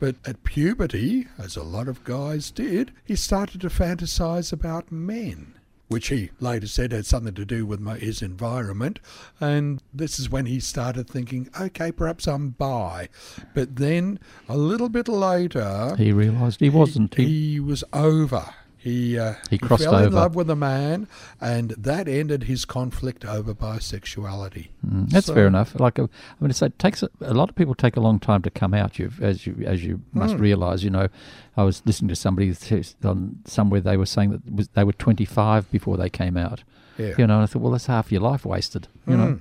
But 0.00 0.16
at 0.26 0.44
puberty, 0.44 1.28
as 1.38 1.56
a 1.56 1.62
lot 1.62 1.88
of 1.88 2.04
guys 2.04 2.50
did, 2.50 2.92
he 3.04 3.16
started 3.16 3.60
to 3.60 3.68
fantasize 3.68 4.52
about 4.52 4.90
men. 4.92 5.54
Which 5.88 6.08
he 6.08 6.30
later 6.40 6.66
said 6.66 6.92
had 6.92 7.06
something 7.06 7.34
to 7.34 7.44
do 7.44 7.66
with 7.66 7.80
my, 7.80 7.96
his 7.96 8.22
environment. 8.22 9.00
And 9.40 9.82
this 9.92 10.18
is 10.18 10.30
when 10.30 10.46
he 10.46 10.60
started 10.60 11.08
thinking, 11.08 11.48
okay, 11.60 11.92
perhaps 11.92 12.26
I'm 12.26 12.50
bi. 12.50 13.08
But 13.54 13.76
then 13.76 14.18
a 14.48 14.56
little 14.56 14.88
bit 14.88 15.08
later, 15.08 15.94
He 15.96 16.12
realised 16.12 16.60
he 16.60 16.70
wasn't. 16.70 17.14
He, 17.14 17.52
he 17.52 17.60
was 17.60 17.84
over. 17.92 18.54
He, 18.84 19.18
uh, 19.18 19.34
He 19.48 19.56
crossed 19.56 19.84
fell 19.84 19.96
in 19.96 20.12
love 20.12 20.34
with 20.34 20.50
a 20.50 20.54
man, 20.56 21.08
and 21.40 21.70
that 21.70 22.06
ended 22.06 22.42
his 22.42 22.66
conflict 22.66 23.24
over 23.24 23.54
bisexuality. 23.54 24.68
Mm, 24.86 25.08
that's 25.08 25.26
So- 25.28 25.34
fair 25.34 25.46
enough. 25.46 25.78
Like, 25.80 25.98
uh, 25.98 26.02
I 26.04 26.08
mean, 26.38 26.50
it's, 26.50 26.60
it 26.60 26.78
takes 26.78 27.02
a, 27.02 27.08
a 27.22 27.32
lot 27.32 27.48
of 27.48 27.56
people 27.56 27.74
take 27.74 27.96
a 27.96 28.00
long 28.00 28.18
time 28.18 28.42
to 28.42 28.50
come 28.50 28.74
out. 28.74 28.98
You, 28.98 29.10
as 29.22 29.46
you 29.46 29.56
as 29.64 29.82
you 29.84 30.02
Hmm. 30.12 30.18
must 30.18 30.34
realise. 30.36 30.82
You 30.82 30.90
know, 30.90 31.08
I 31.56 31.62
was 31.62 31.80
listening 31.86 32.10
to 32.10 32.14
somebody 32.16 32.54
on 33.02 33.36
somewhere 33.46 33.80
they 33.80 33.96
were 33.96 34.04
saying 34.04 34.32
that 34.32 34.52
was, 34.52 34.68
they 34.74 34.84
were 34.84 34.92
25 34.92 35.70
before 35.70 35.96
they 35.96 36.10
came 36.10 36.36
out. 36.36 36.62
Yeah. 36.98 37.14
You 37.16 37.26
know, 37.26 37.34
and 37.36 37.42
I 37.44 37.46
thought, 37.46 37.62
well, 37.62 37.72
that's 37.72 37.86
half 37.86 38.12
your 38.12 38.20
life 38.20 38.44
wasted. 38.44 38.88
You 39.06 39.16
know, 39.16 39.26
Mm. 39.26 39.40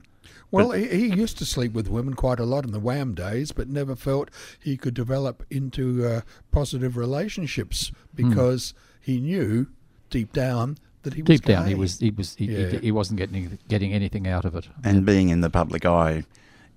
Well, 0.52 0.70
he, 0.72 0.86
he 0.88 1.08
used 1.08 1.40
to 1.40 1.46
sleep 1.46 1.74
with 1.74 1.88
women 1.90 2.14
quite 2.14 2.40
a 2.40 2.46
lot 2.46 2.64
in 2.64 2.72
the 2.74 2.80
Wham 2.80 3.16
days, 3.16 3.52
but 3.52 3.68
never 3.68 3.96
felt 3.96 4.30
he 4.60 4.78
could 4.78 4.94
develop 4.94 5.44
into 5.50 6.06
uh, 6.08 6.22
positive 6.52 6.96
relationships 6.96 7.92
Hmm. 8.16 8.30
because 8.30 8.74
he 9.04 9.20
knew 9.20 9.68
deep 10.10 10.32
down 10.34 10.78
that 11.04 11.14
he 11.14 11.22
was 11.22 11.28
deep 11.28 11.46
down, 11.46 11.68
he 11.68 11.76
was 11.76 12.00
he 12.00 12.10
was 12.12 12.36
he, 12.36 12.46
Yeah. 12.46 12.68
he, 12.70 12.78
he 12.78 12.92
wasn't 12.92 13.18
getting 13.20 13.60
getting 13.68 13.94
anything 13.94 14.28
out 14.28 14.46
of 14.46 14.56
it. 14.56 14.68
And 14.84 15.06
being 15.06 15.30
in 15.30 15.42
the 15.42 15.50
public 15.50 15.86
eye, 15.86 16.24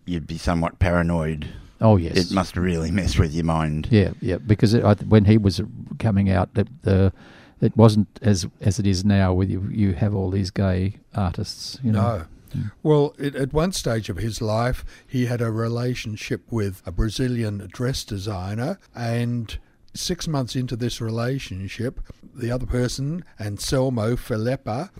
you'd 0.05 0.27
be 0.27 0.37
somewhat 0.39 0.79
paranoid. 0.79 1.49
Oh 1.81 1.97
yes, 1.97 2.17
It 2.17 2.35
must 2.35 2.57
really 2.57 2.91
mess 2.91 3.19
with 3.19 3.33
your 3.35 3.45
mind. 3.45 3.89
Yeah, 3.91 4.13
yeah, 4.21 4.39
because 4.39 4.73
it, 4.75 4.83
I, 4.85 4.95
when 4.95 5.27
he 5.27 5.37
was 5.39 5.61
coming 5.99 6.31
out, 6.31 6.55
the, 6.55 6.67
the 6.83 7.13
it 7.61 7.77
wasn't 7.77 8.09
as 8.23 8.47
as 8.61 8.79
it 8.79 8.87
is 8.87 9.05
now, 9.05 9.33
where 9.35 9.47
you 9.47 9.69
you 9.71 9.93
have 9.95 10.15
all 10.15 10.31
these 10.31 10.51
gay 10.51 10.95
artists. 11.15 11.79
You 11.85 11.93
know, 11.93 12.01
No. 12.19 12.25
Hmm. 12.53 12.69
Well, 12.83 13.15
it, 13.19 13.35
at 13.37 13.53
one 13.53 13.73
stage 13.73 14.09
of 14.09 14.17
his 14.17 14.41
life, 14.41 14.85
he 15.07 15.27
had 15.27 15.41
a 15.43 15.51
relationship 15.51 16.41
with 16.51 16.81
a 16.87 16.91
Brazilian 16.93 17.69
dress 17.73 18.05
designer, 18.05 18.79
and 18.95 19.59
six 19.97 20.29
months 20.29 20.57
into 20.57 20.77
this 20.77 21.01
relationship, 21.01 22.01
the 22.35 22.51
other 22.51 22.67
person, 22.67 23.25
Anselmo 23.39 24.17
Feleppa, 24.17 24.91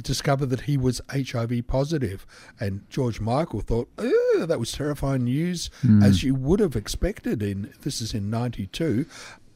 discovered 0.00 0.46
that 0.46 0.62
he 0.62 0.76
was 0.76 1.00
HIV 1.10 1.66
positive. 1.66 2.26
And 2.60 2.88
George 2.88 3.20
Michael 3.20 3.60
thought, 3.60 3.90
"Ugh, 3.98 4.46
that 4.46 4.60
was 4.60 4.72
terrifying 4.72 5.24
news, 5.24 5.70
hmm. 5.82 6.02
as 6.02 6.22
you 6.22 6.34
would 6.34 6.60
have 6.60 6.76
expected. 6.76 7.42
In 7.42 7.72
this 7.82 8.00
is 8.00 8.14
in 8.14 8.30
'92, 8.30 9.06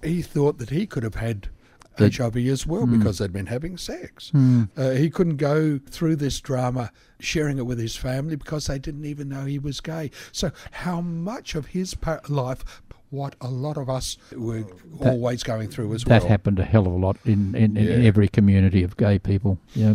he 0.03 0.23
thought 0.23 0.59
that 0.59 0.71
he 0.71 0.87
could 0.87 1.03
have 1.03 1.17
had. 1.17 1.49
The- 1.97 2.11
HIV 2.11 2.37
as 2.47 2.65
well 2.65 2.87
hmm. 2.87 2.97
because 2.97 3.19
they'd 3.19 3.33
been 3.33 3.47
having 3.47 3.77
sex. 3.77 4.31
Hmm. 4.31 4.67
Uh, 4.77 4.91
he 4.91 5.11
couldn't 5.11 5.39
go 5.39 5.81
through 5.85 6.15
this 6.15 6.41
drama 6.41 6.93
sharing 7.19 7.59
it 7.59 7.67
with 7.67 7.81
his 7.81 7.97
family 7.97 8.37
because 8.37 8.69
they 8.69 8.79
didn't 8.79 9.05
even 9.05 9.29
know 9.29 9.47
he 9.47 9.59
was 9.59 9.81
gay. 9.81 10.13
So, 10.31 10.53
how 10.71 11.01
much 11.01 11.57
of 11.57 11.67
his 11.67 11.97
life, 12.29 12.83
what 13.11 13.35
a 13.41 13.49
lot 13.49 13.77
of 13.77 13.89
us 13.89 14.17
were 14.37 14.65
That- 15.01 15.13
always 15.13 15.43
going 15.43 15.69
through 15.69 15.95
as 15.95 16.05
that 16.05 16.11
well. 16.11 16.21
That 16.21 16.29
happened 16.29 16.59
a 16.59 16.65
hell 16.65 16.87
of 16.87 16.93
a 16.93 16.97
lot 16.97 17.17
in 17.25 17.55
in, 17.55 17.77
in 17.77 17.87
Yeah. 18.03 18.07
every 18.09 18.29
community 18.29 18.83
of 18.83 18.97
gay 18.97 19.19
people. 19.19 19.59
Yeah, 19.75 19.95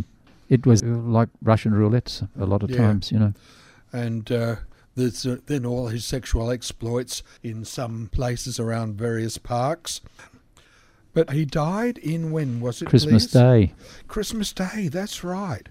it 0.50 0.66
was 0.66 0.84
like 0.84 1.30
Russian 1.42 1.74
roulette 1.74 2.22
a 2.40 2.46
lot 2.46 2.64
of 2.64 2.72
Yeah. 2.72 2.78
times. 2.78 3.12
You 3.12 3.20
know, 3.20 3.34
and 3.92 4.32
uh, 4.32 4.56
there's 4.96 5.26
uh, 5.26 5.38
then 5.46 5.66
all 5.66 5.88
his 5.88 6.06
sexual 6.06 6.50
exploits 6.52 7.24
in 7.44 7.66
some 7.66 8.10
places 8.12 8.60
around 8.60 8.96
various 8.98 9.38
parks. 9.38 10.02
But 11.14 11.30
he 11.32 11.46
died 11.46 12.00
in 12.00 12.32
when 12.32 12.60
was 12.60 12.82
it? 12.82 12.86
Christmas 12.88 13.26
please? 13.28 13.34
Day. 13.34 13.74
Christmas 14.08 14.52
Day. 14.52 14.88
That's 14.88 15.24
right. 15.24 15.68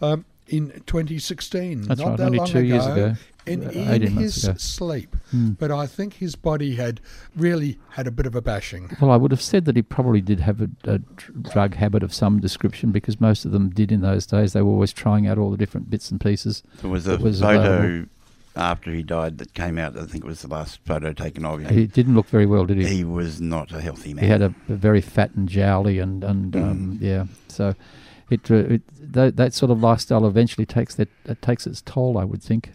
Um, 0.00 0.24
in 0.50 0.70
2016, 0.86 1.82
That's 1.82 2.00
not 2.00 2.08
right, 2.08 2.16
that 2.18 2.24
only 2.26 2.38
long 2.38 2.46
two 2.48 2.64
years 2.64 2.84
ago. 2.86 3.14
and 3.46 3.64
Uh, 3.64 3.70
in 3.70 4.02
his 4.18 4.44
ago. 4.44 4.54
sleep. 4.58 5.16
Hmm. 5.30 5.50
But 5.50 5.70
I 5.70 5.86
think 5.86 6.14
his 6.14 6.34
body 6.36 6.74
had 6.74 7.00
really 7.36 7.78
had 7.90 8.06
a 8.06 8.10
bit 8.10 8.26
of 8.26 8.34
a 8.34 8.42
bashing. 8.42 8.90
Well, 9.00 9.10
I 9.10 9.16
would 9.16 9.30
have 9.30 9.40
said 9.40 9.64
that 9.64 9.76
he 9.76 9.82
probably 9.82 10.20
did 10.20 10.40
have 10.40 10.60
a, 10.60 10.68
a 10.84 10.98
drug 10.98 11.74
habit 11.76 12.02
of 12.02 12.12
some 12.12 12.40
description 12.40 12.90
because 12.90 13.20
most 13.20 13.44
of 13.44 13.52
them 13.52 13.70
did 13.70 13.90
in 13.92 14.00
those 14.02 14.26
days. 14.26 14.52
They 14.52 14.62
were 14.62 14.72
always 14.72 14.92
trying 14.92 15.26
out 15.26 15.38
all 15.38 15.50
the 15.50 15.56
different 15.56 15.88
bits 15.88 16.10
and 16.10 16.20
pieces. 16.20 16.62
There 16.82 16.90
was 16.90 17.06
a 17.06 17.16
was 17.16 17.40
photo 17.40 17.78
available. 17.78 18.08
after 18.56 18.92
he 18.92 19.02
died 19.04 19.38
that 19.38 19.54
came 19.54 19.78
out. 19.78 19.96
I 19.96 20.04
think 20.04 20.24
it 20.24 20.28
was 20.28 20.42
the 20.42 20.48
last 20.48 20.80
photo 20.84 21.12
taken 21.12 21.44
of 21.44 21.60
him. 21.60 21.72
He 21.72 21.86
didn't 21.86 22.14
look 22.16 22.26
very 22.26 22.46
well, 22.46 22.66
did 22.66 22.78
he? 22.78 22.86
He 22.86 23.04
was 23.04 23.40
not 23.40 23.72
a 23.72 23.80
healthy 23.80 24.14
man. 24.14 24.24
He 24.24 24.30
had 24.30 24.42
a, 24.42 24.52
a 24.68 24.74
very 24.74 25.00
fat 25.00 25.30
and 25.34 25.48
jowly, 25.48 25.98
and 26.00 26.24
and 26.24 26.56
um, 26.56 26.98
yeah. 27.00 27.26
So 27.48 27.74
it, 28.28 28.50
uh, 28.50 28.54
it 28.54 28.82
that, 29.12 29.36
that 29.36 29.54
sort 29.54 29.70
of 29.70 29.80
lifestyle 29.82 30.26
eventually 30.26 30.66
takes 30.66 30.94
that 30.96 31.08
it 31.24 31.40
takes 31.42 31.66
its 31.66 31.82
toll. 31.82 32.18
I 32.18 32.24
would 32.24 32.42
think. 32.42 32.72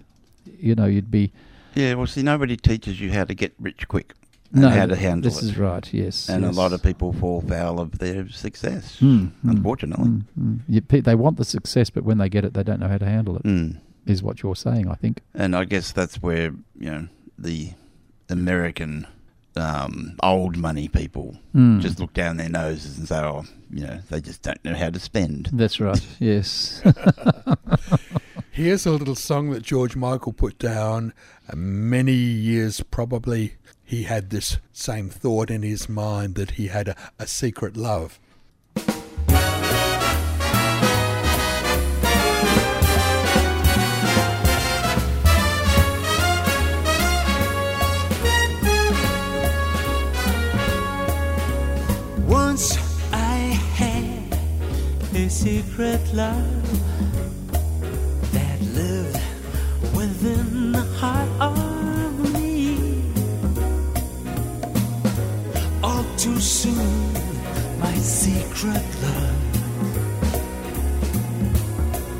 You 0.60 0.76
know, 0.76 0.86
you'd 0.86 1.12
be 1.12 1.32
Yeah, 1.76 1.96
well, 1.96 2.08
see, 2.08 2.22
nobody 2.24 2.56
teaches 2.58 3.00
you 3.02 3.12
how 3.12 3.24
to 3.26 3.34
get 3.34 3.54
rich 3.60 3.88
quick 3.88 4.14
and 4.54 4.62
no. 4.62 4.70
how 4.70 4.86
to 4.86 4.96
handle 4.96 5.30
this 5.30 5.42
it. 5.42 5.46
is 5.46 5.58
right. 5.58 5.92
Yes, 5.94 6.30
and 6.30 6.44
yes. 6.44 6.56
a 6.56 6.58
lot 6.58 6.72
of 6.72 6.82
people 6.82 7.12
fall 7.14 7.42
foul 7.42 7.80
of 7.80 7.98
their 8.00 8.30
success, 8.30 8.98
Mm, 9.02 9.32
unfortunately. 9.44 10.06
mm, 10.08 10.22
mm. 10.40 10.60
You, 10.70 10.82
they 11.02 11.16
want 11.16 11.38
the 11.38 11.44
success, 11.46 11.90
but 11.90 12.04
when 12.04 12.20
they 12.20 12.30
get 12.30 12.46
it, 12.46 12.54
they 12.54 12.64
don't 12.64 12.80
know 12.80 12.88
how 12.88 12.98
to 13.00 13.06
handle 13.06 13.36
it. 13.38 13.44
Mm. 13.44 13.78
Is 14.06 14.22
what 14.24 14.44
you're 14.44 14.56
saying? 14.56 14.88
I 14.88 14.96
think. 14.96 15.22
And 15.34 15.56
I 15.56 15.66
guess 15.66 15.92
that's 15.92 16.22
where 16.22 16.54
you 16.80 16.92
know 16.92 17.08
the 17.40 17.72
American 18.30 19.08
um, 19.58 20.16
old 20.24 20.58
money 20.58 20.88
people 20.88 21.38
Mm. 21.56 21.80
just 21.80 22.00
look 22.00 22.14
down 22.14 22.38
their 22.38 22.50
noses 22.50 22.98
and 22.98 23.08
say, 23.08 23.18
"Oh, 23.20 23.46
you 23.72 23.88
know, 23.88 24.00
they 24.10 24.20
just 24.22 24.42
don't 24.42 24.64
know 24.66 24.74
how 24.76 24.90
to 24.90 25.00
spend." 25.00 25.50
That's 25.54 25.80
right. 25.80 26.06
yes. 26.20 26.82
Here's 28.52 28.86
a 28.86 28.92
little 28.92 29.16
song 29.16 29.50
that 29.52 29.64
George 29.64 29.96
Michael 29.96 30.34
put 30.34 30.58
down 30.60 31.14
many 31.54 32.14
years 32.14 32.82
probably. 32.82 33.56
He 33.84 34.04
had 34.04 34.30
this 34.30 34.58
same 34.74 35.10
thought 35.10 35.50
in 35.52 35.62
his 35.62 35.88
mind 35.90 36.36
that 36.36 36.52
he 36.52 36.68
had 36.68 36.88
a, 36.90 36.96
a 37.20 37.28
secret 37.28 37.78
love. 37.78 38.20
A 55.16 55.30
secret 55.30 56.02
love 56.14 56.62
that 58.34 58.60
lived 58.74 59.18
within 59.96 60.74
the 60.74 60.82
heart 61.00 61.30
of 61.40 62.34
me. 62.34 63.02
All 65.82 66.04
too 66.18 66.38
soon, 66.42 67.14
my 67.80 67.96
secret 67.96 68.84
love 69.06 69.42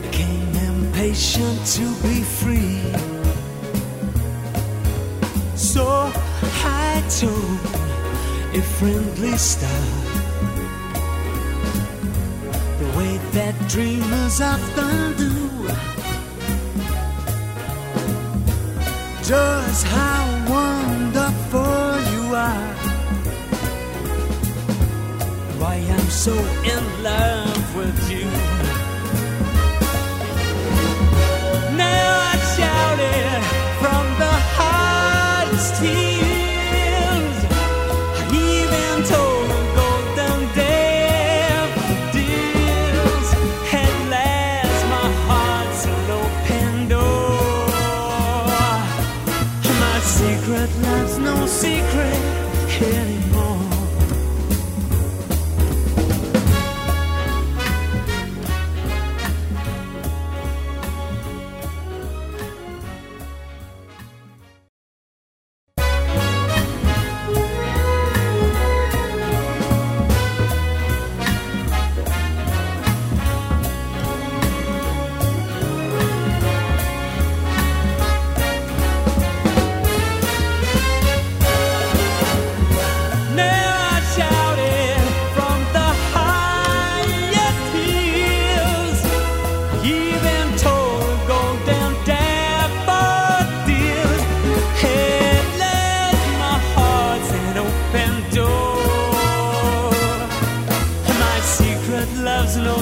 became 0.02 0.56
impatient 0.56 1.66
to 1.76 1.86
be 2.02 2.22
free. 2.22 2.80
So 5.58 5.86
I 6.64 7.04
told 7.10 7.60
a 8.56 8.62
friendly 8.62 9.36
star. 9.38 10.05
Way 13.06 13.18
that 13.38 13.56
dreamers 13.68 14.42
often 14.42 15.16
do. 15.18 15.34
Just 19.32 19.82
how 19.98 20.24
wonderful 20.56 21.88
you 22.12 22.24
are. 22.50 22.74
Why 25.60 25.76
I'm 25.96 26.10
so 26.26 26.36
in 26.74 26.84
love 27.04 27.76
with 27.76 28.00
you. 28.12 28.35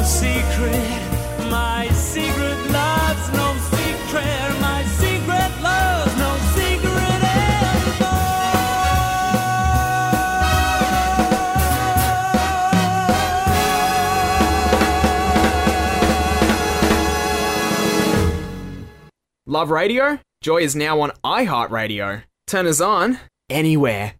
Secret, 0.03 1.49
my 1.49 1.87
secret 1.93 2.57
love's 2.71 3.29
no 3.33 3.55
secret, 3.71 4.61
my 4.61 4.83
secret 4.99 5.51
love's 5.61 6.17
no 6.17 6.37
secret 6.55 7.03
Love 19.45 19.69
radio? 19.69 20.19
Joy 20.41 20.57
is 20.61 20.75
now 20.75 21.01
on 21.01 21.11
iHeartRadio. 21.23 22.23
Turn 22.47 22.65
us 22.65 22.81
on 22.81 23.19
anywhere. 23.49 24.15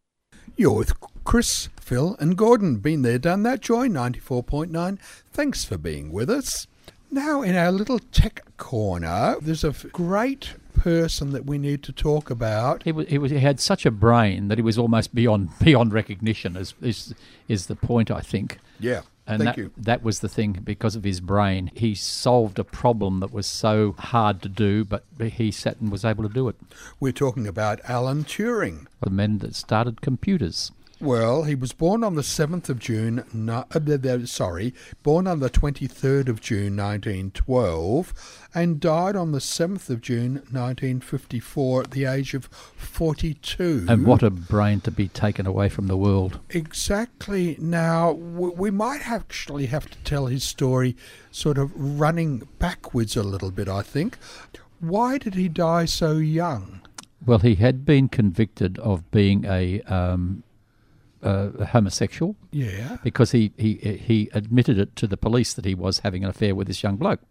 You're 0.56 0.74
with 0.74 0.94
Chris, 1.24 1.70
Phil, 1.84 2.16
and 2.20 2.38
Gordon. 2.38 2.78
Been 2.78 3.02
there, 3.02 3.20
done 3.20 3.44
that. 3.44 3.62
Joy 3.62 3.88
94.9. 3.88 5.00
Thanks 5.32 5.66
for 5.66 5.78
being 5.78 6.12
with 6.12 6.30
us. 6.30 6.68
Now, 7.12 7.42
in 7.44 7.56
our 7.56 7.72
little 7.72 8.00
tech 8.00 8.44
corner, 8.58 9.36
there's 9.42 9.64
a 9.64 9.72
great 9.92 10.54
person 10.74 11.32
that 11.32 11.46
we 11.46 11.58
need 11.60 11.84
to 11.84 11.92
talk 11.92 12.30
about. 12.32 12.84
He, 12.84 12.92
was, 12.92 13.08
he, 13.08 13.18
was, 13.20 13.32
he 13.32 13.40
had 13.40 13.60
such 13.60 13.86
a 13.86 13.92
brain 13.92 14.48
that 14.48 14.58
he 14.58 14.64
was 14.64 14.78
almost 14.80 15.14
beyond 15.14 15.50
beyond 15.60 15.94
recognition. 15.94 16.58
Is 16.58 16.74
is 16.82 17.14
is 17.48 17.68
the 17.68 17.76
point? 17.76 18.10
I 18.10 18.22
think. 18.22 18.58
Yeah, 18.80 19.02
And 19.28 19.44
thank 19.44 19.56
that, 19.56 19.62
you. 19.62 19.72
that 19.78 20.04
was 20.04 20.22
the 20.22 20.28
thing 20.28 20.60
because 20.64 20.96
of 20.96 21.04
his 21.04 21.22
brain. 21.22 21.70
He 21.76 21.94
solved 21.94 22.58
a 22.58 22.64
problem 22.64 23.20
that 23.20 23.32
was 23.32 23.46
so 23.46 23.94
hard 24.00 24.42
to 24.42 24.50
do, 24.50 24.84
but 24.84 25.04
he 25.22 25.52
sat 25.52 25.80
and 25.80 25.92
was 25.92 26.04
able 26.04 26.24
to 26.28 26.34
do 26.34 26.50
it. 26.50 26.56
We're 27.00 27.14
talking 27.14 27.48
about 27.48 27.80
Alan 27.88 28.24
Turing. 28.24 28.88
The 29.02 29.10
men 29.12 29.38
that 29.38 29.56
started 29.56 30.02
computers. 30.02 30.72
Well, 31.04 31.44
he 31.44 31.54
was 31.54 31.74
born 31.74 32.02
on 32.02 32.16
the 32.16 32.22
7th 32.22 32.70
of 32.70 32.80
June, 32.80 33.26
no, 33.34 33.66
uh, 33.76 34.26
sorry, 34.26 34.74
born 35.04 35.28
on 35.28 35.42
the 35.42 35.50
23rd 35.50 36.30
of 36.30 36.40
June 36.40 36.78
1912 36.78 38.48
and 38.56 38.80
died 38.80 39.18
on 39.18 39.34
the 39.34 39.40
7th 39.40 39.90
of 39.90 40.00
June 40.00 40.36
1954 40.36 41.82
at 41.82 41.92
the 41.92 42.06
age 42.06 42.34
of 42.34 42.46
42. 42.46 43.86
And 43.90 44.06
what 44.06 44.24
a 44.24 44.30
brain 44.30 44.80
to 44.80 44.92
be 44.92 45.10
taken 45.10 45.46
away 45.46 45.68
from 45.68 45.88
the 45.88 45.98
world. 45.98 46.40
Exactly. 46.52 47.58
Now, 47.60 48.14
we 48.14 48.72
might 48.72 49.06
actually 49.06 49.66
have 49.66 49.90
to 49.90 49.98
tell 50.06 50.28
his 50.28 50.46
story 50.46 50.96
sort 51.32 51.58
of 51.58 51.74
running 51.76 52.48
backwards 52.60 53.18
a 53.18 53.24
little 53.24 53.52
bit, 53.52 53.68
I 53.68 53.82
think. 53.82 54.18
Why 54.80 55.18
did 55.18 55.36
he 55.36 55.50
die 55.50 55.84
so 55.84 56.14
young? 56.14 56.80
Well, 57.26 57.40
he 57.40 57.56
had 57.56 57.84
been 57.84 58.08
convicted 58.08 58.80
of 58.80 59.12
being 59.12 59.44
a, 59.44 59.82
um, 59.82 60.44
a 61.24 61.66
homosexual 61.66 62.36
Yeah. 62.52 62.98
because 63.04 63.32
he, 63.32 63.52
he 63.58 63.74
he 63.76 64.30
admitted 64.34 64.78
it 64.78 64.96
to 64.98 65.08
the 65.08 65.18
police 65.18 65.54
that 65.54 65.66
he 65.66 65.76
was 65.76 66.00
having 66.00 66.24
an 66.24 66.30
affair 66.30 66.54
with 66.56 66.68
this 66.68 66.84
young 66.84 66.96
bloke, 66.98 67.22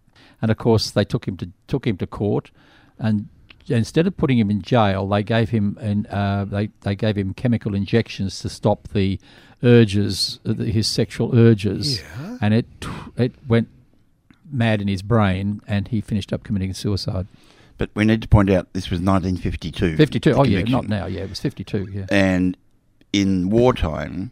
and 0.41 0.51
of 0.51 0.57
course 0.57 0.91
they 0.91 1.05
took 1.05 1.27
him 1.29 1.37
to 1.39 1.49
took 1.67 1.87
him 1.87 1.97
to 1.99 2.07
court, 2.07 2.51
and 2.99 3.29
instead 3.69 4.07
of 4.07 4.17
putting 4.17 4.39
him 4.39 4.51
in 4.51 4.61
jail, 4.63 5.07
they 5.09 5.23
gave 5.23 5.51
him 5.51 5.77
an, 5.81 6.07
uh, 6.07 6.45
they 6.45 6.69
they 6.81 6.95
gave 6.97 7.17
him 7.17 7.33
chemical 7.35 7.75
injections 7.75 8.41
to 8.41 8.49
stop 8.49 8.89
the 8.89 9.19
urges, 9.63 10.41
uh, 10.45 10.53
the- 10.53 10.71
his 10.73 10.87
sexual 10.87 11.37
urges, 11.37 12.01
Yeah. 12.01 12.39
and 12.41 12.55
it 12.55 12.67
it 13.17 13.33
went 13.47 13.69
mad 14.51 14.81
in 14.83 14.89
his 14.89 15.03
brain, 15.03 15.61
and 15.67 15.89
he 15.89 16.01
finished 16.01 16.33
up 16.33 16.43
committing 16.45 16.75
suicide. 16.75 17.27
But 17.79 17.91
we 17.95 18.05
need 18.05 18.21
to 18.23 18.29
point 18.29 18.51
out 18.51 18.73
this 18.75 18.91
was 18.91 19.01
1952. 19.01 19.97
Fifty 19.97 20.21
two. 20.21 20.33
the 20.35 20.39
Oh 20.39 20.45
yeah, 20.45 20.63
not 20.63 20.89
now. 20.89 21.07
Yeah, 21.07 21.23
it 21.23 21.29
was 21.31 21.41
fifty 21.41 21.65
two. 21.65 21.89
Yeah. 21.93 22.07
And 22.11 22.57
in 23.13 23.51
wartime, 23.51 24.31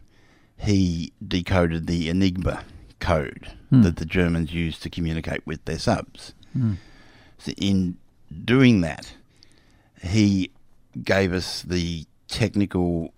he 0.57 1.11
decoded 1.25 1.87
the 1.87 2.09
Enigma 2.09 2.63
code 2.99 3.51
Hmm. 3.69 3.83
that 3.83 3.95
the 3.95 4.05
Germans 4.05 4.53
used 4.53 4.83
to 4.83 4.89
communicate 4.89 5.45
with 5.47 5.63
their 5.65 5.79
subs. 5.79 6.33
Hmm. 6.53 6.73
So 7.37 7.53
in 7.57 7.97
doing 8.45 8.81
that, 8.81 9.13
he 10.03 10.51
gave 11.03 11.31
us 11.31 11.61
the 11.61 12.05
technical 12.27 13.13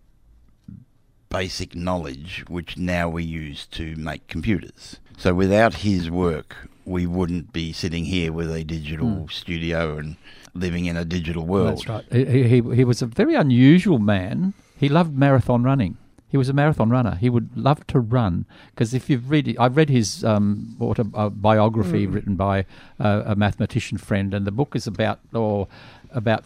basic 1.29 1.75
knowledge 1.75 2.45
which 2.47 2.77
now 2.77 3.09
we 3.09 3.23
use 3.23 3.65
to 3.67 3.95
make 3.95 4.27
computers. 4.27 4.99
So 5.17 5.33
without 5.33 5.73
his 5.75 6.11
work, 6.11 6.69
we 6.85 7.07
wouldn't 7.07 7.51
be 7.51 7.73
sitting 7.73 8.05
here 8.05 8.31
with 8.31 8.51
a 8.51 8.63
digital 8.63 9.27
studio 9.29 9.97
and 9.97 10.15
living 10.53 10.85
in 10.85 10.95
a 10.97 11.05
digital 11.05 11.45
world. 11.45 11.79
That's 11.87 11.89
right. 11.89 12.05
He, 12.11 12.43
he, 12.43 12.61
he 12.75 12.83
was 12.83 13.01
a 13.01 13.07
very 13.07 13.33
unusual 13.35 13.97
man. 13.99 14.53
He 14.83 14.89
loved 14.89 15.17
marathon 15.17 15.63
running. 15.63 15.95
He 16.27 16.35
was 16.35 16.49
a 16.49 16.53
marathon 16.53 16.89
runner. 16.89 17.15
He 17.15 17.29
would 17.29 17.55
love 17.55 17.87
to 17.87 18.01
run 18.01 18.45
because 18.71 18.93
if 18.93 19.09
you've 19.09 19.29
read, 19.29 19.55
I've 19.57 19.77
read 19.77 19.87
his 19.87 20.25
um, 20.25 20.75
autobiography 20.81 22.05
written 22.05 22.35
by 22.35 22.65
uh, 22.99 23.23
a 23.25 23.33
mathematician 23.33 23.97
friend, 23.97 24.33
and 24.33 24.45
the 24.45 24.51
book 24.51 24.75
is 24.75 24.85
about 24.85 25.19
or 25.33 25.69
about 26.11 26.43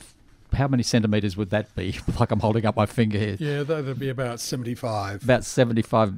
how 0.53 0.67
many 0.67 0.83
centimeters 0.83 1.35
would 1.35 1.49
that 1.49 1.75
be? 1.75 1.97
like 2.19 2.29
I'm 2.29 2.41
holding 2.41 2.67
up 2.67 2.75
my 2.75 2.85
finger 2.85 3.17
here. 3.17 3.37
Yeah, 3.39 3.63
that'd 3.63 3.97
be 3.97 4.09
about 4.09 4.39
75. 4.39 5.23
About 5.23 5.43
seventy-five. 5.43 6.13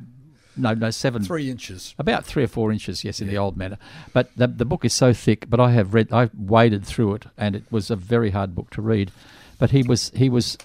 No, 0.57 0.73
no, 0.73 0.89
seven. 0.89 1.23
Three 1.23 1.49
inches. 1.49 1.95
About 1.97 2.25
three 2.25 2.43
or 2.43 2.47
four 2.47 2.69
inches, 2.69 3.05
yes, 3.05 3.21
in 3.21 3.29
the 3.29 3.37
old 3.37 3.55
manner. 3.55 3.77
But 4.11 4.35
the, 4.35 4.47
the 4.47 4.65
book 4.65 4.83
is 4.83 4.93
so 4.93 5.13
thick. 5.13 5.49
But 5.49 5.61
I 5.61 5.71
have 5.71 5.93
read, 5.93 6.11
I 6.11 6.29
waded 6.37 6.85
through 6.85 7.13
it, 7.13 7.25
and 7.37 7.55
it 7.55 7.63
was 7.71 7.89
a 7.89 7.95
very 7.95 8.31
hard 8.31 8.55
book 8.55 8.71
to 8.71 8.81
read. 8.81 9.09
But 9.57 9.71
he 9.71 9.83
was 9.83 10.11
he 10.15 10.27
was 10.27 10.57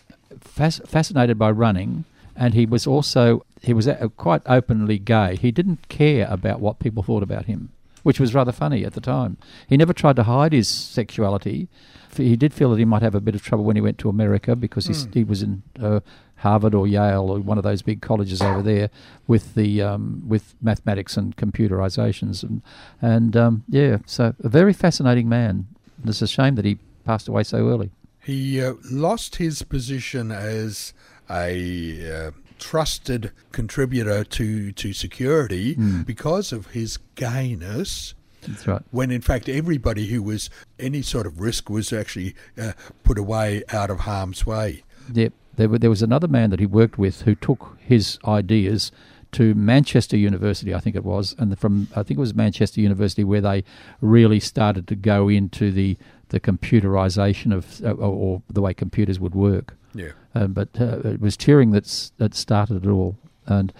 fas- 0.44 0.80
fascinated 0.86 1.38
by 1.38 1.50
running, 1.50 2.04
and 2.36 2.54
he 2.54 2.66
was 2.66 2.86
also 2.86 3.44
he 3.62 3.72
was 3.72 3.88
uh, 3.88 4.08
quite 4.16 4.42
openly 4.46 4.98
gay. 4.98 5.36
He 5.36 5.50
didn't 5.50 5.88
care 5.88 6.26
about 6.30 6.60
what 6.60 6.78
people 6.78 7.02
thought 7.02 7.22
about 7.22 7.46
him, 7.46 7.70
which 8.02 8.20
was 8.20 8.34
rather 8.34 8.52
funny 8.52 8.84
at 8.84 8.92
the 8.92 9.00
time. 9.00 9.36
He 9.66 9.76
never 9.76 9.92
tried 9.92 10.16
to 10.16 10.24
hide 10.24 10.52
his 10.52 10.68
sexuality. 10.68 11.68
He 12.16 12.36
did 12.36 12.54
feel 12.54 12.70
that 12.70 12.78
he 12.78 12.84
might 12.84 13.02
have 13.02 13.16
a 13.16 13.20
bit 13.20 13.34
of 13.34 13.42
trouble 13.42 13.64
when 13.64 13.74
he 13.74 13.82
went 13.82 13.98
to 13.98 14.08
America 14.08 14.54
because 14.54 14.86
he's 14.86 15.08
he 15.12 15.24
was 15.24 15.42
in 15.42 15.62
uh, 15.82 15.98
Harvard 16.36 16.72
or 16.74 16.86
Yale 16.86 17.28
or 17.30 17.40
one 17.40 17.58
of 17.58 17.64
those 17.64 17.82
big 17.82 18.02
colleges 18.02 18.40
over 18.40 18.62
there 18.62 18.88
with 19.26 19.54
the 19.54 19.82
um, 19.82 20.22
with 20.28 20.54
mathematics 20.62 21.16
and 21.16 21.36
computerizations 21.36 22.42
and 22.44 22.62
and 23.02 23.36
um, 23.36 23.64
yeah, 23.68 23.98
so 24.06 24.34
a 24.40 24.48
very 24.48 24.72
fascinating 24.72 25.28
man. 25.28 25.66
And 26.00 26.08
It's 26.10 26.22
a 26.22 26.28
shame 26.28 26.54
that 26.54 26.64
he 26.64 26.78
passed 27.04 27.26
away 27.26 27.42
so 27.42 27.68
early. 27.68 27.90
He 28.24 28.62
uh, 28.62 28.74
lost 28.90 29.36
his 29.36 29.62
position 29.62 30.32
as 30.32 30.94
a 31.30 32.26
uh, 32.26 32.30
trusted 32.58 33.32
contributor 33.52 34.24
to, 34.24 34.72
to 34.72 34.92
security 34.92 35.74
because 36.04 36.52
of 36.52 36.68
his 36.68 36.98
gayness. 37.14 38.14
That's 38.46 38.66
right. 38.66 38.82
When 38.90 39.10
in 39.10 39.20
fact 39.20 39.48
everybody 39.48 40.06
who 40.06 40.22
was 40.22 40.50
any 40.78 41.02
sort 41.02 41.26
of 41.26 41.40
risk 41.40 41.70
was 41.70 41.92
actually 41.92 42.34
uh, 42.58 42.72
put 43.02 43.18
away 43.18 43.62
out 43.72 43.90
of 43.90 44.00
harm's 44.00 44.46
way. 44.46 44.82
Yep. 45.12 45.32
There, 45.56 45.68
there 45.68 45.90
was 45.90 46.02
another 46.02 46.28
man 46.28 46.50
that 46.50 46.60
he 46.60 46.66
worked 46.66 46.98
with 46.98 47.22
who 47.22 47.34
took 47.34 47.78
his 47.80 48.18
ideas 48.24 48.90
to 49.32 49.54
Manchester 49.54 50.16
University, 50.16 50.74
I 50.74 50.80
think 50.80 50.94
it 50.94 51.04
was, 51.04 51.34
and 51.38 51.58
from 51.58 51.88
I 51.92 52.02
think 52.02 52.18
it 52.18 52.20
was 52.20 52.34
Manchester 52.34 52.80
University 52.80 53.24
where 53.24 53.40
they 53.40 53.64
really 54.00 54.40
started 54.40 54.86
to 54.88 54.94
go 54.94 55.28
into 55.28 55.72
the 55.72 55.96
the 56.34 56.40
computerization 56.40 57.54
of 57.54 57.80
uh, 57.84 57.92
or, 57.92 58.12
or 58.12 58.42
the 58.50 58.60
way 58.60 58.74
computers 58.74 59.20
would 59.20 59.36
work. 59.36 59.76
Yeah. 59.94 60.10
Um, 60.34 60.52
but 60.52 60.68
uh, 60.80 60.98
it 61.04 61.20
was 61.20 61.36
Turing 61.36 61.72
that's 61.72 62.10
that 62.18 62.34
started 62.34 62.84
it 62.84 62.90
all. 62.90 63.16
And 63.46 63.72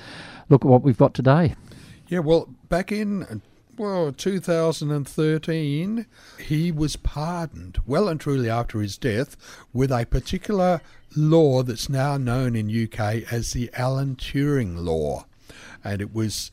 look 0.49 0.65
at 0.65 0.69
what 0.69 0.83
we've 0.83 0.97
got 0.97 1.15
today. 1.15 1.57
Yeah, 2.07 2.21
well, 2.21 2.49
back 2.69 2.93
in 2.93 3.43
well 3.77 4.13
2013, 4.13 6.07
he 6.39 6.71
was 6.71 6.95
pardoned 6.95 7.79
well 7.87 8.09
and 8.09 8.21
truly 8.21 8.49
after 8.49 8.81
his 8.81 8.97
death 8.97 9.37
with 9.73 9.91
a 9.91 10.07
particular 10.07 10.81
law 11.17 11.65
that's 11.65 11.89
now 11.89 12.17
known 12.17 12.55
in 12.55 12.71
UK 12.71 13.33
as 13.33 13.53
the 13.53 13.69
Alan 13.75 14.15
Turing 14.15 14.85
law, 14.85 15.27
and 15.83 16.01
it 16.01 16.15
was 16.15 16.53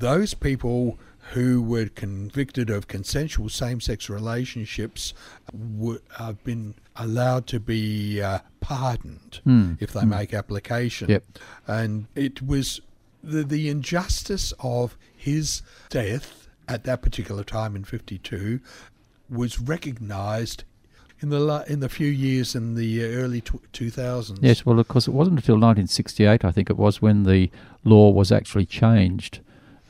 those 0.00 0.34
people 0.34 0.98
who 1.30 1.62
were 1.62 1.86
convicted 1.86 2.70
of 2.70 2.88
consensual 2.88 3.48
same-sex 3.48 4.08
relationships 4.08 5.14
would 5.52 6.02
have 6.18 6.42
been 6.42 6.74
allowed 6.96 7.46
to 7.46 7.60
be 7.60 8.20
uh, 8.20 8.40
pardoned 8.60 9.40
if 9.80 9.92
they 9.92 10.04
make 10.04 10.34
application. 10.34 11.08
Yep. 11.08 11.24
And 11.66 12.06
it 12.14 12.42
was 12.42 12.80
the, 13.22 13.44
the 13.44 13.68
injustice 13.68 14.52
of 14.60 14.96
his 15.16 15.62
death 15.88 16.48
at 16.66 16.84
that 16.84 17.02
particular 17.02 17.44
time 17.44 17.76
in 17.76 17.84
52 17.84 18.60
was 19.28 19.60
recognised 19.60 20.64
in 21.20 21.28
the 21.28 21.38
la- 21.38 21.62
in 21.62 21.80
the 21.80 21.88
few 21.88 22.08
years 22.08 22.54
in 22.54 22.74
the 22.74 23.04
early 23.04 23.40
tw 23.40 23.60
2000s. 23.72 24.38
Yes, 24.40 24.64
well, 24.64 24.78
of 24.78 24.88
course, 24.88 25.06
it 25.06 25.12
wasn't 25.12 25.38
until 25.38 25.54
1968, 25.54 26.44
I 26.44 26.50
think 26.50 26.70
it 26.70 26.76
was, 26.76 27.02
when 27.02 27.24
the 27.24 27.50
law 27.84 28.10
was 28.10 28.32
actually 28.32 28.66
changed. 28.66 29.40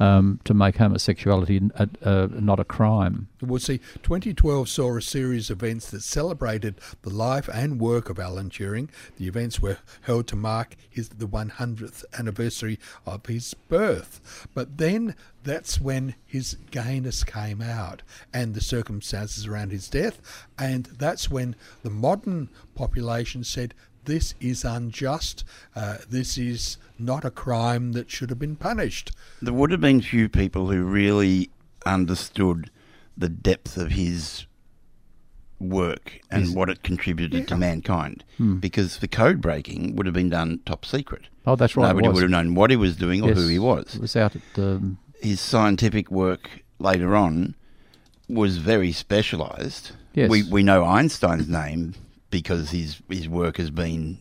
Um, 0.01 0.41
to 0.45 0.55
make 0.55 0.77
homosexuality 0.77 1.61
a, 1.75 1.89
a, 2.01 2.27
not 2.29 2.59
a 2.59 2.65
crime. 2.65 3.29
Well, 3.43 3.61
see, 3.61 3.79
2012 4.03 4.69
saw 4.69 4.97
a 4.97 5.03
series 5.03 5.51
of 5.51 5.63
events 5.63 5.91
that 5.91 6.03
celebrated 6.03 6.81
the 7.03 7.11
life 7.11 7.49
and 7.53 7.79
work 7.79 8.09
of 8.09 8.19
Alan 8.19 8.49
Turing. 8.49 8.89
The 9.17 9.29
events 9.29 9.61
were 9.61 9.77
held 10.03 10.27
to 10.29 10.37
mark 10.37 10.77
his 10.89 11.11
the 11.11 11.27
100th 11.27 12.05
anniversary 12.19 12.79
of 13.05 13.27
his 13.27 13.53
birth. 13.53 14.49
But 14.55 14.79
then 14.79 15.15
that's 15.43 15.81
when 15.81 16.15
his 16.27 16.57
gayness 16.71 17.25
came 17.25 17.61
out 17.61 18.03
and 18.33 18.55
the 18.55 18.61
circumstances 18.61 19.47
around 19.47 19.71
his 19.71 19.89
death, 19.89 20.21
and 20.59 20.85
that's 20.87 21.31
when 21.31 21.57
the 21.83 21.91
modern 21.91 22.49
population 22.75 23.45
said. 23.45 23.75
This 24.11 24.35
is 24.41 24.65
unjust. 24.65 25.45
Uh, 25.77 25.99
this 26.09 26.37
is 26.37 26.79
not 26.99 27.25
a 27.25 27.31
crime 27.31 27.93
that 27.93 28.11
should 28.11 28.29
have 28.31 28.41
been 28.41 28.57
punished. 28.57 29.13
There 29.41 29.55
would 29.55 29.71
have 29.71 29.81
been 29.81 30.01
few 30.01 30.29
people 30.29 30.69
who 30.69 30.83
really 30.83 31.49
understood 31.87 32.73
the 33.17 33.29
depth 33.29 33.77
of 33.77 33.93
his 33.93 34.47
work 35.61 36.21
and 36.29 36.43
His- 36.43 36.51
what 36.51 36.69
it 36.69 36.83
contributed 36.83 37.47
to 37.47 37.57
mankind. 37.57 38.25
Hmm. 38.37 38.57
Because 38.57 38.99
the 38.99 39.07
code 39.07 39.41
breaking 39.41 39.95
would 39.95 40.07
have 40.07 40.15
been 40.15 40.31
done 40.31 40.59
top 40.67 40.85
secret. 40.85 41.29
Oh, 41.47 41.55
that's 41.55 41.77
right. 41.77 41.87
Nobody 41.87 42.09
would 42.09 42.23
have 42.23 42.31
known 42.33 42.57
what 42.57 42.71
he 42.71 42.77
was 42.77 42.97
doing 42.97 43.23
or 43.23 43.29
Yes, 43.29 43.39
who 43.39 43.47
he 43.47 43.61
was. 43.61 43.95
It 43.95 44.01
was 44.01 44.17
out 44.17 44.35
at 44.35 44.43
um, 44.59 44.99
His 45.23 45.41
scientific 45.41 46.11
work 46.11 46.65
later 46.81 47.15
on 47.15 47.55
was 48.29 48.57
very 48.57 48.91
specialised. 48.91 49.93
Yes. 50.15 50.29
We 50.29 50.43
we 50.43 50.65
know 50.65 50.85
Einstein's 50.85 51.49
name 51.49 51.95
because 52.31 52.71
his 52.71 53.03
his 53.09 53.29
work 53.29 53.57
has 53.57 53.71
been 53.71 54.19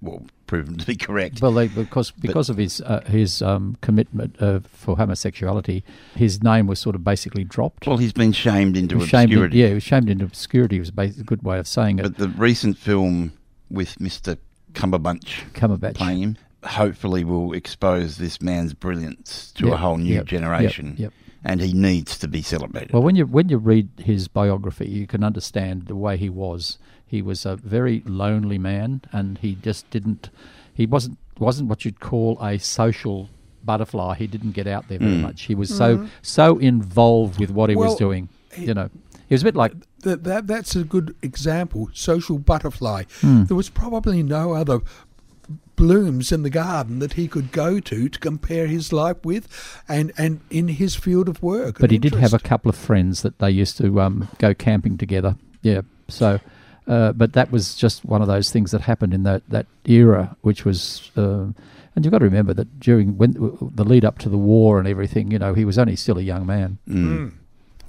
well 0.00 0.22
proven 0.46 0.78
to 0.78 0.86
be 0.86 0.96
correct. 0.96 1.42
Well, 1.42 1.52
they, 1.52 1.68
because 1.68 2.10
because 2.10 2.48
of 2.48 2.56
his 2.56 2.80
uh, 2.80 3.02
his 3.06 3.42
um, 3.42 3.76
commitment 3.80 4.36
uh, 4.40 4.60
for 4.72 4.96
homosexuality, 4.96 5.84
his 6.14 6.42
name 6.42 6.66
was 6.66 6.78
sort 6.78 6.94
of 6.94 7.04
basically 7.04 7.44
dropped. 7.44 7.86
well, 7.86 7.96
he's 7.98 8.12
been 8.12 8.32
shamed 8.32 8.76
into 8.76 8.96
He 8.96 9.00
was 9.00 9.08
shamed 9.08 9.32
in- 9.32 9.38
obscurity. 9.38 9.58
yeah, 9.58 9.68
he 9.68 9.74
was 9.74 9.82
shamed 9.82 10.08
into 10.10 10.24
obscurity. 10.24 10.78
Was 10.78 10.90
a, 10.90 10.92
good 10.92 11.42
way 11.42 11.58
of 11.58 11.66
saying 11.66 11.98
it. 11.98 12.02
But 12.02 12.16
the 12.16 12.28
recent 12.28 12.78
film 12.78 13.32
with 13.70 13.96
Mr. 13.96 14.38
Cumberbatch 14.72 15.52
Cumberbatch. 15.52 15.94
playing 15.94 16.22
him 16.22 16.38
hopefully 16.64 17.24
will 17.24 17.52
expose 17.52 18.16
this 18.18 18.40
man's 18.42 18.74
brilliance 18.74 19.52
to 19.52 19.66
Yep, 19.66 19.74
a 19.74 19.76
whole 19.76 19.96
new 19.96 20.14
yep, 20.14 20.26
generation. 20.26 20.94
Yep. 20.98 21.12
And 21.44 21.60
he 21.60 21.72
needs 21.72 22.18
to 22.18 22.26
be 22.28 22.42
celebrated. 22.42 22.92
Well, 22.92 23.02
when 23.02 23.14
you 23.14 23.24
when 23.26 23.48
you 23.48 23.58
read 23.58 23.88
his 23.98 24.26
biography, 24.28 24.88
you 24.88 25.06
can 25.06 25.22
understand 25.22 25.86
the 25.86 25.94
way 25.96 26.16
he 26.16 26.28
was. 26.28 26.78
He 27.08 27.22
was 27.22 27.44
a 27.46 27.56
very 27.56 28.02
lonely 28.06 28.58
man, 28.58 29.00
and 29.12 29.38
he 29.38 29.56
just 29.62 29.88
didn't. 29.90 30.30
He 30.74 30.86
wasn't 30.86 31.18
wasn't 31.38 31.68
what 31.68 31.84
you'd 31.84 32.00
call 32.00 32.36
a 32.42 32.58
social 32.58 33.28
butterfly. 33.64 34.14
He 34.16 34.26
didn't 34.26 34.52
get 34.52 34.66
out 34.66 34.88
there 34.88 34.98
very 34.98 35.12
Mm. 35.16 35.22
much. 35.22 35.42
He 35.42 35.54
was 35.54 35.74
so 35.74 36.06
so 36.22 36.58
involved 36.58 37.40
with 37.40 37.50
what 37.50 37.70
he 37.70 37.76
Well, 37.76 37.88
was 37.90 37.98
doing. 37.98 38.28
he- 38.54 38.66
You 38.66 38.74
know, 38.74 38.88
he 39.28 39.34
was 39.34 39.42
a 39.42 39.44
bit 39.44 39.56
like 39.56 39.72
that, 40.02 40.24
that 40.24 40.46
that's 40.46 40.76
a 40.76 40.84
good 40.84 41.14
example. 41.22 41.88
Social 41.92 42.38
butterfly. 42.38 43.04
Hmm. 43.20 43.44
There 43.44 43.56
was 43.56 43.68
probably 43.70 44.22
no 44.22 44.52
other 44.52 44.80
blooms 45.76 46.32
in 46.32 46.42
the 46.42 46.50
garden 46.50 46.98
that 46.98 47.12
he 47.14 47.28
could 47.28 47.52
go 47.52 47.78
to 47.80 48.08
to 48.08 48.18
compare 48.18 48.66
his 48.66 48.92
life 48.92 49.16
with, 49.24 49.48
and 49.88 50.12
and 50.18 50.40
in 50.50 50.68
his 50.68 50.94
field 50.96 51.28
of 51.28 51.42
work. 51.42 51.76
But 51.78 51.84
and 51.84 51.92
he 51.92 51.98
did 51.98 52.14
have 52.16 52.34
a 52.34 52.38
couple 52.38 52.68
of 52.68 52.74
friends 52.76 53.22
that 53.22 53.38
they 53.38 53.50
used 53.50 53.76
to 53.78 54.00
um, 54.00 54.28
go 54.38 54.54
camping 54.54 54.98
together. 54.98 55.36
Yeah. 55.62 55.82
So, 56.08 56.40
uh, 56.88 57.12
but 57.12 57.34
that 57.34 57.52
was 57.52 57.74
just 57.76 58.04
one 58.04 58.22
of 58.22 58.26
those 58.28 58.50
things 58.50 58.70
that 58.72 58.80
happened 58.80 59.14
in 59.14 59.22
that, 59.22 59.42
that 59.48 59.66
era, 59.84 60.36
which 60.40 60.64
was. 60.64 61.10
Uh, 61.16 61.46
and 61.94 62.04
you've 62.04 62.12
got 62.12 62.18
to 62.18 62.24
remember 62.24 62.54
that 62.54 62.80
during 62.80 63.16
when 63.18 63.32
the 63.74 63.84
lead 63.84 64.04
up 64.04 64.18
to 64.18 64.28
the 64.28 64.38
war 64.38 64.78
and 64.78 64.86
everything, 64.88 65.30
you 65.32 65.38
know, 65.38 65.52
he 65.54 65.64
was 65.64 65.78
only 65.78 65.96
still 65.96 66.16
a 66.18 66.22
young 66.22 66.46
man. 66.46 66.78
Mm. 66.88 67.32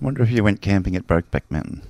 I 0.01 0.05
wonder 0.05 0.23
if 0.23 0.31
you 0.31 0.43
went 0.43 0.61
camping 0.61 0.95
at 0.95 1.05
Brokeback 1.07 1.43
Mountain. 1.49 1.83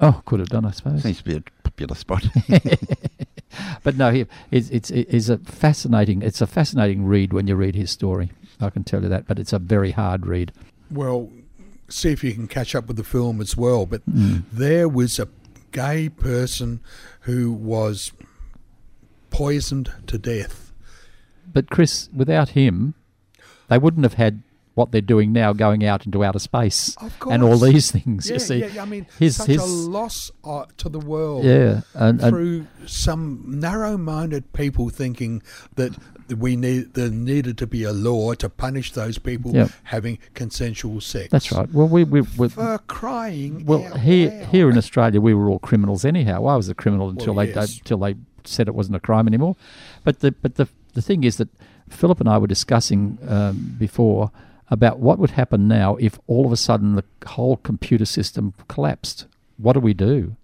Oh, 0.00 0.22
could 0.24 0.38
have 0.38 0.48
done, 0.50 0.64
I 0.64 0.70
suppose. 0.70 1.02
Seems 1.02 1.18
to 1.18 1.24
be 1.24 1.34
a 1.36 1.42
popular 1.64 1.96
spot. 1.96 2.24
but 3.82 3.96
no, 3.96 4.10
he, 4.12 4.26
it's 4.50 4.70
it's 4.70 4.90
it's 4.90 5.28
a 5.28 5.38
fascinating. 5.38 6.22
It's 6.22 6.40
a 6.40 6.46
fascinating 6.46 7.04
read 7.06 7.32
when 7.32 7.46
you 7.48 7.56
read 7.56 7.74
his 7.74 7.90
story. 7.90 8.30
I 8.60 8.70
can 8.70 8.84
tell 8.84 9.02
you 9.02 9.08
that. 9.08 9.26
But 9.26 9.38
it's 9.38 9.52
a 9.52 9.58
very 9.58 9.90
hard 9.92 10.26
read. 10.26 10.52
Well, 10.90 11.28
see 11.88 12.10
if 12.12 12.22
you 12.22 12.32
can 12.34 12.46
catch 12.48 12.74
up 12.74 12.86
with 12.86 12.96
the 12.96 13.04
film 13.04 13.40
as 13.40 13.56
well. 13.56 13.86
But 13.86 14.02
Mm. 14.08 14.42
there 14.52 14.88
was 14.88 15.18
a 15.18 15.26
gay 15.72 16.08
person 16.08 16.80
who 17.20 17.52
was 17.52 18.12
poisoned 19.30 19.92
to 20.06 20.18
death. 20.18 20.72
But 21.52 21.70
Chris, 21.70 22.08
without 22.14 22.50
him, 22.50 22.94
they 23.68 23.78
wouldn't 23.78 24.04
have 24.04 24.14
had 24.14 24.42
what 24.78 24.92
they're 24.92 25.00
doing 25.14 25.32
now, 25.32 25.52
going 25.52 25.84
out 25.84 26.06
into 26.06 26.24
outer 26.24 26.38
space 26.38 26.96
Of 26.96 27.12
and 27.30 27.42
all 27.42 27.58
these 27.58 27.90
things. 27.96 28.28
Yeah, 28.28 28.34
you 28.34 28.38
see, 28.40 28.58
yeah, 28.66 28.82
I 28.82 28.86
mean, 28.86 29.06
his 29.18 29.36
such 29.36 29.48
his 29.48 29.62
a 29.62 29.66
loss 29.66 30.30
uh, 30.44 30.64
to 30.78 30.88
the 30.88 30.98
world. 31.00 31.44
yeah, 31.44 31.82
and, 31.94 32.20
and 32.22 32.30
through 32.30 32.66
some 32.86 33.44
narrow-minded 33.46 34.52
people 34.52 34.88
thinking 34.88 35.42
that 35.76 35.92
we 36.36 36.56
need 36.56 36.94
there 36.94 37.10
needed 37.10 37.56
to 37.58 37.66
be 37.66 37.84
a 37.84 37.92
law 37.92 38.34
to 38.34 38.48
punish 38.48 38.92
those 38.92 39.18
people 39.18 39.68
having 39.84 40.18
consensual 40.34 41.00
sex. 41.00 41.28
that's 41.30 41.50
right. 41.52 41.68
Well, 41.72 41.88
we 41.88 42.04
we, 42.04 42.20
we 42.38 42.48
For 42.48 42.78
crying 42.86 43.64
well 43.66 43.82
here 43.96 44.30
loud. 44.30 44.46
here 44.48 44.70
in 44.70 44.76
Australia 44.78 45.20
we 45.20 45.34
were 45.34 45.48
all 45.50 45.58
criminals 45.58 46.04
anyhow. 46.04 46.44
I 46.46 46.56
was 46.56 46.68
a 46.68 46.74
criminal 46.74 47.08
until 47.08 47.34
Well, 47.34 47.46
they 47.46 47.52
until 47.52 47.98
they 47.98 48.14
said 48.44 48.68
it 48.68 48.74
wasn't 48.74 48.96
a 48.96 49.00
crime 49.00 49.26
anymore. 49.26 49.56
But 50.04 50.20
the 50.20 50.32
but 50.32 50.54
the 50.56 50.68
the 50.94 51.02
thing 51.02 51.24
is 51.24 51.36
that 51.36 51.48
Philip 51.88 52.20
and 52.20 52.28
I 52.28 52.36
were 52.38 52.46
discussing 52.46 53.18
um, 53.26 53.76
before 53.78 54.30
about 54.70 54.98
what 54.98 55.18
would 55.18 55.30
happen 55.30 55.66
now 55.68 55.96
if 55.96 56.18
all 56.26 56.46
of 56.46 56.52
a 56.52 56.56
sudden 56.56 56.94
the 56.94 57.04
whole 57.26 57.56
computer 57.56 58.04
system 58.04 58.54
collapsed. 58.68 59.26
What 59.56 59.72
do 59.74 59.80
we 59.80 59.94
do? 59.94 60.36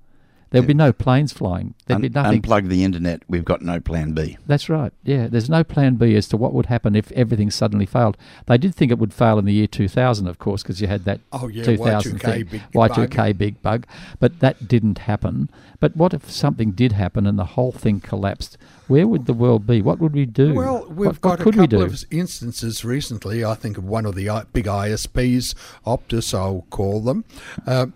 There'd 0.51 0.69
be 0.69 0.75
no 0.75 0.93
planes 0.93 1.33
flying. 1.33 1.75
There'd 1.87 2.01
be 2.01 2.07
Un- 2.07 2.13
nothing. 2.13 2.41
unplug 2.43 2.69
the 2.69 2.85
internet. 2.85 3.23
We've 3.27 3.45
got 3.45 3.61
no 3.63 3.81
plan 3.81 4.13
B. 4.13 4.39
That's 4.47 4.69
right. 4.69 4.93
Yeah, 5.03 5.27
there's 5.27 5.51
no 5.51 5.65
plan 5.65 5.97
B 5.97 6.15
as 6.15 6.29
to 6.29 6.37
what 6.37 6.53
would 6.53 6.67
happen 6.67 6.95
if 6.95 7.11
everything 7.11 7.51
suddenly 7.51 7.87
failed. 7.87 8.17
They 8.47 8.57
did 8.57 8.73
think 8.73 8.93
it 8.93 8.99
would 9.01 9.13
fail 9.13 9.37
in 9.41 9.47
the 9.47 9.53
year 9.53 9.67
2000, 9.67 10.29
of 10.29 10.39
course, 10.39 10.63
because 10.63 10.81
you 10.81 10.87
had 10.87 11.07
that 11.07 11.19
Oh, 11.33 11.49
yeah, 11.49 11.65
2000 11.65 12.21
Y2K 12.21 12.23
thing, 12.23 12.45
big 12.47 12.63
Y2K 12.73 13.17
bug. 13.17 13.39
big 13.39 13.63
bug, 13.63 13.87
but 14.21 14.39
that 14.39 14.69
didn't 14.69 14.99
happen. 14.99 15.51
But 15.81 15.97
what 15.97 16.15
if 16.15 16.31
something 16.31 16.71
did 16.71 16.93
happen 16.93 17.27
and 17.27 17.37
the 17.37 17.45
whole 17.57 17.73
thing 17.73 17.99
collapsed? 18.01 18.57
Where 18.87 19.07
would 19.07 19.27
the 19.27 19.33
world 19.33 19.67
be? 19.67 19.81
What 19.81 19.99
would 19.99 20.13
we 20.13 20.27
do? 20.27 20.55
Well, 20.55 20.87
we've 20.89 21.07
what, 21.07 21.21
got 21.21 21.45
what 21.45 21.55
a 21.55 21.59
couple 21.59 21.83
of 21.83 22.05
instances 22.11 22.85
recently. 22.85 23.45
I 23.45 23.55
think 23.55 23.79
of 23.79 23.85
one 23.85 24.05
of 24.05 24.15
the 24.15 24.47
big 24.53 24.67
ISPs, 24.67 25.55
Optus, 25.87 26.35
I'll 26.35 26.67
call 26.71 27.01
them, 27.01 27.25
uh, 27.67 27.87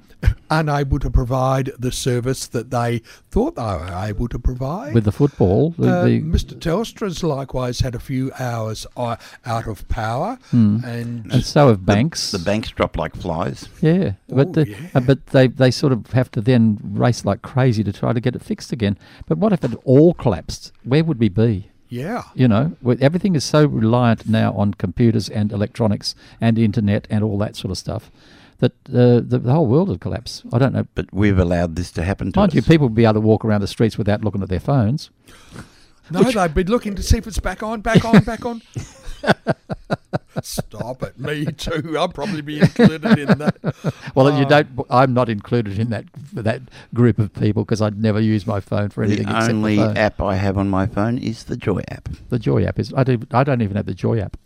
unable 0.50 0.98
to 0.98 1.11
provide 1.11 1.70
the 1.78 1.92
service 1.92 2.46
that 2.48 2.70
they 2.70 2.98
thought 3.31 3.54
they 3.57 3.62
were 3.62 4.02
able 4.09 4.28
to 4.28 4.38
provide. 4.38 4.94
With 4.94 5.04
the 5.04 5.12
football, 5.12 5.74
the, 5.78 5.88
Uh, 5.90 6.04
the, 6.04 6.22
Mr. 6.22 6.59
Telstra's 6.59 7.22
likewise 7.22 7.81
had 7.81 7.94
a 7.94 7.98
few 8.00 8.33
hours 8.38 8.87
uh, 8.96 9.16
out 9.44 9.66
of 9.66 9.87
power, 9.88 10.38
Hmm. 10.50 10.78
and 10.85 11.31
and 11.33 11.44
so 11.44 11.68
have 11.68 11.85
banks. 11.85 12.31
The 12.31 12.38
banks 12.38 12.70
drop 12.70 12.96
like 12.96 13.14
flies. 13.16 13.68
Yeah, 13.83 14.12
but 14.28 14.48
Oh, 14.48 14.52
the, 14.52 14.68
yeah. 14.68 14.76
uh, 14.94 15.00
but 15.00 15.26
they 15.26 15.48
they 15.48 15.70
sort 15.70 15.92
of 15.92 16.12
have 16.12 16.31
to 16.33 16.40
then 16.40 16.78
race 16.83 17.24
like 17.24 17.42
crazy 17.42 17.85
to 17.85 17.92
try 17.92 18.12
to 18.12 18.20
get 18.20 18.35
it 18.35 18.42
fixed 18.42 18.72
again. 18.72 18.96
But 19.26 19.38
what 19.38 19.52
if 19.52 19.62
it 19.64 19.72
all 19.85 20.14
collapsed? 20.14 20.72
Where 20.85 21.04
would 21.04 21.18
we 21.20 21.28
be? 21.28 21.70
yeah, 21.90 22.24
You 22.35 22.46
know, 22.48 22.72
where 22.83 22.98
everything 23.00 23.35
is 23.35 23.44
so 23.44 23.64
reliant 23.64 24.28
now 24.28 24.52
on 24.52 24.74
computers 24.74 25.31
and 25.31 25.50
electronics 25.52 26.14
and 26.38 26.59
internet 26.59 27.07
and 27.09 27.24
all 27.24 27.38
that 27.38 27.57
sort 27.57 27.70
of 27.70 27.78
stuff 27.78 28.11
that 28.59 28.73
uh, 28.88 29.21
the, 29.25 29.38
the 29.42 29.53
whole 29.53 29.66
world 29.66 29.88
would 29.88 30.01
collapse. 30.01 30.42
I 30.53 30.59
don't 30.59 30.73
know. 30.73 30.87
But 30.94 31.07
we've 31.12 31.38
allowed 31.38 31.77
this 31.77 31.92
to 31.92 32.03
happen 32.03 32.33
to 32.33 32.38
Mind 32.40 32.51
us. 32.51 32.55
you, 32.57 32.62
people 32.62 32.88
would 32.88 32.94
be 32.97 33.05
able 33.05 33.14
to 33.14 33.21
walk 33.21 33.44
around 33.44 33.61
the 33.61 33.66
streets 33.68 33.97
without 33.99 34.23
looking 34.25 34.42
at 34.42 34.49
their 34.49 34.61
phones. 34.61 35.11
no, 36.11 36.23
they'd 36.23 36.55
be 36.55 36.64
looking 36.64 36.94
to 36.97 37.03
see 37.03 37.18
if 37.18 37.27
it's 37.27 37.38
back 37.38 37.62
on, 37.62 37.81
back 37.81 38.05
on, 38.05 38.25
back 38.25 38.44
on. 38.44 38.62
Stop 40.42 41.03
it, 41.03 41.18
me 41.18 41.47
too. 41.47 41.97
I'll 41.99 42.09
probably 42.09 42.42
be 42.42 42.61
included 42.61 43.19
in 43.19 43.38
that. 43.38 43.56
Well, 44.15 44.38
you 44.38 44.44
Oh. 44.44 44.48
don't. 44.48 44.69
I'm 44.88 45.13
not 45.13 45.29
included 45.29 45.79
in 45.81 45.90
that 45.90 46.04
that 46.33 46.63
group 46.94 47.19
of 47.19 47.33
people 47.35 47.65
because 47.65 47.83
I'd 47.83 48.00
never 48.00 48.21
use 48.21 48.46
my 48.46 48.61
phone 48.61 48.90
for 48.90 49.02
anything 49.02 49.27
the 49.27 49.37
except 49.37 49.52
only 49.52 49.77
the 49.77 49.83
phone. 49.87 49.96
app 49.96 50.21
I 50.23 50.37
have 50.37 50.56
on 50.56 50.69
my 50.71 50.87
phone 50.87 51.19
is 51.19 51.44
the 51.44 51.56
Joy 51.56 51.83
app. 51.88 52.09
The 52.29 52.38
Joy 52.38 52.65
app 52.65 52.79
is. 52.79 52.94
I 52.94 53.02
do. 53.02 53.19
I 53.33 53.42
don't 53.42 53.63
even 53.63 53.77
have 53.77 53.87
the 53.87 53.94
Joy 53.94 54.21
app. 54.21 54.37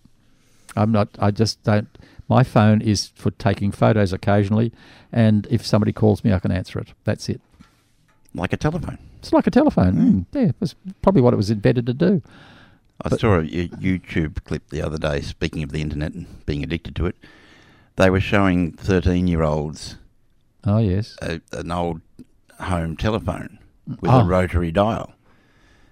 I'm 0.77 0.93
not. 0.93 1.11
I 1.19 1.31
just 1.31 1.63
don't. 1.63 1.89
My 2.33 2.45
phone 2.45 2.80
is 2.80 3.09
for 3.14 3.30
taking 3.33 3.72
photos 3.72 4.11
occasionally, 4.11 4.72
and 5.12 5.47
if 5.51 5.66
somebody 5.66 5.93
calls 5.93 6.24
me, 6.24 6.33
I 6.33 6.39
can 6.39 6.51
answer 6.51 6.78
it. 6.78 6.95
That's 7.05 7.28
it. 7.28 7.43
Like 8.35 8.55
a 8.55 8.57
telephone. 8.57 8.97
It's 9.18 9.35
like 9.35 9.47
a 9.47 9.51
telephone. 9.51 9.95
Mm. 9.95 10.26
Yeah, 10.33 10.53
that's 10.59 10.74
probably 11.03 11.20
what 11.20 11.35
it 11.35 11.37
was 11.37 11.51
invented 11.51 11.85
to 11.87 11.93
do. 11.93 12.22
I 13.05 13.11
But- 13.11 13.20
saw 13.20 13.39
a 13.39 13.43
YouTube 13.43 14.43
clip 14.45 14.70
the 14.70 14.80
other 14.80 14.97
day, 14.97 15.20
speaking 15.20 15.62
of 15.62 15.72
the 15.72 15.83
internet 15.83 16.14
and 16.14 16.24
being 16.47 16.62
addicted 16.62 16.97
to 16.97 17.05
it. 17.07 17.16
They 17.97 18.09
were 18.09 18.20
showing 18.20 18.72
13 18.72 19.28
year 19.28 19.43
olds 19.43 19.97
Oh 20.64 20.78
yes. 20.78 21.18
a, 21.20 21.43
an 21.53 21.70
old 21.70 22.01
home 22.61 22.97
telephone 22.97 23.59
with 24.01 24.11
Oh. 24.11 24.20
a 24.20 24.24
rotary 24.24 24.72
dial. 24.72 25.12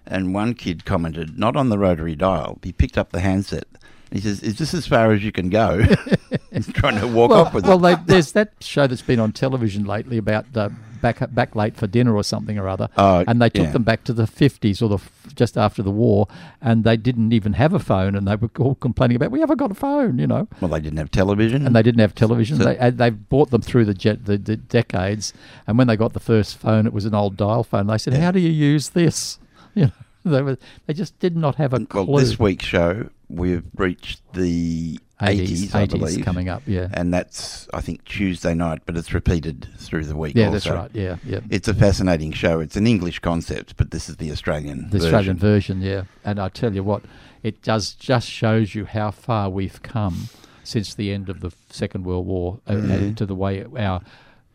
And 0.06 0.32
one 0.32 0.54
kid 0.54 0.86
commented, 0.86 1.38
not 1.38 1.54
on 1.54 1.68
the 1.68 1.76
rotary 1.78 2.16
dial, 2.16 2.58
he 2.62 2.72
picked 2.72 2.96
up 2.96 3.10
the 3.12 3.20
handset 3.20 3.66
He 4.12 4.20
says, 4.20 4.42
"Is 4.42 4.56
this 4.58 4.74
as 4.74 4.86
far 4.86 5.12
as 5.12 5.22
you 5.24 5.32
can 5.32 5.50
go?" 5.50 5.82
He's 6.52 6.66
trying 6.72 6.98
to 7.00 7.06
walk 7.06 7.30
well, 7.30 7.46
off 7.46 7.54
with 7.54 7.64
well 7.64 7.78
it. 7.78 7.80
Well, 7.82 8.02
there's 8.06 8.32
that 8.32 8.52
show 8.60 8.86
that's 8.86 9.02
been 9.02 9.20
on 9.20 9.32
television 9.32 9.84
lately 9.84 10.18
about 10.18 10.52
the 10.52 10.72
back 11.00 11.32
back 11.32 11.54
late 11.56 11.76
for 11.76 11.86
dinner 11.86 12.14
or 12.14 12.22
something 12.24 12.58
or 12.58 12.68
other, 12.68 12.88
Oh, 12.96 13.24
and 13.26 13.40
they 13.40 13.48
took 13.48 13.66
yeah. 13.66 13.72
them 13.72 13.84
back 13.84 14.04
to 14.04 14.12
the 14.12 14.24
50s 14.24 14.82
or 14.82 14.88
the 14.88 14.98
just 15.34 15.56
after 15.56 15.82
the 15.82 15.90
war, 15.92 16.26
and 16.60 16.82
they 16.84 16.96
didn't 16.96 17.32
even 17.32 17.52
have 17.54 17.72
a 17.72 17.78
phone, 17.78 18.14
and 18.16 18.26
they 18.26 18.34
were 18.36 18.50
all 18.58 18.74
complaining 18.74 19.16
about 19.16 19.30
we 19.30 19.40
haven't 19.40 19.56
got 19.58 19.70
a 19.70 19.74
phone, 19.74 20.18
you 20.18 20.26
know, 20.26 20.48
Well, 20.60 20.70
they 20.72 20.80
didn't 20.80 20.98
have 20.98 21.10
television, 21.10 21.64
and 21.64 21.74
they 21.74 21.82
didn't 21.82 22.00
have 22.00 22.14
television. 22.14 22.58
So- 22.58 22.64
they 22.64 22.76
and 22.78 22.98
they 22.98 23.10
bought 23.10 23.50
them 23.50 23.62
through 23.62 23.84
the, 23.86 23.94
jet, 23.94 24.26
the 24.26 24.36
the 24.36 24.56
decades, 24.56 25.32
and 25.66 25.78
when 25.78 25.86
they 25.86 25.96
got 25.96 26.12
the 26.14 26.20
first 26.20 26.58
phone, 26.58 26.84
it 26.86 26.92
was 26.92 27.04
an 27.04 27.14
old 27.14 27.36
dial 27.36 27.62
phone. 27.64 27.86
They 27.86 27.96
said, 27.98 28.14
"How 28.14 28.32
do 28.32 28.40
you 28.40 28.50
use 28.50 28.90
this?" 28.90 29.38
You 29.72 29.84
know, 29.84 29.92
they 30.24 30.42
were 30.42 30.58
they 30.86 30.94
just 30.94 31.18
did 31.18 31.36
not 31.36 31.56
have 31.56 31.72
a 31.72 31.84
clue. 31.86 32.04
Well, 32.04 32.20
this 32.24 32.38
week's 32.38 32.64
show 32.64 33.08
we've 33.28 33.64
reached 33.76 34.20
the 34.32 34.98
80s, 35.20 35.74
I 35.74 35.86
80s 35.86 35.90
believe, 35.90 36.24
coming 36.24 36.48
up, 36.48 36.62
yeah. 36.66 36.88
and 36.94 37.12
that's 37.12 37.68
I 37.74 37.80
think 37.80 38.04
Tuesday 38.04 38.54
night, 38.54 38.80
but 38.86 38.96
it's 38.96 39.12
repeated 39.12 39.68
through 39.78 40.06
the 40.06 40.16
week. 40.16 40.34
Yeah, 40.34 40.50
that's 40.50 40.68
right. 40.68 40.90
Yeah, 40.94 41.16
yeah. 41.24 41.40
It's 41.50 41.68
a 41.68 41.74
fascinating 41.74 42.32
show. 42.32 42.58
It's 42.60 42.76
an 42.76 42.86
English 42.86 43.18
concept, 43.20 43.76
but 43.76 43.90
this 43.90 44.08
is 44.08 44.16
the 44.16 44.32
Australian 44.32 44.88
The 44.90 44.98
version. 44.98 45.04
Australian 45.06 45.36
version, 45.36 45.82
yeah. 45.82 46.02
And 46.24 46.40
I 46.40 46.48
tell 46.48 46.74
you 46.74 46.82
what, 46.82 47.02
it 47.42 47.62
does 47.62 47.92
just 47.92 48.28
shows 48.28 48.74
you 48.74 48.86
how 48.86 49.10
far 49.10 49.50
we've 49.50 49.82
come 49.82 50.28
since 50.64 50.94
the 50.94 51.12
end 51.12 51.28
of 51.28 51.40
the 51.40 51.52
Second 51.68 52.04
World 52.04 52.26
War, 52.26 52.60
uh, 52.66 52.72
Mm-hmm. 52.72 52.90
and 52.90 53.18
to 53.18 53.26
the 53.26 53.34
way 53.34 53.64
our 53.78 54.00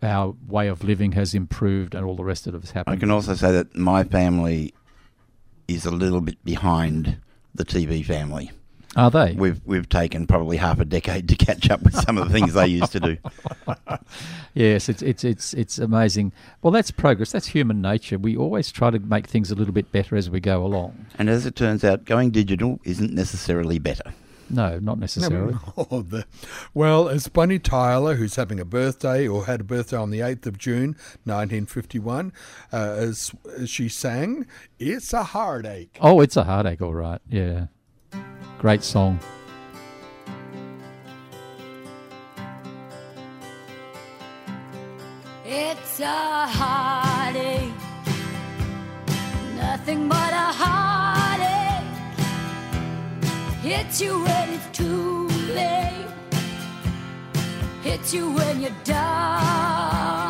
our 0.03 0.35
way 0.47 0.67
of 0.67 0.83
living 0.83 1.13
has 1.13 1.33
improved, 1.33 1.95
and 1.95 2.05
all 2.05 2.15
the 2.15 2.23
rest 2.23 2.47
of 2.47 2.55
it 2.55 2.61
has 2.61 2.71
happened. 2.71 2.95
I 2.95 2.99
can 2.99 3.11
also 3.11 3.33
say 3.35 3.51
that 3.51 3.75
my 3.75 4.03
family 4.03 4.73
is 5.67 5.85
a 5.85 5.91
little 5.91 6.21
bit 6.21 6.43
behind 6.43 7.17
the 7.53 7.65
TV 7.65 8.05
family. 8.05 8.51
Are 8.95 9.11
they? 9.11 9.33
We've 9.33 9.59
we've 9.65 9.89
taken 9.89 10.25
probably 10.25 10.55
half 10.55 10.79
a 10.79 10.85
decade 10.85 11.27
to 11.27 11.35
catch 11.35 11.69
up 11.69 11.81
with 11.83 11.95
some 11.95 12.17
of 12.17 12.27
the 12.27 12.33
things 12.33 12.53
they 12.53 12.67
used 12.67 12.93
to 12.93 12.99
do. 12.99 13.17
Yes, 14.53 14.87
it's 14.87 15.01
it's 15.01 15.25
it's 15.25 15.53
it's 15.53 15.77
amazing. 15.79 16.31
Well, 16.61 16.71
that's 16.71 16.89
progress. 16.89 17.33
That's 17.33 17.47
human 17.47 17.81
nature. 17.81 18.17
We 18.17 18.37
always 18.37 18.71
try 18.71 18.89
to 18.89 18.99
make 18.99 19.27
things 19.27 19.51
a 19.51 19.55
little 19.55 19.73
bit 19.73 19.91
better 19.91 20.15
as 20.15 20.29
we 20.29 20.39
go 20.39 20.65
along. 20.65 21.07
And 21.19 21.29
as 21.29 21.45
it 21.45 21.57
turns 21.57 21.83
out, 21.83 22.05
going 22.05 22.31
digital 22.31 22.79
isn't 22.85 23.11
necessarily 23.11 23.79
better. 23.79 24.13
No, 24.49 24.79
not 24.79 24.99
necessarily. 24.99 25.55
Oh, 25.77 26.01
the, 26.07 26.25
well, 26.73 27.09
as 27.09 27.27
Bonnie 27.27 27.59
Tyler, 27.59 28.15
who's 28.15 28.35
having 28.35 28.59
a 28.59 28.65
birthday 28.65 29.27
or 29.27 29.45
had 29.45 29.61
a 29.61 29.63
birthday 29.63 29.97
on 29.97 30.11
the 30.11 30.19
8th 30.19 30.45
of 30.45 30.57
June 30.57 30.89
1951, 31.23 32.31
uh, 32.71 32.75
as, 32.77 33.31
as 33.57 33.69
she 33.69 33.89
sang, 33.89 34.45
It's 34.79 35.13
a 35.13 35.23
Heartache. 35.23 35.97
Oh, 36.01 36.21
it's 36.21 36.37
a 36.37 36.43
heartache, 36.43 36.81
all 36.81 36.93
right. 36.93 37.19
Yeah, 37.29 37.67
great 38.59 38.83
song. 38.83 39.19
It's 45.47 45.99
a 45.99 46.47
heartache, 46.47 47.71
nothing 49.55 50.09
but 50.09 50.33
a 50.33 50.51
heartache. 50.51 51.34
Hits 53.65 53.99
you 53.99 54.21
when 54.21 54.53
it's 54.53 54.77
too 54.77 55.27
late, 55.55 56.05
hits 57.81 58.13
you 58.13 58.31
when 58.31 58.61
you're 58.61 58.69
down. 58.83 60.24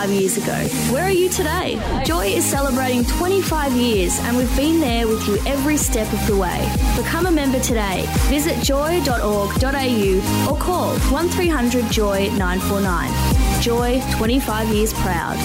25 0.00 0.20
years 0.20 0.36
ago? 0.38 0.92
Where 0.94 1.04
are 1.04 1.10
you 1.10 1.28
today? 1.28 1.78
Joy 2.06 2.26
is 2.28 2.44
celebrating 2.44 3.04
25 3.04 3.72
years 3.72 4.18
and 4.20 4.34
we've 4.36 4.56
been 4.56 4.80
there 4.80 5.06
with 5.06 5.26
you 5.28 5.36
every 5.46 5.76
step 5.76 6.10
of 6.12 6.26
the 6.26 6.36
way. 6.36 6.58
Become 6.96 7.26
a 7.26 7.30
member 7.30 7.60
today. 7.60 8.06
Visit 8.28 8.62
joy.org.au 8.64 10.46
or 10.50 10.56
call 10.58 10.94
1300 11.10 11.90
Joy 11.92 12.28
949. 12.38 13.60
Joy 13.60 14.00
25 14.16 14.68
years 14.68 14.94
proud. 14.94 15.36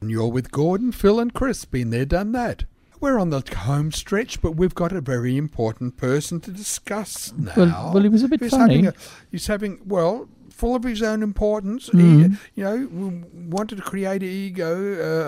And 0.00 0.10
you're 0.10 0.28
with 0.28 0.50
Gordon, 0.50 0.90
Phil, 0.92 1.20
and 1.20 1.34
Chris. 1.34 1.66
Been 1.66 1.90
there, 1.90 2.06
done 2.06 2.32
that. 2.32 2.64
We're 2.98 3.18
on 3.18 3.28
the 3.30 3.42
home 3.54 3.92
stretch, 3.92 4.40
but 4.40 4.52
we've 4.52 4.74
got 4.74 4.92
a 4.92 5.00
very 5.02 5.36
important 5.36 5.96
person 5.98 6.40
to 6.40 6.50
discuss 6.50 7.32
now. 7.36 7.52
Well- 7.56 7.90
well, 7.94 8.02
he 8.02 8.08
was 8.08 8.22
a 8.22 8.28
bit 8.28 8.40
he's 8.40 8.52
funny. 8.52 8.76
Having 8.76 8.86
a, 8.86 8.94
he's 9.30 9.46
having, 9.48 9.80
well, 9.84 10.28
full 10.62 10.74
of 10.76 10.84
his 10.84 11.02
own 11.02 11.22
importance. 11.22 11.88
Mm. 11.90 12.00
He, 12.54 12.60
you 12.60 12.64
know, 12.64 13.22
wanted 13.56 13.76
to 13.76 13.82
create 13.82 14.22
ego, 14.22 14.70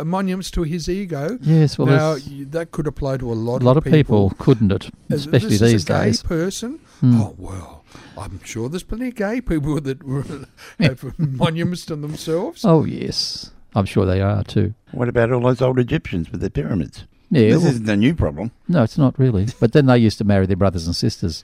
uh, 0.00 0.04
monuments 0.04 0.50
to 0.52 0.62
his 0.62 0.88
ego. 0.88 1.38
Yes, 1.42 1.76
well, 1.78 1.88
now 1.88 2.16
that 2.56 2.70
could 2.70 2.86
apply 2.86 3.16
to 3.18 3.32
a 3.32 3.36
lot, 3.48 3.62
A 3.62 3.64
lot 3.64 3.76
of 3.76 3.84
people 3.84 4.32
couldn't 4.38 4.70
it, 4.72 4.84
Uh, 5.10 5.16
especially 5.16 5.56
this 5.58 5.62
is 5.62 5.72
these 5.72 5.84
a 5.84 5.92
gay 5.92 6.04
days. 6.04 6.22
person. 6.22 6.78
Hmm. 7.00 7.20
Oh 7.20 7.34
well, 7.36 7.84
I'm 8.16 8.38
sure 8.44 8.68
there's 8.68 8.84
plenty 8.92 9.08
of 9.08 9.16
gay 9.16 9.40
people 9.40 9.80
that 9.80 10.04
were- 10.04 10.46
have 10.78 11.00
monuments 11.44 11.84
to 11.86 11.96
themselves. 11.96 12.64
Oh 12.64 12.84
yes, 12.84 13.50
I'm 13.74 13.86
sure 13.86 14.06
they 14.06 14.20
are 14.20 14.44
too. 14.44 14.68
What 14.92 15.08
about 15.08 15.32
all 15.32 15.40
those 15.48 15.60
old 15.60 15.78
Egyptians 15.80 16.30
with 16.30 16.40
their 16.40 16.50
pyramids? 16.60 17.04
Yeah, 17.30 17.48
this 17.50 17.62
well- 17.62 17.70
isn't 17.72 17.88
a 17.88 17.96
new 17.96 18.14
problem. 18.14 18.52
No, 18.68 18.82
it's 18.84 18.98
not 18.98 19.18
really. 19.18 19.46
But 19.58 19.72
then 19.72 19.86
they 19.86 19.98
used 19.98 20.18
to 20.18 20.24
marry 20.24 20.46
their 20.46 20.60
brothers 20.64 20.86
and 20.86 20.94
sisters. 20.94 21.42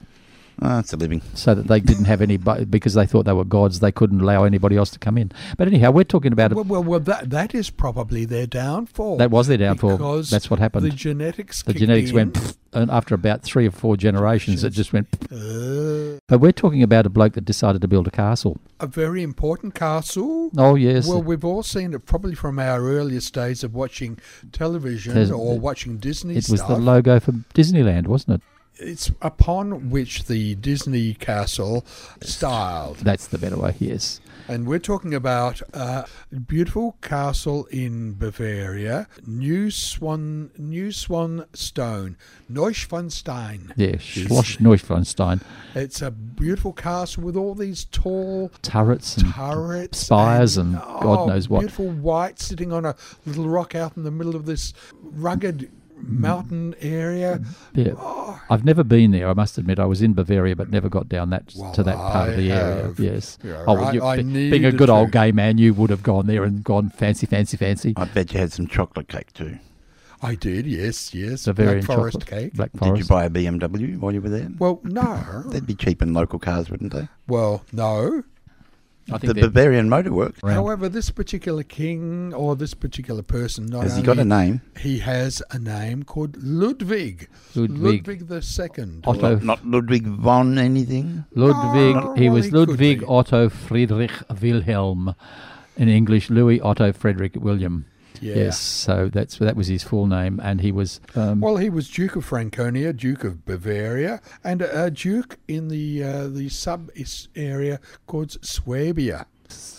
Ah, 0.62 0.80
it's 0.80 0.92
a 0.92 0.96
living. 0.96 1.22
So 1.34 1.54
that 1.54 1.68
they 1.68 1.80
didn't 1.80 2.04
have 2.04 2.20
any, 2.20 2.36
because 2.36 2.94
they 2.94 3.06
thought 3.06 3.24
they 3.24 3.32
were 3.32 3.44
gods, 3.44 3.80
they 3.80 3.92
couldn't 3.92 4.20
allow 4.20 4.44
anybody 4.44 4.76
else 4.76 4.90
to 4.90 4.98
come 4.98 5.16
in. 5.16 5.32
But 5.56 5.68
anyhow, 5.68 5.90
we're 5.90 6.04
talking 6.04 6.32
about 6.32 6.52
Well, 6.52 6.64
well, 6.64 6.82
well, 6.84 7.00
that 7.00 7.30
that 7.30 7.54
is 7.54 7.70
probably 7.70 8.24
their 8.26 8.46
downfall. 8.46 9.16
That 9.16 9.30
was 9.30 9.46
their 9.46 9.56
downfall. 9.58 9.92
Because 9.96 10.28
That's 10.30 10.50
what 10.50 10.58
happened. 10.60 10.84
The 10.84 10.90
genetics. 10.90 11.62
the 11.62 11.72
genetics 11.72 12.10
in. 12.10 12.16
went, 12.16 12.34
pfft, 12.34 12.56
and 12.74 12.90
after 12.90 13.14
about 13.14 13.42
three 13.42 13.66
or 13.66 13.70
four 13.70 13.96
generations, 13.96 14.62
it 14.62 14.70
just 14.70 14.92
went. 14.92 15.08
Uh, 15.32 16.18
But 16.28 16.40
we're 16.40 16.52
talking 16.52 16.82
about 16.82 17.06
a 17.06 17.10
bloke 17.10 17.32
that 17.34 17.44
decided 17.46 17.80
to 17.82 17.88
build 17.88 18.06
a 18.06 18.10
castle. 18.10 18.58
a 18.80 18.86
very 18.86 19.22
important 19.22 19.74
castle. 19.74 20.50
Oh 20.58 20.74
yes, 20.74 21.06
Well, 21.08 21.22
we've 21.22 21.44
all 21.44 21.62
seen 21.62 21.94
it 21.94 22.04
probably 22.06 22.34
from 22.34 22.58
our 22.58 22.82
earliest 22.82 23.32
days 23.34 23.64
of 23.64 23.74
watching 23.74 24.18
television 24.52 25.14
There's- 25.14 25.30
or 25.30 25.58
watching 25.58 25.96
Disney 25.98 26.36
it 26.36 26.48
was 26.48 26.62
the 26.64 26.76
logo 26.78 27.18
for 27.20 27.32
Disneyland, 27.54 28.06
wasn't 28.06 28.36
it? 28.36 28.42
It's 28.80 29.10
upon 29.22 29.90
which 29.90 30.24
the 30.24 30.54
Disney 30.56 31.14
castle 31.14 31.84
styled. 32.20 32.98
That's 32.98 33.26
the 33.26 33.38
better 33.38 33.56
way. 33.56 33.74
Yes. 33.78 34.20
And 34.48 34.66
we're 34.66 34.80
talking 34.80 35.14
about 35.14 35.62
a 35.74 36.08
beautiful 36.46 36.96
castle 37.02 37.66
in 37.66 38.14
Bavaria, 38.14 39.06
New 39.24 39.70
Swan, 39.70 40.50
New 40.58 40.90
Swan 40.90 41.46
Stone, 41.52 42.16
Neuschwanstein. 42.50 43.72
Yes, 43.76 44.00
Schloss 44.00 44.56
Neuschwanstein. 44.56 45.42
It's 45.76 46.02
a 46.02 46.10
beautiful 46.10 46.72
castle 46.72 47.22
with 47.22 47.36
all 47.36 47.54
these 47.54 47.84
tall 47.84 48.50
Turrets 48.62 49.18
and 49.18 49.32
turrets, 49.32 49.98
spires 49.98 50.56
and 50.56 50.74
God 50.74 51.20
oh, 51.20 51.26
knows 51.26 51.48
what. 51.48 51.60
Beautiful 51.60 51.90
white 51.90 52.40
sitting 52.40 52.72
on 52.72 52.84
a 52.84 52.96
little 53.26 53.48
rock 53.48 53.76
out 53.76 53.96
in 53.96 54.02
the 54.02 54.10
middle 54.10 54.34
of 54.34 54.46
this 54.46 54.74
rugged 55.00 55.70
Mm. 56.00 56.18
mountain 56.20 56.74
area. 56.80 57.38
Mm. 57.38 57.86
Yeah. 57.86 57.92
Oh, 57.96 58.40
I've 58.50 58.64
never 58.64 58.82
been 58.84 59.10
there. 59.12 59.28
I 59.28 59.34
must 59.34 59.58
admit, 59.58 59.78
I 59.78 59.84
was 59.86 60.02
in 60.02 60.14
Bavaria, 60.14 60.56
but 60.56 60.70
never 60.70 60.88
got 60.88 61.08
down 61.08 61.30
that 61.30 61.48
to 61.74 61.82
that 61.82 61.96
part 61.96 62.30
of 62.30 62.36
the 62.36 62.52
I 62.52 62.56
area. 62.56 62.94
Yes. 62.98 63.38
Yeah, 63.44 63.64
oh, 63.66 63.74
well, 63.74 63.84
I- 63.86 63.92
you, 63.92 64.02
I 64.02 64.16
be- 64.16 64.22
being 64.22 64.52
a 64.52 64.58
needed 64.72 64.78
good 64.78 64.90
old 64.90 65.12
gay 65.12 65.32
man, 65.32 65.58
you 65.58 65.74
would 65.74 65.90
have 65.90 66.02
gone 66.02 66.26
there 66.26 66.44
and 66.44 66.64
gone 66.64 66.90
fancy, 66.90 67.26
fancy, 67.26 67.56
fancy. 67.56 67.94
I 67.96 68.04
bet 68.06 68.32
you 68.32 68.40
had 68.40 68.52
some 68.52 68.66
chocolate 68.66 69.08
cake 69.08 69.32
too. 69.32 69.58
I 70.22 70.34
did, 70.34 70.66
yes, 70.66 71.14
yes. 71.14 71.46
Bavarian 71.46 71.84
Black 71.86 71.96
Forest 71.98 72.20
chocolate. 72.20 72.40
cake. 72.42 72.52
Black 72.54 72.72
Did 72.72 72.98
you 72.98 73.04
buy 73.06 73.24
a 73.24 73.30
BMW 73.30 73.98
while 73.98 74.12
you 74.12 74.20
were 74.20 74.28
there? 74.28 74.48
Well, 74.58 74.80
no. 74.84 75.44
They'd 75.46 75.66
be 75.66 75.74
cheap 75.74 76.02
in 76.02 76.12
local 76.12 76.38
cars, 76.38 76.70
wouldn't 76.70 76.92
they? 76.92 77.08
Well, 77.26 77.64
no. 77.72 78.22
I 79.12 79.18
The 79.18 79.18
think 79.26 79.34
they're- 79.34 79.48
Bavarian 79.48 79.88
Motor 79.88 80.12
Works. 80.12 80.40
However, 80.42 80.88
this 80.88 81.10
particular 81.10 81.62
king 81.62 82.32
or 82.34 82.54
this 82.56 82.74
particular 82.74 83.22
person, 83.22 83.66
not 83.66 83.82
Has 83.82 83.96
he 83.96 84.02
got 84.02 84.18
a 84.18 84.24
name? 84.24 84.60
He 84.78 84.98
has 85.00 85.42
a 85.50 85.58
name 85.58 86.04
called 86.04 86.36
Ludwig. 86.42 87.28
Ludwig. 87.54 87.80
Ludwig 88.06 88.28
the 88.28 88.40
Second. 88.42 89.04
Otto 89.06 89.36
Not, 89.36 89.42
not 89.44 89.66
Ludwig 89.66 90.06
von 90.06 90.58
anything? 90.58 91.24
Ludwig. 91.34 91.96
Oh, 91.96 92.14
he 92.14 92.28
was 92.28 92.46
he 92.46 92.50
Ludwig. 92.52 93.04
Otto 93.06 93.48
Friedrich 93.48 94.12
Wilhelm. 94.40 95.14
in 95.76 95.88
English, 95.88 96.28
Louis 96.30 96.60
Otto 96.60 96.92
Frederick 96.92 97.36
William. 97.36 97.86
Yeah. 98.20 98.34
Yes, 98.36 98.58
so 98.58 99.08
that's 99.12 99.38
that 99.38 99.56
was 99.56 99.68
his 99.68 99.82
full 99.82 100.06
name, 100.06 100.40
and 100.42 100.60
he 100.60 100.72
was 100.72 101.00
um, 101.16 101.40
Well, 101.40 101.56
he 101.56 101.70
was 101.70 101.88
Duke 101.88 102.16
of 102.16 102.24
Franconia, 102.24 102.92
Duke 102.92 103.24
of 103.24 103.44
Bavaria, 103.46 104.20
and 104.44 104.60
a, 104.62 104.84
a 104.86 104.90
Duke 104.90 105.38
in 105.48 105.68
the 105.68 106.04
uh, 106.04 106.28
the 106.28 106.48
sub 106.50 106.90
area 107.34 107.80
called 108.06 108.36
Swabia. 108.44 109.26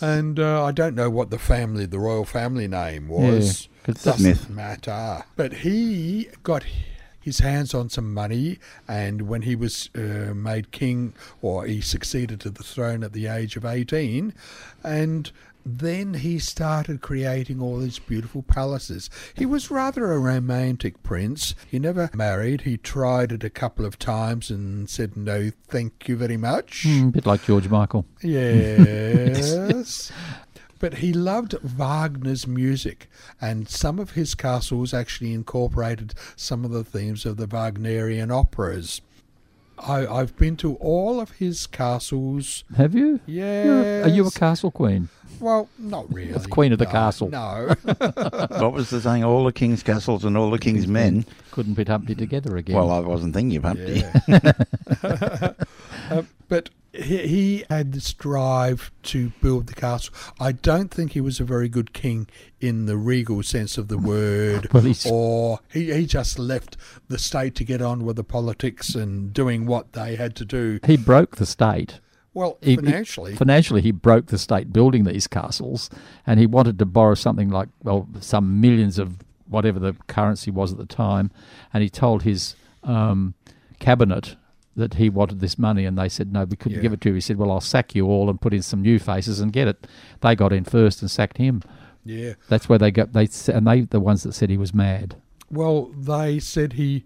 And 0.00 0.38
uh, 0.38 0.64
I 0.64 0.72
don't 0.72 0.94
know 0.94 1.08
what 1.08 1.30
the 1.30 1.38
family, 1.38 1.86
the 1.86 1.98
royal 1.98 2.24
family 2.24 2.68
name 2.68 3.08
was. 3.08 3.68
Yeah, 3.86 3.94
'cause 3.94 4.02
Doesn't 4.04 4.50
matter. 4.50 5.24
But 5.36 5.52
he 5.54 6.28
got 6.42 6.64
his 7.20 7.38
hands 7.38 7.72
on 7.72 7.88
some 7.88 8.12
money, 8.12 8.58
and 8.88 9.22
when 9.22 9.42
he 9.42 9.54
was 9.56 9.88
uh, 9.96 10.34
made 10.34 10.72
king, 10.72 11.14
or 11.40 11.64
he 11.64 11.80
succeeded 11.80 12.40
to 12.40 12.50
the 12.50 12.64
throne 12.64 13.02
at 13.04 13.12
the 13.12 13.28
age 13.28 13.56
of 13.56 13.64
18, 13.64 14.34
and 14.84 15.30
then 15.64 16.14
he 16.14 16.38
started 16.38 17.00
creating 17.00 17.60
all 17.60 17.78
these 17.78 17.98
beautiful 17.98 18.42
palaces. 18.42 19.08
He 19.34 19.46
was 19.46 19.70
rather 19.70 20.12
a 20.12 20.18
romantic 20.18 21.02
prince. 21.02 21.54
He 21.68 21.78
never 21.78 22.10
married. 22.14 22.62
He 22.62 22.76
tried 22.76 23.32
it 23.32 23.44
a 23.44 23.50
couple 23.50 23.84
of 23.84 23.98
times 23.98 24.50
and 24.50 24.88
said, 24.88 25.16
no, 25.16 25.50
thank 25.68 26.08
you 26.08 26.16
very 26.16 26.36
much. 26.36 26.84
mm, 26.84 27.08
a 27.08 27.12
bit 27.12 27.26
like 27.26 27.44
George 27.44 27.68
Michael. 27.68 28.04
Yes. 28.22 30.12
But 30.78 30.94
he 30.94 31.12
loved 31.12 31.54
Wagner's 31.62 32.44
music, 32.48 33.08
and 33.40 33.68
some 33.68 34.00
of 34.00 34.10
his 34.12 34.34
castles 34.34 34.92
actually 34.92 35.32
incorporated 35.32 36.12
some 36.34 36.64
of 36.64 36.72
the 36.72 36.82
themes 36.82 37.24
of 37.24 37.36
the 37.36 37.46
Wagnerian 37.46 38.32
operas. 38.32 39.00
I, 39.86 40.06
I've 40.06 40.36
been 40.36 40.56
to 40.58 40.76
all 40.76 41.20
of 41.20 41.32
his 41.32 41.66
castles. 41.66 42.64
Have 42.76 42.94
you? 42.94 43.20
Yeah. 43.26 44.02
Are 44.04 44.08
you 44.08 44.26
a 44.26 44.30
castle 44.30 44.70
queen? 44.70 45.08
Well, 45.40 45.68
not 45.78 46.12
really. 46.12 46.32
The 46.32 46.46
queen 46.48 46.72
of 46.72 46.78
the 46.78 46.84
No, 46.84 46.90
castle. 46.90 47.28
No. 47.30 47.74
What 47.84 48.72
was 48.72 48.90
the 48.90 49.00
saying? 49.00 49.24
All 49.24 49.44
the 49.44 49.52
king's 49.52 49.82
castles 49.82 50.24
and 50.24 50.36
all 50.36 50.50
the 50.50 50.58
king's 50.58 50.86
men. 50.86 51.24
Couldn't 51.50 51.74
put 51.74 51.88
Humpty 51.88 52.14
together 52.14 52.56
again. 52.56 52.76
Well, 52.76 52.90
I 52.92 53.00
wasn't 53.00 53.34
thinking 53.34 53.56
of 53.56 53.64
Humpty. 53.64 54.04
Uh, 56.10 56.22
but 56.48 56.68
he, 56.92 57.26
he 57.26 57.64
had 57.70 57.92
this 57.92 58.12
drive 58.12 58.90
to 59.04 59.30
build 59.40 59.66
the 59.66 59.74
castle. 59.74 60.14
I 60.38 60.52
don't 60.52 60.90
think 60.90 61.12
he 61.12 61.20
was 61.20 61.40
a 61.40 61.44
very 61.44 61.68
good 61.68 61.92
king 61.92 62.26
in 62.60 62.86
the 62.86 62.96
regal 62.96 63.42
sense 63.42 63.78
of 63.78 63.88
the 63.88 63.98
word, 64.12 64.68
Well, 64.72 64.92
or 65.10 65.60
he, 65.72 65.92
he 65.92 66.06
just 66.06 66.38
left 66.38 66.76
the 67.08 67.18
state 67.18 67.54
to 67.56 67.64
get 67.64 67.80
on 67.82 68.04
with 68.04 68.16
the 68.16 68.24
politics 68.24 68.94
and 68.94 69.32
doing 69.32 69.66
what 69.66 69.92
they 69.94 70.16
had 70.16 70.36
to 70.36 70.44
do. 70.44 70.78
he 70.84 70.96
broke 70.96 71.36
the 71.36 71.46
state. 71.46 72.00
Well, 72.34 72.56
He- 72.62 72.70
he- 72.70 72.76
financially, 72.76 73.36
financially, 73.36 73.82
he 73.82 73.90
broke 73.90 74.26
the 74.26 74.38
state 74.38 74.72
building 74.72 75.04
these 75.04 75.26
castles, 75.26 75.90
and 76.26 76.40
he 76.40 76.46
wanted 76.46 76.78
to 76.78 76.86
borrow 76.86 77.14
something 77.14 77.50
like 77.50 77.68
well, 77.82 78.08
some 78.20 78.60
millions 78.60 78.98
of 78.98 79.18
whatever 79.48 79.78
the 79.78 79.92
currency 80.06 80.50
was 80.50 80.72
at 80.72 80.78
the 80.78 80.86
time, 80.86 81.30
and 81.74 81.82
he 81.82 81.90
told 81.90 82.22
his 82.22 82.56
um, 82.84 83.34
cabinet 83.80 84.36
that 84.76 84.94
he 84.94 85.10
wanted 85.10 85.40
this 85.40 85.58
money, 85.58 85.84
and 85.84 85.98
they 85.98 86.08
said 86.08 86.32
no, 86.32 86.44
we 86.44 86.56
couldn't 86.56 86.76
Yeah. 86.76 86.82
give 86.82 86.92
it 86.92 87.00
to 87.02 87.10
you. 87.10 87.14
He 87.16 87.20
said, 87.20 87.36
well, 87.36 87.50
I'll 87.50 87.60
sack 87.60 87.94
you 87.94 88.06
all 88.06 88.30
and 88.30 88.40
put 88.40 88.54
in 88.54 88.62
some 88.62 88.80
new 88.82 88.98
faces 88.98 89.40
and 89.40 89.52
get 89.52 89.68
it. 89.68 89.86
They 90.20 90.34
got 90.34 90.52
in 90.52 90.64
first 90.64 91.02
and 91.02 91.10
sacked 91.10 91.36
him. 91.38 91.62
yeah. 92.04 92.34
That's 92.48 92.68
where 92.68 92.78
they 92.78 92.90
got 92.90 93.12
they 93.12 93.28
and 93.52 93.66
they 93.66 93.82
the 93.82 94.00
ones 94.00 94.22
that 94.22 94.32
said 94.32 94.48
he 94.50 94.56
was 94.56 94.72
mad. 94.74 95.16
Well, 95.50 95.86
they 95.96 96.38
said 96.38 96.72
he. 96.74 97.04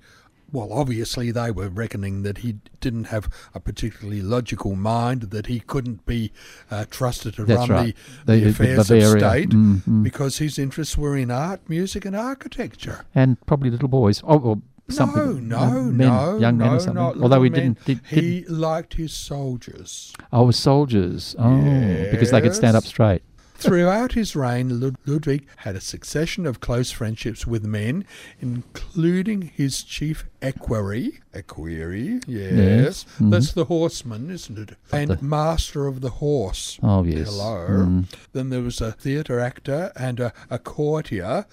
Well, 0.52 0.72
obviously, 0.72 1.32
they 1.32 1.50
were 1.50 1.68
reckoning 1.68 2.22
that 2.22 2.38
he 2.38 2.58
didn't 2.80 3.04
have 3.06 3.28
a 3.52 3.58
particularly 3.58 4.22
logical 4.22 4.76
mind, 4.76 5.22
that 5.22 5.46
he 5.46 5.58
couldn't 5.58 6.06
be 6.06 6.30
uh, 6.70 6.84
trusted 6.88 7.34
to 7.34 7.44
That's 7.44 7.68
run 7.68 7.70
right. 7.86 7.96
the, 8.24 8.32
the, 8.32 8.38
The- 8.38 8.44
the 8.44 8.50
affairs 8.76 8.90
of 8.90 9.18
state 9.18 9.48
Mm, 9.50 9.82
mm. 9.82 10.02
because 10.04 10.38
his 10.38 10.56
interests 10.56 10.96
were 10.96 11.16
in 11.16 11.32
art, 11.32 11.68
music, 11.68 12.04
and 12.04 12.14
architecture. 12.14 13.04
and 13.12 13.44
probably 13.46 13.70
little 13.70 13.88
boys. 13.88 14.22
Oh, 14.24 14.38
or 14.38 14.62
something. 14.88 15.48
no, 15.48 15.68
no, 15.70 15.82
men, 15.84 16.08
no, 16.08 16.38
young 16.38 16.56
men 16.58 16.68
no, 16.70 16.76
or 16.76 16.80
something. 16.80 16.94
not 17.02 17.16
Although 17.18 17.42
he 17.42 17.50
didn't, 17.50 17.84
did, 17.84 18.00
He 18.08 18.40
didn't. 18.40 18.58
liked 18.58 18.94
his 18.94 19.12
soldiers. 19.12 20.12
Oh, 20.32 20.50
soldiers. 20.50 21.34
Oh, 21.38 22.08
because 22.10 22.30
they 22.30 22.40
could 22.40 22.54
stand 22.54 22.76
up 22.76 22.84
straight. 22.84 23.22
Throughout 23.58 24.12
his 24.12 24.36
reign, 24.36 24.80
Lud- 24.80 24.96
Ludwig 25.06 25.46
had 25.56 25.76
a 25.76 25.80
succession 25.80 26.46
of 26.46 26.60
close 26.60 26.90
friendships 26.90 27.46
with 27.46 27.64
men, 27.64 28.04
including 28.38 29.50
his 29.54 29.82
chief 29.82 30.26
equerry. 30.42 31.20
Equerry, 31.34 32.20
yes. 32.26 32.52
Yes, 32.52 33.06
mhm. 33.18 33.30
That's 33.30 33.52
the 33.52 33.64
horseman, 33.64 34.30
isn't 34.30 34.58
it? 34.58 34.76
And 34.92 35.10
the- 35.10 35.22
master 35.24 35.86
of 35.86 36.02
the 36.02 36.10
horse. 36.10 36.78
Oh, 36.82 37.02
yes. 37.04 37.28
Hello. 37.30 37.66
Mm. 37.68 38.04
Then 38.34 38.50
there 38.50 38.60
was 38.62 38.80
a 38.82 38.92
theatre 38.92 39.40
actor 39.40 39.90
and 39.96 40.20
a, 40.20 40.32
a 40.50 40.58
courtier 40.58 41.46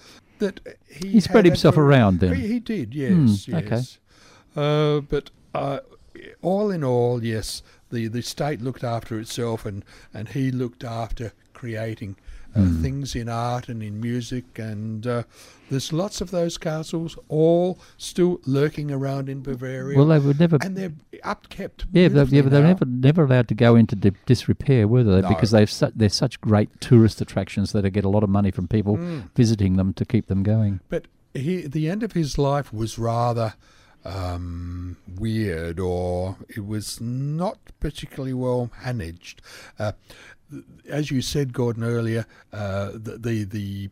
that 0.44 0.78
he 0.88 1.08
He 1.12 1.20
spread 1.20 1.44
himself 1.44 1.76
around 1.76 2.20
then. 2.20 2.34
He, 2.34 2.46
he 2.46 2.60
did, 2.60 2.94
yes, 2.94 3.12
Hmm, 3.46 3.52
yes. 3.56 3.64
okay. 3.64 3.82
Uh, 4.56 5.00
but 5.00 5.30
uh, 5.54 5.80
all 6.42 6.70
in 6.70 6.84
all, 6.84 7.24
yes, 7.24 7.62
the, 7.90 8.06
the 8.08 8.22
state 8.22 8.60
looked 8.60 8.84
after 8.84 9.18
itself, 9.18 9.66
and, 9.66 9.84
and 10.12 10.28
he 10.28 10.50
looked 10.50 10.84
after 10.84 11.32
creating 11.52 12.16
uh, 12.56 12.60
Hmm. 12.60 12.82
things 12.82 13.14
in 13.16 13.28
art 13.28 13.68
and 13.68 13.82
in 13.82 14.00
music, 14.00 14.58
and 14.58 15.06
uh, 15.06 15.22
there's 15.70 15.92
lots 15.92 16.20
of 16.20 16.30
those 16.30 16.56
castles, 16.58 17.18
all 17.28 17.78
still 17.96 18.40
lurking 18.46 18.90
around 18.92 19.28
in 19.28 19.42
Bavaria. 19.42 19.96
Well, 19.98 20.06
they 20.06 20.18
would 20.20 20.38
never. 20.38 20.58
and 20.60 20.76
they're 20.76 20.92
upkept. 21.24 21.84
Yeah, 21.92 22.08
they, 22.08 22.22
yeah 22.24 22.42
but 22.42 22.50
they're 22.52 22.62
never 22.62 22.84
never 22.84 23.24
allowed 23.24 23.48
to 23.48 23.54
go 23.54 23.74
into 23.76 23.96
di- 23.96 24.12
disrepair, 24.26 24.86
were 24.86 25.02
they? 25.02 25.20
No. 25.22 25.28
Because 25.28 25.50
they've 25.50 25.70
su- 25.70 25.92
they're 25.96 26.08
such 26.08 26.40
great 26.40 26.80
tourist 26.80 27.20
attractions 27.20 27.72
that 27.72 27.82
they 27.82 27.90
get 27.90 28.04
a 28.04 28.08
lot 28.08 28.22
of 28.22 28.28
money 28.30 28.50
from 28.50 28.68
people 28.68 28.96
Mm. 28.98 29.30
visiting 29.34 29.76
them 29.76 29.92
to 29.94 30.04
keep 30.04 30.26
them 30.26 30.42
going. 30.44 30.80
But 30.88 31.06
he, 31.34 31.66
the 31.66 31.88
end 31.90 32.02
of 32.04 32.12
his 32.12 32.38
life 32.38 32.72
was 32.72 32.98
rather 32.98 33.54
um, 34.04 34.96
weird, 35.18 35.80
or 35.80 36.36
it 36.48 36.64
was 36.66 37.00
not 37.00 37.58
particularly 37.80 38.34
well 38.34 38.70
managed. 38.84 39.40
Uh, 39.78 39.92
as 40.88 41.10
you 41.10 41.22
said, 41.22 41.52
Gordon 41.52 41.84
earlier, 41.84 42.26
uh, 42.52 42.92
the, 42.92 43.18
the 43.18 43.44
the 43.44 43.90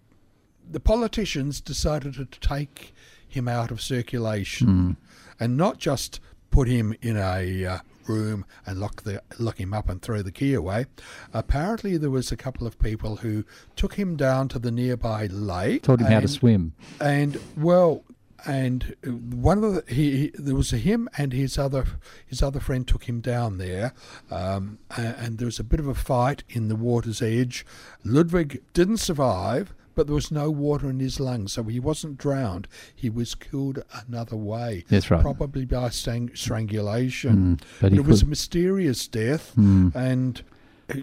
the 0.71 0.81
politicians 0.81 1.61
decided 1.61 2.15
to 2.15 2.25
take 2.41 2.95
him 3.29 3.49
out 3.49 3.71
of 3.71 3.81
circulation, 3.81 4.97
and 5.41 5.57
not 5.57 5.79
just 5.79 6.21
put 6.51 6.69
him 6.69 6.95
in 7.03 7.17
a 7.17 7.65
uh, 7.67 7.79
room 8.07 8.45
and 8.67 8.79
lock 8.79 9.03
the 9.03 9.23
lock 9.39 9.59
him 9.59 9.73
up 9.73 9.89
and 9.89 10.03
throw 10.03 10.23
the 10.23 10.33
key 10.33 10.55
away. 10.55 10.87
Apparently, 11.33 11.97
there 11.97 12.11
was 12.11 12.31
a 12.31 12.37
couple 12.37 12.67
of 12.67 12.79
people 12.79 13.17
who 13.17 13.45
took 13.77 13.95
him 13.95 14.17
down 14.17 14.49
to 14.49 14.59
the 14.59 14.71
nearby 14.71 15.27
lake, 15.27 15.83
Taught 15.83 16.01
him 16.01 16.07
how 16.07 16.21
to 16.21 16.29
swim. 16.29 16.75
and 17.01 17.39
well, 17.57 18.05
and 18.47 18.95
uh, 19.07 19.11
one 19.11 19.63
of 19.65 19.75
the 19.75 19.85
he, 19.95 20.17
he 20.17 20.31
there 20.35 20.55
was 20.55 20.71
him 20.71 21.09
and 21.19 21.33
his 21.33 21.59
other 21.59 21.85
his 22.27 22.43
other 22.43 22.61
friend 22.61 22.87
took 22.87 23.05
him 23.05 23.21
down 23.21 23.59
there, 23.59 23.93
um, 24.31 24.79
a- 24.97 25.01
and 25.19 25.39
there 25.39 25.47
was 25.47 25.59
a 25.61 25.65
bit 25.65 25.81
of 25.81 25.89
a 25.89 25.95
fight 25.95 26.43
in 26.49 26.69
the 26.69 26.77
water's 26.77 27.23
edge. 27.23 27.65
Ludwig 28.05 28.63
didn't 28.73 28.99
survive. 28.99 29.75
But 29.95 30.07
there 30.07 30.15
was 30.15 30.31
no 30.31 30.51
water 30.51 30.89
in 30.89 31.01
his 31.01 31.21
lungs, 31.21 31.53
so 31.53 31.65
he 31.65 31.79
wasn't 31.79 32.17
drowned. 32.17 32.67
He 32.95 33.11
was 33.11 33.35
killed 33.35 33.83
another 34.09 34.37
way. 34.37 34.87
That's 34.89 35.11
right. 35.11 35.21
Probably 35.21 35.67
by 35.67 35.91
strangulation. 35.91 37.59
Mm, 37.59 37.61
but 37.79 37.93
he 37.93 37.99
it 37.99 38.05
was 38.07 38.23
a 38.23 38.27
mysterious 38.27 39.07
death, 39.07 39.53
Mm. 39.55 39.95
and 39.95 40.43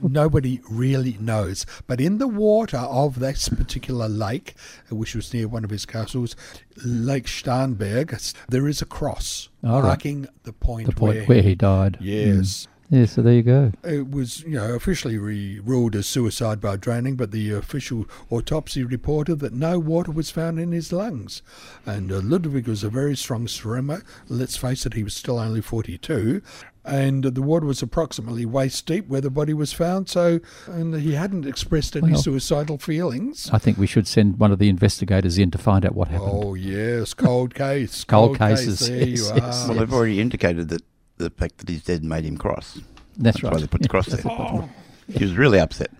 nobody 0.02 0.62
really 0.70 1.18
knows. 1.20 1.66
But 1.88 2.02
in 2.02 2.18
the 2.18 2.28
water 2.28 2.78
of 2.78 3.20
this 3.20 3.50
particular 3.50 4.08
lake, 4.08 4.56
which 4.90 5.16
was 5.16 5.34
near 5.34 5.48
one 5.48 5.64
of 5.64 5.70
his 5.70 5.86
castles, 5.86 6.36
Lake 6.84 7.26
Starnberg, 7.26 8.34
there 8.48 8.68
is 8.68 8.82
a 8.82 8.86
cross 8.86 9.50
All 9.64 9.82
right. 9.82 9.90
marking 9.90 10.28
the 10.44 10.54
point, 10.54 10.88
The 10.88 10.94
point 10.94 11.18
where, 11.18 11.26
where 11.26 11.42
he 11.42 11.56
died. 11.56 11.98
Yes. 12.00 12.68
Yeah, 12.92 13.06
so 13.06 13.22
there 13.22 13.34
you 13.34 13.44
go. 13.44 13.72
It 13.84 14.10
was, 14.10 14.42
you 14.42 14.56
know, 14.56 14.74
officially 14.74 15.20
re- 15.20 15.60
ruled 15.60 15.96
as 15.96 16.08
suicide 16.08 16.60
by 16.60 16.76
drowning, 16.76 17.18
but 17.18 17.30
the 17.30 17.52
official 17.52 18.08
autopsy 18.32 18.84
reported 18.84 19.36
that 19.42 19.54
no 19.54 19.78
water 19.78 20.12
was 20.12 20.32
found 20.32 20.60
in 20.60 20.72
his 20.72 20.92
lungs. 20.92 21.44
And 21.86 22.12
uh, 22.12 22.20
Ludwig 22.24 22.68
was 22.68 22.84
a 22.84 22.90
very 22.90 23.16
strong 23.16 23.48
swimmer. 23.48 24.04
Let's 24.28 24.58
face 24.58 24.88
it, 24.88 24.96
he 24.96 25.04
was 25.04 25.14
still 25.14 25.38
only 25.38 25.62
42. 25.62 26.42
And 26.86 27.26
uh, 27.26 27.30
the 27.30 27.42
water 27.42 27.66
was 27.66 27.82
approximately 27.82 28.46
waist 28.46 28.86
deep 28.86 29.08
where 29.08 29.22
the 29.22 29.30
body 29.30 29.54
was 29.54 29.74
found. 29.74 30.10
So, 30.10 30.40
and 30.68 30.96
he 30.96 31.14
hadn't 31.14 31.46
expressed 31.46 31.96
any 31.96 32.14
Well, 32.14 32.22
suicidal 32.22 32.78
feelings. 32.78 33.50
I 33.52 33.58
think 33.60 33.78
we 33.78 33.86
should 33.88 34.08
send 34.08 34.40
one 34.40 34.52
of 34.52 34.60
the 34.60 34.70
investigators 34.70 35.38
in 35.38 35.52
to 35.52 35.58
find 35.58 35.86
out 35.86 35.94
what 35.94 36.08
happened. 36.08 36.32
Oh 36.34 36.54
yes, 36.56 37.14
cold 37.14 37.54
case. 37.54 38.04
Cold 38.08 38.38
case, 38.38 38.60
cases, 38.62 38.88
There 38.88 38.98
yes, 38.98 39.08
you 39.30 39.36
yes. 39.36 39.66
are. 39.66 39.70
Well, 39.70 39.80
they've 39.80 39.94
already 39.94 40.20
indicated 40.20 40.70
that 40.70 40.82
the 41.18 41.30
fact 41.30 41.58
that 41.60 41.70
he's 41.70 41.84
dead 41.84 42.04
made 42.04 42.24
him 42.26 42.38
cross. 42.38 42.80
That's 43.18 43.44
why 43.44 43.50
right. 43.52 43.60
they 43.62 43.68
put 43.68 43.82
the 43.82 43.90
cross 43.90 44.06
there. 44.08 44.18
the 44.22 44.30
bottom. 44.30 44.70
He 45.14 45.24
was 45.24 45.34
really 45.36 45.60
upset. 45.60 45.92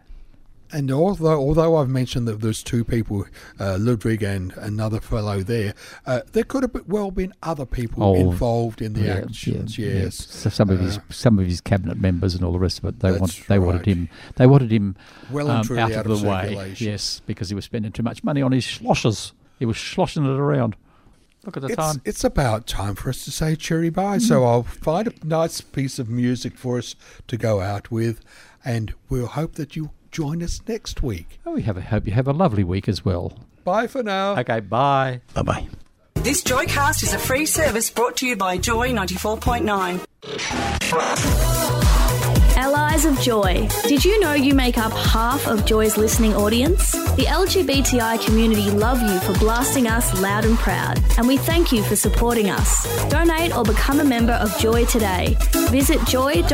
And 0.72 0.92
although 0.92 1.40
although 1.40 1.78
I've 1.78 1.90
mentioned 1.90 2.28
that 2.28 2.42
there's 2.42 2.62
two 2.62 2.84
people, 2.84 3.26
uh, 3.60 3.78
Ludwig 3.80 4.22
and 4.22 4.54
another 4.58 5.00
fellow 5.00 5.42
there, 5.42 5.74
uh, 6.06 6.22
there 6.32 6.44
could 6.44 6.62
have 6.64 6.88
well 6.88 7.10
been 7.12 7.34
other 7.42 7.66
people 7.66 8.04
Oh, 8.04 8.16
involved 8.16 8.82
in 8.82 8.94
the 8.94 9.02
yeah, 9.02 9.16
actions. 9.18 9.78
yeah, 9.78 9.88
yeah. 9.88 9.94
yes, 10.04 10.16
So 10.16 10.50
some 10.50 10.70
of 10.70 10.80
his 10.80 10.98
Uh, 10.98 11.02
some 11.10 11.40
of 11.40 11.46
his 11.48 11.60
cabinet 11.60 12.00
members 12.00 12.36
and 12.36 12.44
all 12.44 12.52
the 12.52 12.60
rest 12.60 12.80
of 12.80 12.86
it. 12.86 13.00
They 13.00 13.12
want 13.12 13.48
they 13.48 13.58
wanted 13.58 13.86
him 13.88 14.10
they 14.36 14.46
wanted 14.46 14.72
him 14.72 14.96
Well 15.32 15.50
and 15.50 15.70
um, 15.72 15.78
out, 15.80 15.92
out 15.92 16.06
of 16.06 16.12
of 16.12 16.22
the 16.22 16.28
way. 16.28 16.76
Yes, 16.78 17.22
because 17.26 17.50
he 17.50 17.56
was 17.56 17.66
spending 17.66 17.92
too 17.92 18.04
much 18.04 18.24
money 18.24 18.42
on 18.42 18.52
his 18.52 18.66
sloshes. 18.66 19.34
He 19.58 19.66
was 19.66 19.78
sloshing 19.78 20.24
it 20.26 20.40
around. 20.40 20.76
Look 21.46 21.56
at 21.58 21.62
the 21.64 21.70
it's, 21.70 21.76
time. 21.78 22.02
it's 22.06 22.24
about 22.24 22.68
time 22.68 22.96
for 22.96 23.10
us 23.10 23.24
to 23.26 23.32
say 23.32 23.56
cherry 23.56 23.90
bye. 23.90 24.18
Mm. 24.18 24.22
So 24.22 24.44
I'll 24.44 24.64
find 24.64 25.08
a 25.08 25.14
nice 25.26 25.62
piece 25.62 25.98
of 25.98 26.10
music 26.10 26.58
for 26.58 26.78
us 26.78 26.96
to 27.28 27.38
go 27.38 27.62
out 27.62 27.90
with, 27.90 28.20
and 28.64 28.94
we'll 29.10 29.26
hope 29.28 29.54
that 29.56 29.76
you 29.76 29.92
join 30.12 30.44
us 30.44 30.62
next 30.68 31.02
week. 31.04 31.40
Oh, 31.46 31.54
we 31.54 31.62
have 31.64 31.78
a, 31.78 31.82
hope 31.82 32.06
you 32.06 32.14
have 32.14 32.28
a 32.28 32.34
lovely 32.34 32.64
week 32.64 32.88
as 32.88 33.04
well. 33.06 33.34
Bye 33.64 33.88
for 33.88 34.04
now. 34.04 34.38
Okay, 34.40 34.60
bye. 34.60 35.22
Bye 35.34 35.42
bye. 35.44 35.68
This 36.16 36.44
Joycast 36.44 37.04
is 37.04 37.14
a 37.14 37.20
free 37.20 37.46
service 37.46 37.90
brought 37.90 38.18
to 38.18 38.28
you 38.28 38.36
by 38.36 38.58
Joy 38.58 38.92
94.9. 38.92 41.69
Allies 42.70 43.06
of 43.06 43.20
Joy. 43.20 43.68
Did 43.88 44.06
you 44.06 44.20
know 44.20 44.34
you 44.34 44.54
make 44.54 44.78
up 44.78 44.92
half 44.92 45.48
of 45.48 45.66
Joy's 45.66 45.98
listening 45.98 46.36
audience? 46.36 46.92
The 46.92 47.26
LGBTI 47.26 48.24
community 48.24 48.70
love 48.70 49.02
you 49.02 49.20
for 49.22 49.34
blasting 49.40 49.88
us 49.88 50.22
loud 50.22 50.46
and 50.46 50.56
proud, 50.56 51.02
and 51.18 51.28
we 51.28 51.36
thank 51.38 51.72
you 51.72 51.82
for 51.82 51.96
supporting 51.96 52.52
us. 52.52 52.86
Donate 53.10 53.58
or 53.58 53.64
become 53.64 54.02
a 54.02 54.04
member 54.04 54.34
of 54.34 54.56
Joy 54.60 54.86
today. 54.86 55.36
Visit 55.72 56.06
joy.org.au. 56.06 56.46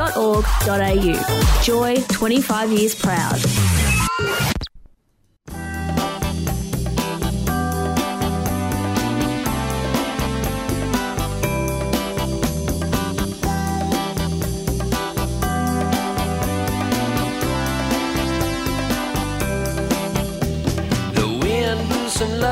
Joy 1.62 1.96
25 2.08 2.72
years 2.72 2.96
proud. 2.96 4.55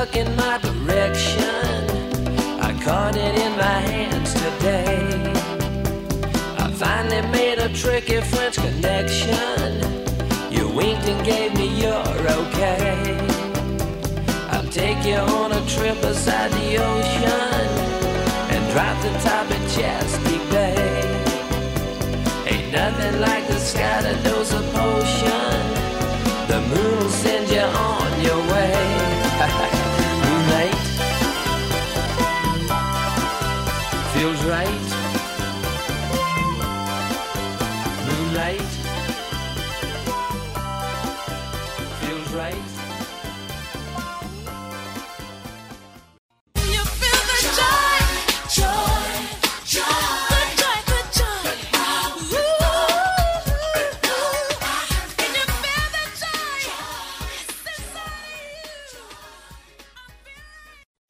Luck 0.03 0.15
in 0.17 0.35
my 0.35 0.57
direction. 0.57 1.79
I 2.59 2.77
caught 2.83 3.15
it 3.15 3.35
in 3.45 3.51
my 3.55 3.79
hands 3.91 4.33
today. 4.33 4.97
I 6.57 6.69
finally 6.71 7.21
made 7.31 7.59
a 7.59 7.69
tricky 7.69 8.19
French 8.19 8.55
connection. 8.55 9.69
You 10.51 10.67
winked 10.67 11.07
and 11.07 11.25
gave 11.25 11.53
me 11.55 11.67
your 11.83 12.05
okay. 12.39 13.17
I'll 14.51 14.69
take 14.81 15.05
you 15.05 15.21
on 15.39 15.53
a 15.53 15.63
trip 15.67 16.01
beside 16.01 16.51
the 16.51 16.69
ocean 16.91 17.67
and 18.53 18.61
drop 18.73 18.95
the 19.05 19.13
top 19.27 19.45
of 19.55 19.61
Chesapeake 19.73 20.47
Bay. 20.51 20.99
Ain't 22.51 22.73
nothing 22.73 23.21
like 23.21 23.47
the 23.47 23.59
sky 23.59 24.01
to 24.01 24.13
dose 24.27 24.51
a 24.51 24.63
potion. 24.75 25.59
The 26.51 26.59
moon 26.71 26.97
will 26.99 27.09
send 27.23 27.49
you 27.49 27.61
on 27.61 28.21
your 28.21 28.41
way. 28.51 29.89
feels 34.23 34.45
right. 34.45 34.67
Moonlight 38.07 38.61
feels 41.99 42.33
right. 42.33 42.55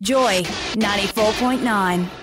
Joy 0.02 0.42
94.9. 0.76 2.23